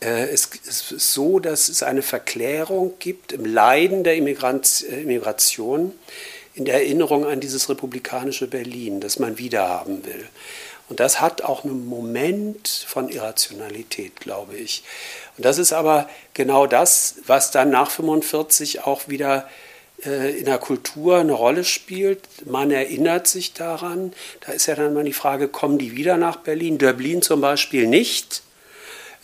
Äh, 0.00 0.28
es 0.28 0.46
ist 0.66 0.88
so, 1.14 1.38
dass 1.38 1.68
es 1.68 1.82
eine 1.82 2.02
Verklärung 2.02 2.94
gibt 2.98 3.32
im 3.32 3.44
Leiden 3.44 4.02
der 4.02 4.14
äh, 4.14 4.18
Immigration, 4.18 5.92
in 6.54 6.64
der 6.64 6.74
Erinnerung 6.76 7.26
an 7.26 7.40
dieses 7.40 7.68
republikanische 7.68 8.46
Berlin, 8.46 9.00
das 9.00 9.18
man 9.18 9.38
wiederhaben 9.38 10.04
will. 10.06 10.26
Und 10.88 11.00
das 11.00 11.20
hat 11.20 11.42
auch 11.42 11.64
einen 11.64 11.86
Moment 11.86 12.68
von 12.68 13.08
Irrationalität, 13.08 14.20
glaube 14.20 14.54
ich. 14.54 14.84
Und 15.36 15.44
das 15.44 15.58
ist 15.58 15.72
aber 15.72 16.08
genau 16.32 16.66
das, 16.66 17.16
was 17.26 17.50
dann 17.50 17.70
nach 17.70 17.90
45 17.90 18.84
auch 18.86 19.08
wieder 19.08 19.48
äh, 20.04 20.38
in 20.38 20.44
der 20.44 20.58
Kultur 20.58 21.18
eine 21.18 21.32
Rolle 21.32 21.64
spielt. 21.64 22.20
Man 22.46 22.70
erinnert 22.70 23.26
sich 23.26 23.52
daran. 23.52 24.12
Da 24.40 24.52
ist 24.52 24.66
ja 24.66 24.74
dann 24.74 24.94
mal 24.94 25.04
die 25.04 25.12
Frage, 25.12 25.48
kommen 25.48 25.78
die 25.78 25.96
wieder 25.96 26.16
nach 26.16 26.36
Berlin? 26.36 26.78
Döblin 26.78 27.22
zum 27.22 27.40
Beispiel 27.40 27.86
nicht. 27.86 28.42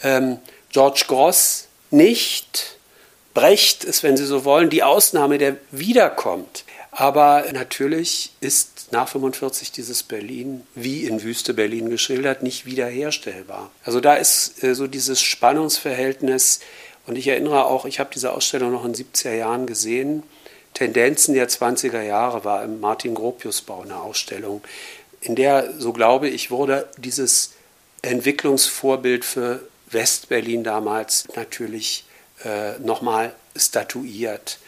Ähm, 0.02 0.38
George 0.70 1.04
Gross 1.06 1.68
nicht. 1.90 2.76
Brecht 3.34 3.84
ist, 3.84 4.02
wenn 4.02 4.16
Sie 4.16 4.26
so 4.26 4.44
wollen, 4.44 4.68
die 4.68 4.82
Ausnahme, 4.82 5.38
der 5.38 5.56
wiederkommt. 5.70 6.64
Aber 6.90 7.44
natürlich 7.52 8.32
ist 8.40 8.81
nach 8.92 9.08
45 9.08 9.72
dieses 9.72 10.02
Berlin, 10.02 10.66
wie 10.74 11.04
in 11.04 11.22
Wüste 11.22 11.54
Berlin 11.54 11.88
geschildert, 11.88 12.42
nicht 12.42 12.66
wiederherstellbar. 12.66 13.70
Also 13.84 14.00
da 14.00 14.14
ist 14.14 14.62
äh, 14.62 14.74
so 14.74 14.86
dieses 14.86 15.20
Spannungsverhältnis. 15.20 16.60
Und 17.06 17.16
ich 17.16 17.26
erinnere 17.26 17.64
auch, 17.64 17.86
ich 17.86 17.98
habe 17.98 18.10
diese 18.12 18.32
Ausstellung 18.32 18.70
noch 18.70 18.84
in 18.84 18.92
den 18.92 19.06
70er 19.06 19.34
Jahren 19.34 19.66
gesehen. 19.66 20.22
Tendenzen 20.74 21.34
der 21.34 21.48
20er 21.48 22.02
Jahre 22.02 22.44
war 22.44 22.62
im 22.62 22.80
Martin 22.80 23.14
Gropiusbau 23.14 23.82
eine 23.82 23.96
Ausstellung, 23.96 24.62
in 25.20 25.36
der, 25.36 25.72
so 25.78 25.92
glaube 25.92 26.28
ich, 26.28 26.50
wurde 26.50 26.88
dieses 26.98 27.52
Entwicklungsvorbild 28.02 29.24
für 29.24 29.60
Westberlin 29.90 30.64
damals 30.64 31.28
natürlich 31.36 32.04
äh, 32.44 32.78
nochmal 32.80 33.32
statuiert 33.54 34.58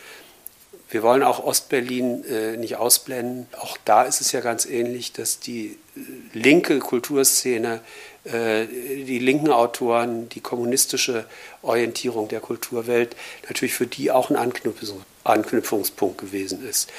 wir 0.91 1.03
wollen 1.03 1.23
auch 1.23 1.43
Ostberlin 1.43 2.25
äh, 2.25 2.57
nicht 2.57 2.77
ausblenden. 2.77 3.47
Auch 3.59 3.77
da 3.85 4.03
ist 4.03 4.21
es 4.21 4.33
ja 4.33 4.41
ganz 4.41 4.67
ähnlich, 4.67 5.13
dass 5.13 5.41
die 5.41 5.79
äh, 5.97 6.01
linke 6.33 6.79
Kulturszene, 6.79 7.81
äh, 8.25 8.67
die 8.67 9.19
linken 9.19 9.51
Autoren, 9.51 10.29
die 10.29 10.41
kommunistische 10.41 11.25
Orientierung 11.63 12.29
der 12.29 12.41
Kulturwelt 12.41 13.17
natürlich 13.49 13.75
für 13.75 13.87
die 13.87 14.11
auch 14.11 14.31
ein 14.31 14.37
Anknüpfungs 14.37 15.05
Anknüpfungspunkt 15.25 16.19
gewesen 16.19 16.67
ist, 16.69 16.91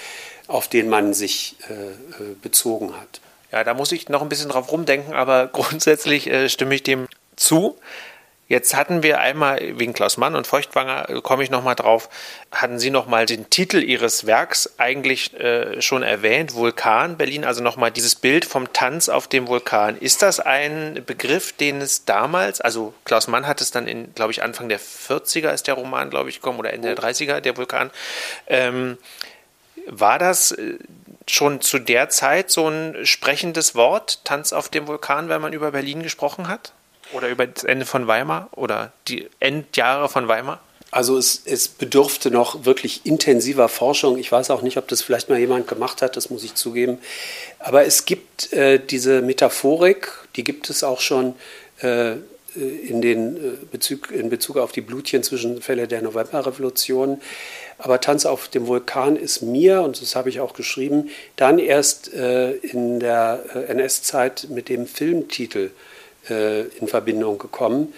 auf 0.48 0.68
den 0.68 0.90
man 0.90 1.14
sich 1.14 1.58
äh, 1.70 1.74
äh, 1.74 2.36
bezogen 2.42 3.00
hat. 3.00 3.22
Ja, 3.52 3.64
da 3.64 3.76
muss 3.76 3.92
ich 3.92 4.10
noch 4.10 4.24
ein 4.24 4.30
bisschen 4.30 4.50
drauf 4.50 4.72
rumdenken, 4.72 5.14
aber 5.14 5.48
grundsätzlich 5.54 6.28
äh, 6.28 6.50
stimme 6.50 6.76
ich 6.76 6.84
dem 6.84 7.08
zu. 7.36 7.78
Jetzt 8.48 8.76
hatten 8.76 9.02
wir 9.02 9.20
einmal, 9.20 9.60
wegen 9.80 9.94
Klaus 9.94 10.18
Mann 10.18 10.36
und 10.36 10.46
Feuchtwanger, 10.46 11.10
äh, 11.10 11.22
komme 11.22 11.44
ich 11.44 11.50
nochmal 11.50 11.74
drauf, 11.74 12.10
hatten 12.52 12.78
Sie 12.78 12.92
nochmal 12.92 13.26
den 13.26 13.50
Titel 13.50 13.78
Ihres 13.78 14.28
Werks 14.28 14.76
eigentlich 14.78 15.34
äh, 15.40 15.82
schon 15.82 16.04
erwähnt, 16.04 16.54
Vulkan 16.54 17.18
Berlin, 17.18 17.44
also 17.44 17.64
nochmal 17.64 17.90
dieses 17.90 18.14
Bild 18.14 18.46
vom 18.46 18.72
Tanz 18.72 19.10
auf 19.10 19.28
dem 19.28 19.48
Vulkan. 19.48 19.98
Ist 19.98 20.22
das 20.22 20.40
ein 20.40 21.02
Begriff, 21.08 21.54
den 21.54 21.82
es 21.82 22.06
damals, 22.06 22.62
also 22.62 22.94
Klaus 23.04 23.28
Mann 23.28 23.48
hat 23.48 23.62
es 23.62 23.72
dann 23.72 23.88
in, 23.88 24.14
glaube 24.14 24.32
ich, 24.32 24.44
Anfang 24.44 24.70
der 24.70 24.80
40er 24.80 25.52
ist 25.52 25.66
der 25.66 25.74
Roman, 25.74 26.12
glaube 26.12 26.30
ich, 26.30 26.36
gekommen, 26.36 26.60
oder 26.60 26.72
Ende 26.72 26.94
der 26.94 27.04
30er, 27.04 27.40
der 27.40 27.58
Vulkan. 27.58 27.90
Ähm, 28.46 29.00
war 29.88 30.20
das 30.20 30.52
äh, 30.52 30.78
schon 31.28 31.62
zu 31.62 31.80
der 31.80 32.10
Zeit 32.10 32.52
so 32.52 32.68
ein 32.70 33.08
sprechendes 33.08 33.74
Wort, 33.74 34.24
Tanz 34.24 34.54
auf 34.54 34.70
dem 34.70 34.86
Vulkan, 34.86 35.30
wenn 35.30 35.42
man 35.42 35.54
über 35.54 35.72
Berlin 35.72 36.04
gesprochen 36.04 36.48
hat? 36.48 36.74
Oder 37.14 37.30
über 37.30 37.46
das 37.48 37.64
Ende 37.64 37.86
von 37.86 38.08
Weimar 38.08 38.50
oder 38.52 38.92
die 39.08 39.28
Endjahre 39.40 40.10
von 40.10 40.28
Weimar? 40.28 40.62
Also 40.92 41.18
es, 41.18 41.42
es 41.46 41.68
bedurfte 41.68 42.32
noch 42.32 42.66
wirklich 42.66 43.02
intensiver 43.06 43.68
Forschung. 43.70 44.18
Ich 44.18 44.32
weiß 44.32 44.50
auch 44.50 44.62
nicht, 44.62 44.78
ob 44.78 44.88
das 44.88 45.02
vielleicht 45.02 45.30
mal 45.30 45.38
jemand 45.38 45.68
gemacht 45.68 46.02
hat, 46.02 46.16
das 46.16 46.30
muss 46.30 46.44
ich 46.44 46.56
zugeben. 46.56 47.00
Aber 47.60 47.86
es 47.86 48.06
gibt 48.06 48.54
äh, 48.54 48.80
diese 48.80 49.22
Metaphorik, 49.22 50.12
die 50.36 50.44
gibt 50.44 50.70
es 50.70 50.84
auch 50.84 51.02
schon 51.02 51.36
äh, 51.82 52.14
in, 52.54 53.02
den, 53.02 53.36
äh, 53.36 53.40
Bezug, 53.72 54.12
in 54.12 54.30
Bezug 54.30 54.58
auf 54.58 54.72
die 54.72 54.82
Blutchen-Zwischenfälle 54.82 55.88
der 55.88 56.02
Novemberrevolution. 56.02 57.22
Aber 57.78 58.00
Tanz 58.00 58.26
auf 58.26 58.48
dem 58.48 58.68
Vulkan 58.68 59.18
ist 59.18 59.42
mir, 59.42 59.82
und 59.82 60.02
das 60.02 60.16
habe 60.16 60.30
ich 60.30 60.40
auch 60.40 60.54
geschrieben, 60.54 61.10
dann 61.36 61.60
erst 61.60 62.14
äh, 62.14 62.52
in 62.52 63.02
der 63.02 63.44
äh, 63.54 63.72
NS-Zeit 63.72 64.48
mit 64.50 64.70
dem 64.70 64.88
Filmtitel 64.88 65.66
äh, 65.66 65.95
in 66.30 66.88
Verbindung 66.88 67.38
gekommen, 67.38 67.94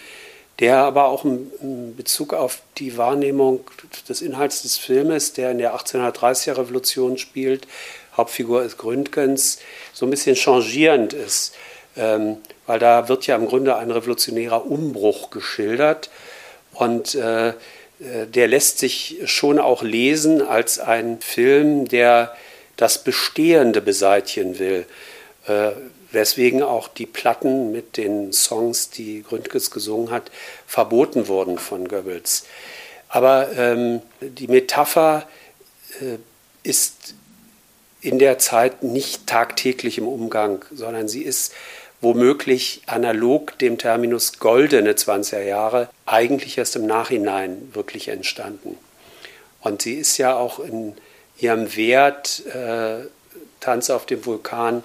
der 0.58 0.78
aber 0.78 1.04
auch 1.04 1.24
in 1.24 1.94
Bezug 1.96 2.34
auf 2.34 2.60
die 2.78 2.96
Wahrnehmung 2.96 3.60
des 4.08 4.22
Inhalts 4.22 4.62
des 4.62 4.76
Filmes, 4.76 5.32
der 5.32 5.52
in 5.52 5.58
der 5.58 5.76
1830er 5.76 6.58
Revolution 6.58 7.16
spielt, 7.16 7.66
Hauptfigur 8.16 8.64
ist 8.64 8.78
Gründgens, 8.78 9.60
so 9.92 10.04
ein 10.04 10.10
bisschen 10.10 10.34
changierend 10.34 11.12
ist, 11.12 11.54
ähm, 11.96 12.38
weil 12.66 12.80
da 12.80 13.08
wird 13.08 13.26
ja 13.28 13.36
im 13.36 13.46
Grunde 13.46 13.76
ein 13.76 13.90
revolutionärer 13.90 14.66
Umbruch 14.66 15.30
geschildert 15.30 16.10
und 16.74 17.14
äh, 17.14 17.48
äh 17.48 17.54
der 18.26 18.48
lässt 18.48 18.78
sich 18.78 19.18
schon 19.24 19.58
auch 19.58 19.82
lesen 19.82 20.42
als 20.42 20.80
ein 20.80 21.20
Film, 21.20 21.86
der 21.86 22.36
das 22.76 23.02
Bestehende 23.02 23.80
beseitigen 23.80 24.58
will. 24.58 24.86
Weswegen 26.10 26.62
auch 26.62 26.88
die 26.88 27.06
Platten 27.06 27.70
mit 27.72 27.96
den 27.96 28.32
Songs, 28.32 28.90
die 28.90 29.22
Gründges 29.22 29.70
gesungen 29.70 30.10
hat, 30.10 30.30
verboten 30.66 31.28
wurden 31.28 31.58
von 31.58 31.86
Goebbels. 31.88 32.44
Aber 33.08 33.50
ähm, 33.56 34.02
die 34.20 34.48
Metapher 34.48 35.26
äh, 36.00 36.18
ist 36.62 37.14
in 38.00 38.18
der 38.18 38.38
Zeit 38.38 38.82
nicht 38.82 39.26
tagtäglich 39.26 39.98
im 39.98 40.06
Umgang, 40.06 40.64
sondern 40.72 41.08
sie 41.08 41.22
ist 41.22 41.52
womöglich 42.00 42.82
analog 42.86 43.58
dem 43.58 43.76
Terminus 43.76 44.38
goldene 44.38 44.92
20er 44.92 45.42
Jahre 45.42 45.88
eigentlich 46.06 46.58
erst 46.58 46.76
im 46.76 46.86
Nachhinein 46.86 47.70
wirklich 47.72 48.08
entstanden. 48.08 48.78
Und 49.60 49.82
sie 49.82 49.94
ist 49.94 50.16
ja 50.18 50.36
auch 50.36 50.60
in 50.60 50.94
ihrem 51.38 51.74
Wert 51.76 52.46
äh, 52.46 53.06
Tanz 53.60 53.90
auf 53.90 54.06
dem 54.06 54.24
Vulkan 54.24 54.84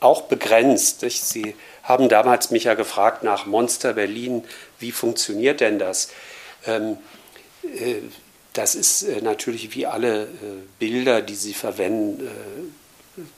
auch 0.00 0.22
begrenzt. 0.22 1.00
Sie 1.00 1.54
haben 1.82 2.08
damals 2.08 2.50
mich 2.50 2.64
ja 2.64 2.74
gefragt 2.74 3.22
nach 3.22 3.46
Monster 3.46 3.94
Berlin, 3.94 4.44
wie 4.78 4.92
funktioniert 4.92 5.60
denn 5.60 5.78
das? 5.78 6.10
Ähm, 6.66 6.98
äh, 7.62 7.96
das 8.52 8.74
ist 8.74 9.02
äh, 9.02 9.20
natürlich 9.20 9.74
wie 9.74 9.86
alle 9.86 10.24
äh, 10.24 10.26
Bilder, 10.78 11.22
die 11.22 11.34
Sie 11.34 11.54
verwenden, 11.54 12.74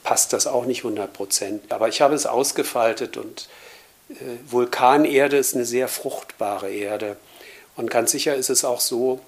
passt 0.03 0.33
das 0.33 0.45
auch 0.45 0.65
nicht 0.65 0.79
100 0.79 1.13
Prozent. 1.13 1.71
Aber 1.71 1.87
ich 1.87 2.01
habe 2.01 2.13
es 2.13 2.25
ausgefaltet 2.25 3.15
und 3.15 3.47
Vulkanerde 4.49 5.37
ist 5.37 5.55
eine 5.55 5.63
sehr 5.63 5.87
fruchtbare 5.87 6.69
Erde. 6.69 7.15
Und 7.77 7.89
ganz 7.89 8.11
sicher 8.11 8.35
ist 8.35 8.49
es 8.49 8.65
auch 8.65 8.81
so, 8.81 9.21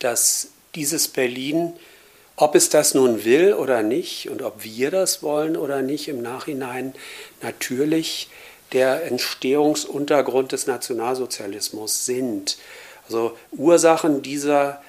dass 0.00 0.48
dieses 0.74 1.08
Berlin 1.08 1.72
ob 2.40 2.54
es 2.54 2.68
das 2.68 2.94
nun 2.94 3.24
will 3.24 3.52
oder 3.52 3.82
nicht 3.82 4.30
und 4.30 4.42
ob 4.42 4.62
wir 4.62 4.92
das 4.92 5.24
wollen 5.24 5.56
oder 5.56 5.82
nicht 5.82 6.06
im 6.06 6.22
Nachhinein, 6.22 6.94
natürlich 7.42 8.30
der 8.72 9.04
Entstehungsuntergrund 9.04 10.52
des 10.52 10.68
Nationalsozialismus 10.68 12.06
sind. 12.06 12.56
Also 13.06 13.36
Ursachen 13.50 14.22
dieser 14.22 14.80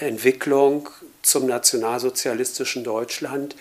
Entwicklung 0.00 0.88
zum 1.22 1.46
nationalsozialistischen 1.46 2.82
Deutschland 2.82 3.54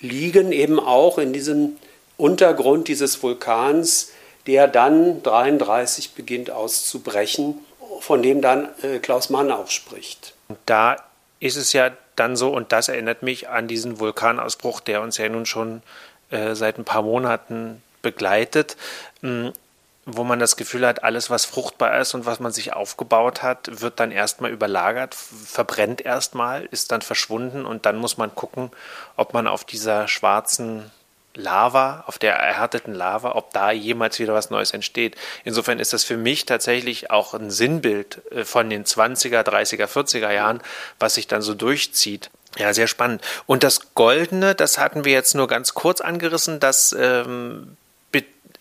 liegen 0.00 0.52
eben 0.52 0.78
auch 0.78 1.16
in 1.16 1.32
diesem 1.32 1.76
Untergrund 2.18 2.88
dieses 2.88 3.22
Vulkans, 3.22 4.10
der 4.46 4.68
dann 4.68 5.22
1933 5.24 6.12
beginnt 6.12 6.50
auszubrechen, 6.50 7.58
von 8.00 8.22
dem 8.22 8.42
dann 8.42 8.68
äh, 8.82 8.98
Klaus 8.98 9.30
Mann 9.30 9.50
auch 9.50 9.70
spricht. 9.70 10.34
Da 10.66 10.96
ist 11.40 11.56
es 11.56 11.72
ja 11.72 11.90
dann 12.16 12.36
so, 12.36 12.50
und 12.50 12.72
das 12.72 12.88
erinnert 12.88 13.22
mich 13.22 13.48
an 13.48 13.68
diesen 13.68 13.98
Vulkanausbruch, 13.98 14.80
der 14.80 15.02
uns 15.02 15.18
ja 15.18 15.28
nun 15.28 15.46
schon 15.46 15.82
äh, 16.30 16.54
seit 16.54 16.78
ein 16.78 16.84
paar 16.84 17.02
Monaten 17.02 17.82
begleitet, 18.02 18.76
mh, 19.20 19.46
hm, 19.48 19.52
wo 20.08 20.22
man 20.22 20.38
das 20.38 20.56
Gefühl 20.56 20.86
hat, 20.86 21.02
alles, 21.02 21.30
was 21.30 21.44
fruchtbar 21.44 21.98
ist 21.98 22.14
und 22.14 22.26
was 22.26 22.38
man 22.38 22.52
sich 22.52 22.72
aufgebaut 22.72 23.42
hat, 23.42 23.80
wird 23.80 23.98
dann 23.98 24.12
erstmal 24.12 24.52
überlagert, 24.52 25.16
verbrennt 25.16 26.00
erstmal, 26.00 26.64
ist 26.66 26.92
dann 26.92 27.02
verschwunden 27.02 27.66
und 27.66 27.86
dann 27.86 27.96
muss 27.96 28.16
man 28.16 28.32
gucken, 28.32 28.70
ob 29.16 29.34
man 29.34 29.48
auf 29.48 29.64
dieser 29.64 30.06
schwarzen 30.06 30.92
Lava, 31.36 32.04
auf 32.06 32.18
der 32.18 32.34
erhärteten 32.34 32.94
Lava, 32.94 33.32
ob 33.32 33.52
da 33.52 33.70
jemals 33.70 34.18
wieder 34.18 34.34
was 34.34 34.50
Neues 34.50 34.72
entsteht. 34.72 35.16
Insofern 35.44 35.78
ist 35.78 35.92
das 35.92 36.04
für 36.04 36.16
mich 36.16 36.46
tatsächlich 36.46 37.10
auch 37.10 37.34
ein 37.34 37.50
Sinnbild 37.50 38.20
äh, 38.32 38.44
von 38.44 38.68
den 38.70 38.84
20er, 38.84 39.42
30er, 39.42 39.86
40er 39.86 40.32
Jahren, 40.32 40.60
was 40.98 41.14
sich 41.14 41.26
dann 41.26 41.42
so 41.42 41.54
durchzieht. 41.54 42.30
Ja, 42.58 42.72
sehr 42.72 42.86
spannend. 42.86 43.22
Und 43.46 43.62
das 43.62 43.94
Goldene, 43.94 44.54
das 44.54 44.78
hatten 44.78 45.04
wir 45.04 45.12
jetzt 45.12 45.34
nur 45.34 45.46
ganz 45.46 45.74
kurz 45.74 46.00
angerissen, 46.00 46.58
das 46.58 46.96
ähm, 46.98 47.76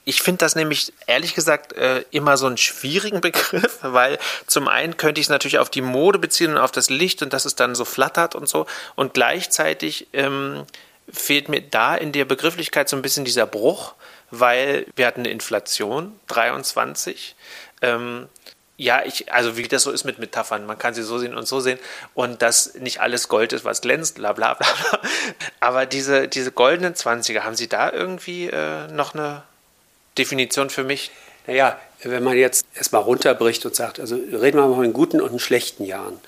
ich 0.06 0.22
finde 0.22 0.40
das 0.40 0.56
nämlich 0.56 0.94
ehrlich 1.08 1.34
gesagt 1.34 1.74
äh, 1.74 2.06
immer 2.12 2.38
so 2.38 2.46
einen 2.46 2.58
schwierigen 2.58 3.22
Begriff, 3.26 3.80
weil 3.82 4.18
zum 4.48 4.68
einen 4.68 4.98
könnte 4.98 5.20
ich 5.20 5.26
es 5.26 5.30
natürlich 5.30 5.58
auf 5.58 5.70
die 5.70 5.82
Mode 5.82 6.20
beziehen 6.20 6.52
und 6.52 6.58
auf 6.58 6.72
das 6.72 6.90
Licht 6.90 7.22
und 7.22 7.34
dass 7.34 7.46
es 7.46 7.56
dann 7.56 7.76
so 7.76 7.84
flattert 7.84 8.36
und 8.36 8.48
so. 8.48 8.68
Und 8.96 9.14
gleichzeitig 9.14 10.08
ähm, 10.14 10.66
fehlt 11.12 11.50
mir 11.50 11.62
da 11.62 11.96
in 11.96 12.12
der 12.12 12.26
Begrifflichkeit 12.26 12.90
so 12.90 12.96
ein 12.96 13.02
bisschen 13.02 13.26
dieser 13.26 13.46
Bruch, 13.46 13.94
weil 14.32 14.86
wir 14.96 15.08
hatten 15.08 15.22
eine 15.22 15.30
Inflation, 15.30 16.20
23. 16.28 17.36
Ähm, 17.82 18.28
ja, 18.78 19.04
ich, 19.06 19.32
also 19.32 19.56
wie 19.56 19.64
das 19.64 19.84
so 19.84 19.92
ist 19.92 20.04
mit 20.04 20.20
Metaphern, 20.20 20.66
man 20.66 20.78
kann 20.78 20.94
sie 20.94 21.04
so 21.04 21.18
sehen 21.18 21.36
und 21.36 21.48
so 21.48 21.62
sehen 21.62 21.80
und 22.14 22.42
dass 22.42 22.74
nicht 22.76 23.00
alles 23.00 23.30
Gold 23.30 23.54
ist, 23.54 23.64
was 23.64 23.82
glänzt, 23.82 24.16
bla 24.16 24.34
bla 24.34 24.56
bla. 24.56 24.68
Aber 25.62 25.86
diese, 25.86 26.28
diese 26.28 26.52
goldenen 26.52 26.96
Zwanziger, 26.96 27.46
haben 27.46 27.56
Sie 27.56 27.70
da 27.70 27.92
irgendwie 27.92 28.48
äh, 28.48 28.88
noch 28.88 29.14
eine 29.14 29.44
Definition 30.18 30.70
für 30.70 30.84
mich? 30.84 31.12
Naja, 31.48 31.80
wenn 32.12 32.24
man 32.24 32.38
jetzt 32.38 32.66
erstmal 32.76 33.02
runterbricht 33.02 33.66
und 33.66 33.76
sagt, 33.76 34.00
also 34.00 34.16
reden 34.16 34.58
wir 34.58 34.68
mal 34.68 34.76
von 34.76 34.94
guten 34.94 35.22
und 35.22 35.42
schlechten 35.42 35.86
Jahren, 35.86 36.20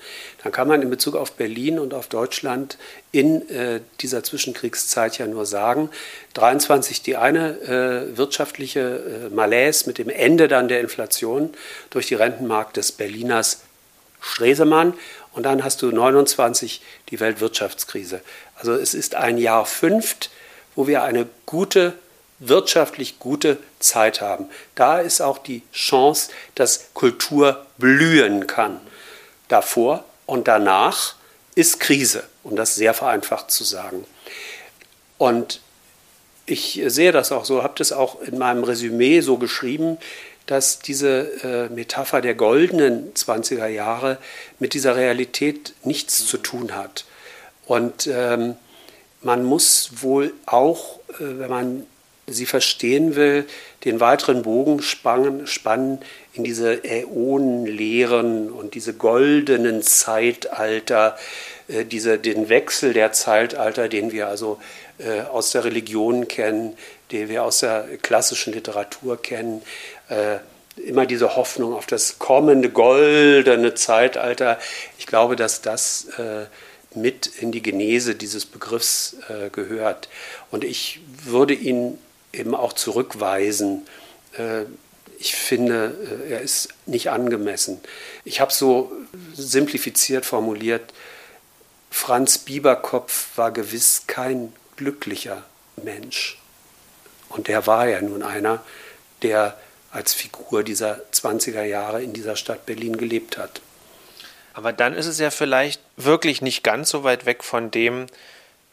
dann 0.42 0.52
kann 0.52 0.68
man 0.68 0.82
in 0.82 0.90
Bezug 0.90 1.14
auf 1.14 1.32
Berlin 1.32 1.78
und 1.78 1.94
auf 1.94 2.08
Deutschland 2.08 2.78
in 3.12 3.48
äh, 3.48 3.80
dieser 4.00 4.24
Zwischenkriegszeit 4.24 5.18
ja 5.18 5.26
nur 5.26 5.46
sagen, 5.46 5.90
23 6.34 7.02
die 7.02 7.16
eine 7.16 7.60
äh, 7.60 8.16
wirtschaftliche 8.16 9.28
äh, 9.30 9.34
Malaise 9.34 9.86
mit 9.86 9.98
dem 9.98 10.08
Ende 10.08 10.48
dann 10.48 10.68
der 10.68 10.80
Inflation 10.80 11.50
durch 11.90 12.06
die 12.06 12.14
Rentenmarkt 12.14 12.76
des 12.76 12.92
Berliners 12.92 13.60
Stresemann 14.20 14.94
und 15.32 15.44
dann 15.44 15.62
hast 15.62 15.82
du 15.82 15.92
29 15.92 16.82
die 17.10 17.20
Weltwirtschaftskrise. 17.20 18.20
Also 18.56 18.72
es 18.72 18.94
ist 18.94 19.14
ein 19.14 19.38
Jahr 19.38 19.64
fünft, 19.64 20.30
wo 20.74 20.86
wir 20.86 21.02
eine 21.02 21.26
gute 21.46 21.94
wirtschaftlich 22.38 23.18
gute 23.18 23.58
Zeit 23.80 24.20
haben. 24.20 24.46
Da 24.74 25.00
ist 25.00 25.20
auch 25.20 25.38
die 25.38 25.62
Chance, 25.72 26.30
dass 26.54 26.88
Kultur 26.94 27.66
blühen 27.78 28.46
kann. 28.46 28.80
Davor 29.48 30.04
und 30.26 30.48
danach 30.48 31.14
ist 31.54 31.80
Krise, 31.80 32.24
um 32.44 32.54
das 32.54 32.74
sehr 32.74 32.94
vereinfacht 32.94 33.50
zu 33.50 33.64
sagen. 33.64 34.04
Und 35.16 35.60
ich 36.46 36.80
sehe 36.86 37.12
das 37.12 37.32
auch 37.32 37.44
so, 37.44 37.62
habe 37.62 37.74
das 37.76 37.92
auch 37.92 38.20
in 38.22 38.38
meinem 38.38 38.64
Resümee 38.64 39.20
so 39.20 39.36
geschrieben, 39.36 39.98
dass 40.46 40.78
diese 40.78 41.42
äh, 41.42 41.68
Metapher 41.68 42.22
der 42.22 42.34
goldenen 42.34 43.12
20er 43.12 43.66
Jahre 43.66 44.16
mit 44.58 44.72
dieser 44.72 44.96
Realität 44.96 45.74
nichts 45.84 46.26
zu 46.26 46.38
tun 46.38 46.74
hat. 46.74 47.04
Und 47.66 48.06
ähm, 48.06 48.56
man 49.20 49.44
muss 49.44 49.90
wohl 50.00 50.32
auch, 50.46 51.00
äh, 51.10 51.16
wenn 51.18 51.50
man 51.50 51.86
sie 52.28 52.46
verstehen 52.46 53.16
will, 53.16 53.46
den 53.84 54.00
weiteren 54.00 54.42
Bogen 54.42 54.82
spannen, 54.82 55.46
spannen 55.46 55.98
in 56.32 56.44
diese 56.44 56.84
Äonenlehren 56.84 58.50
und 58.50 58.74
diese 58.74 58.94
goldenen 58.94 59.82
Zeitalter, 59.82 61.16
äh, 61.68 61.84
diese, 61.84 62.18
den 62.18 62.48
Wechsel 62.48 62.92
der 62.92 63.12
Zeitalter, 63.12 63.88
den 63.88 64.12
wir 64.12 64.28
also 64.28 64.58
äh, 64.98 65.22
aus 65.22 65.52
der 65.52 65.64
Religion 65.64 66.28
kennen, 66.28 66.76
den 67.12 67.28
wir 67.28 67.44
aus 67.44 67.60
der 67.60 67.86
klassischen 68.02 68.52
Literatur 68.52 69.20
kennen. 69.20 69.62
Äh, 70.08 70.38
immer 70.86 71.06
diese 71.06 71.34
Hoffnung 71.34 71.74
auf 71.74 71.86
das 71.86 72.20
kommende 72.20 72.70
goldene 72.70 73.74
Zeitalter. 73.74 74.58
Ich 74.98 75.06
glaube, 75.06 75.34
dass 75.34 75.60
das 75.60 76.06
mit 76.94 77.26
in 77.26 77.50
die 77.50 77.62
Genese 77.62 78.14
dieses 78.14 78.46
Begriffs 78.46 79.16
gehört. 79.50 80.08
Und 80.52 80.62
ich 80.62 81.00
würde 81.24 81.52
ihn 81.52 81.98
eben 82.38 82.54
auch 82.54 82.72
zurückweisen. 82.72 83.86
Äh, 84.36 84.64
ich 85.18 85.34
finde, 85.34 85.96
äh, 86.26 86.32
er 86.32 86.40
ist 86.40 86.68
nicht 86.86 87.10
angemessen. 87.10 87.80
Ich 88.24 88.40
habe 88.40 88.52
so 88.52 88.92
simplifiziert 89.34 90.24
formuliert, 90.24 90.92
Franz 91.90 92.38
Bieberkopf 92.38 93.36
war 93.36 93.50
gewiss 93.50 94.04
kein 94.06 94.52
glücklicher 94.76 95.42
Mensch. 95.82 96.38
Und 97.28 97.48
der 97.48 97.66
war 97.66 97.88
ja 97.88 98.00
nun 98.00 98.22
einer, 98.22 98.62
der 99.22 99.58
als 99.90 100.14
Figur 100.14 100.62
dieser 100.62 101.00
20er 101.12 101.64
Jahre 101.64 102.02
in 102.02 102.12
dieser 102.12 102.36
Stadt 102.36 102.66
Berlin 102.66 102.96
gelebt 102.96 103.38
hat. 103.38 103.60
Aber 104.52 104.72
dann 104.72 104.94
ist 104.94 105.06
es 105.06 105.18
ja 105.18 105.30
vielleicht 105.30 105.80
wirklich 105.96 106.42
nicht 106.42 106.62
ganz 106.62 106.90
so 106.90 107.04
weit 107.04 107.26
weg 107.26 107.44
von 107.44 107.70
dem, 107.70 108.06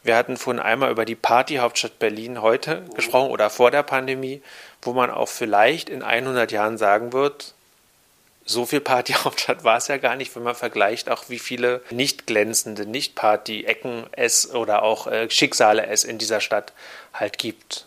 wir 0.06 0.16
hatten 0.16 0.36
vorhin 0.36 0.62
einmal 0.62 0.90
über 0.90 1.04
die 1.04 1.14
Partyhauptstadt 1.14 1.98
Berlin 1.98 2.42
heute 2.42 2.84
gesprochen 2.94 3.30
oder 3.30 3.50
vor 3.50 3.70
der 3.70 3.82
Pandemie, 3.82 4.42
wo 4.82 4.92
man 4.92 5.10
auch 5.10 5.28
vielleicht 5.28 5.88
in 5.88 6.02
100 6.02 6.52
Jahren 6.52 6.78
sagen 6.78 7.12
wird, 7.12 7.54
so 8.46 8.64
viel 8.64 8.80
Partyhauptstadt 8.80 9.64
war 9.64 9.76
es 9.76 9.88
ja 9.88 9.96
gar 9.96 10.14
nicht, 10.14 10.34
wenn 10.36 10.44
man 10.44 10.54
vergleicht, 10.54 11.10
auch 11.10 11.28
wie 11.28 11.40
viele 11.40 11.82
nicht 11.90 12.26
glänzende, 12.26 12.86
nicht 12.86 13.16
Party-Ecken 13.16 14.06
es 14.12 14.54
oder 14.54 14.82
auch 14.82 15.08
äh, 15.08 15.28
Schicksale 15.28 15.86
es 15.86 16.04
in 16.04 16.18
dieser 16.18 16.40
Stadt 16.40 16.72
halt 17.12 17.38
gibt. 17.38 17.86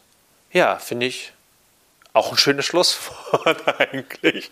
Ja, 0.51 0.77
finde 0.77 1.05
ich 1.05 1.31
auch 2.11 2.31
ein 2.31 2.37
schönes 2.37 2.65
Schlusswort 2.65 3.79
eigentlich. 3.79 4.51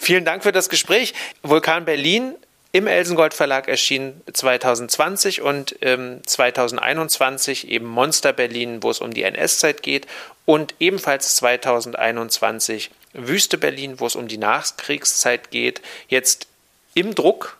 Vielen 0.00 0.24
Dank 0.24 0.44
für 0.44 0.52
das 0.52 0.68
Gespräch. 0.68 1.14
Vulkan 1.42 1.84
Berlin 1.84 2.36
im 2.72 2.86
Elsengold 2.86 3.34
Verlag 3.34 3.68
erschienen 3.68 4.22
2020 4.32 5.42
und 5.42 5.76
ähm, 5.80 6.20
2021 6.24 7.68
eben 7.68 7.86
Monster 7.86 8.32
Berlin, 8.32 8.82
wo 8.82 8.90
es 8.90 9.00
um 9.00 9.12
die 9.12 9.24
NS-Zeit 9.24 9.82
geht 9.82 10.06
und 10.44 10.74
ebenfalls 10.78 11.36
2021 11.36 12.90
Wüste 13.12 13.58
Berlin, 13.58 13.98
wo 13.98 14.06
es 14.06 14.14
um 14.14 14.28
die 14.28 14.38
Nachkriegszeit 14.38 15.50
geht. 15.50 15.82
Jetzt 16.08 16.46
im 16.94 17.14
Druck 17.14 17.56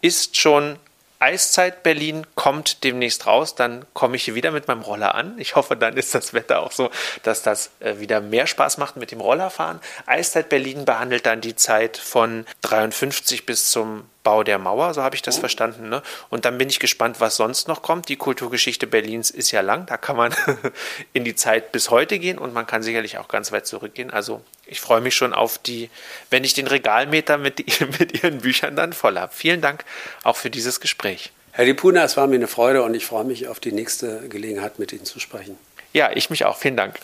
ist 0.00 0.36
schon 0.36 0.78
Eiszeit 1.18 1.82
Berlin 1.82 2.26
kommt 2.34 2.84
demnächst 2.84 3.26
raus. 3.26 3.54
Dann 3.54 3.86
komme 3.94 4.16
ich 4.16 4.24
hier 4.24 4.34
wieder 4.34 4.50
mit 4.50 4.68
meinem 4.68 4.82
Roller 4.82 5.14
an. 5.14 5.38
Ich 5.38 5.56
hoffe, 5.56 5.76
dann 5.76 5.96
ist 5.96 6.14
das 6.14 6.34
Wetter 6.34 6.60
auch 6.60 6.72
so, 6.72 6.90
dass 7.22 7.42
das 7.42 7.70
äh, 7.80 7.98
wieder 7.98 8.20
mehr 8.20 8.46
Spaß 8.46 8.78
macht 8.78 8.96
mit 8.96 9.10
dem 9.10 9.20
Rollerfahren. 9.20 9.80
Eiszeit 10.04 10.48
Berlin 10.48 10.84
behandelt 10.84 11.24
dann 11.24 11.40
die 11.40 11.56
Zeit 11.56 11.96
von 11.96 12.46
53 12.62 13.46
bis 13.46 13.70
zum 13.70 14.04
Bau 14.24 14.42
der 14.42 14.58
Mauer, 14.58 14.92
so 14.94 15.02
habe 15.02 15.14
ich 15.14 15.22
das 15.22 15.36
oh. 15.36 15.40
verstanden. 15.40 15.88
Ne? 15.88 16.02
Und 16.30 16.44
dann 16.44 16.58
bin 16.58 16.68
ich 16.68 16.80
gespannt, 16.80 17.20
was 17.20 17.36
sonst 17.36 17.68
noch 17.68 17.82
kommt. 17.82 18.08
Die 18.08 18.16
Kulturgeschichte 18.16 18.88
Berlins 18.88 19.30
ist 19.30 19.52
ja 19.52 19.60
lang, 19.60 19.86
da 19.86 19.96
kann 19.96 20.16
man 20.16 20.34
in 21.12 21.22
die 21.22 21.36
Zeit 21.36 21.70
bis 21.70 21.90
heute 21.90 22.18
gehen 22.18 22.38
und 22.38 22.52
man 22.52 22.66
kann 22.66 22.82
sicherlich 22.82 23.18
auch 23.18 23.28
ganz 23.28 23.52
weit 23.52 23.66
zurückgehen. 23.66 24.10
Also 24.10 24.40
ich 24.66 24.80
freue 24.80 25.00
mich 25.00 25.14
schon 25.14 25.32
auf 25.32 25.58
die, 25.58 25.90
wenn 26.30 26.42
ich 26.42 26.54
den 26.54 26.66
Regalmeter 26.66 27.38
mit, 27.38 27.58
mit 28.00 28.24
Ihren 28.24 28.38
Büchern 28.38 28.74
dann 28.74 28.92
voll 28.92 29.16
habe. 29.18 29.32
Vielen 29.32 29.60
Dank 29.60 29.84
auch 30.24 30.36
für 30.36 30.50
dieses 30.50 30.80
Gespräch. 30.80 31.30
Herr 31.52 31.66
Lipuna, 31.66 32.02
es 32.02 32.16
war 32.16 32.26
mir 32.26 32.34
eine 32.34 32.48
Freude 32.48 32.82
und 32.82 32.94
ich 32.94 33.06
freue 33.06 33.22
mich 33.24 33.46
auf 33.46 33.60
die 33.60 33.70
nächste 33.70 34.28
Gelegenheit, 34.28 34.80
mit 34.80 34.92
Ihnen 34.92 35.04
zu 35.04 35.20
sprechen. 35.20 35.56
Ja, 35.92 36.10
ich 36.12 36.30
mich 36.30 36.44
auch. 36.44 36.56
Vielen 36.56 36.76
Dank. 36.76 36.98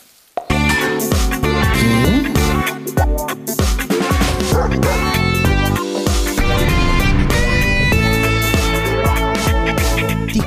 Die 4.69 5.10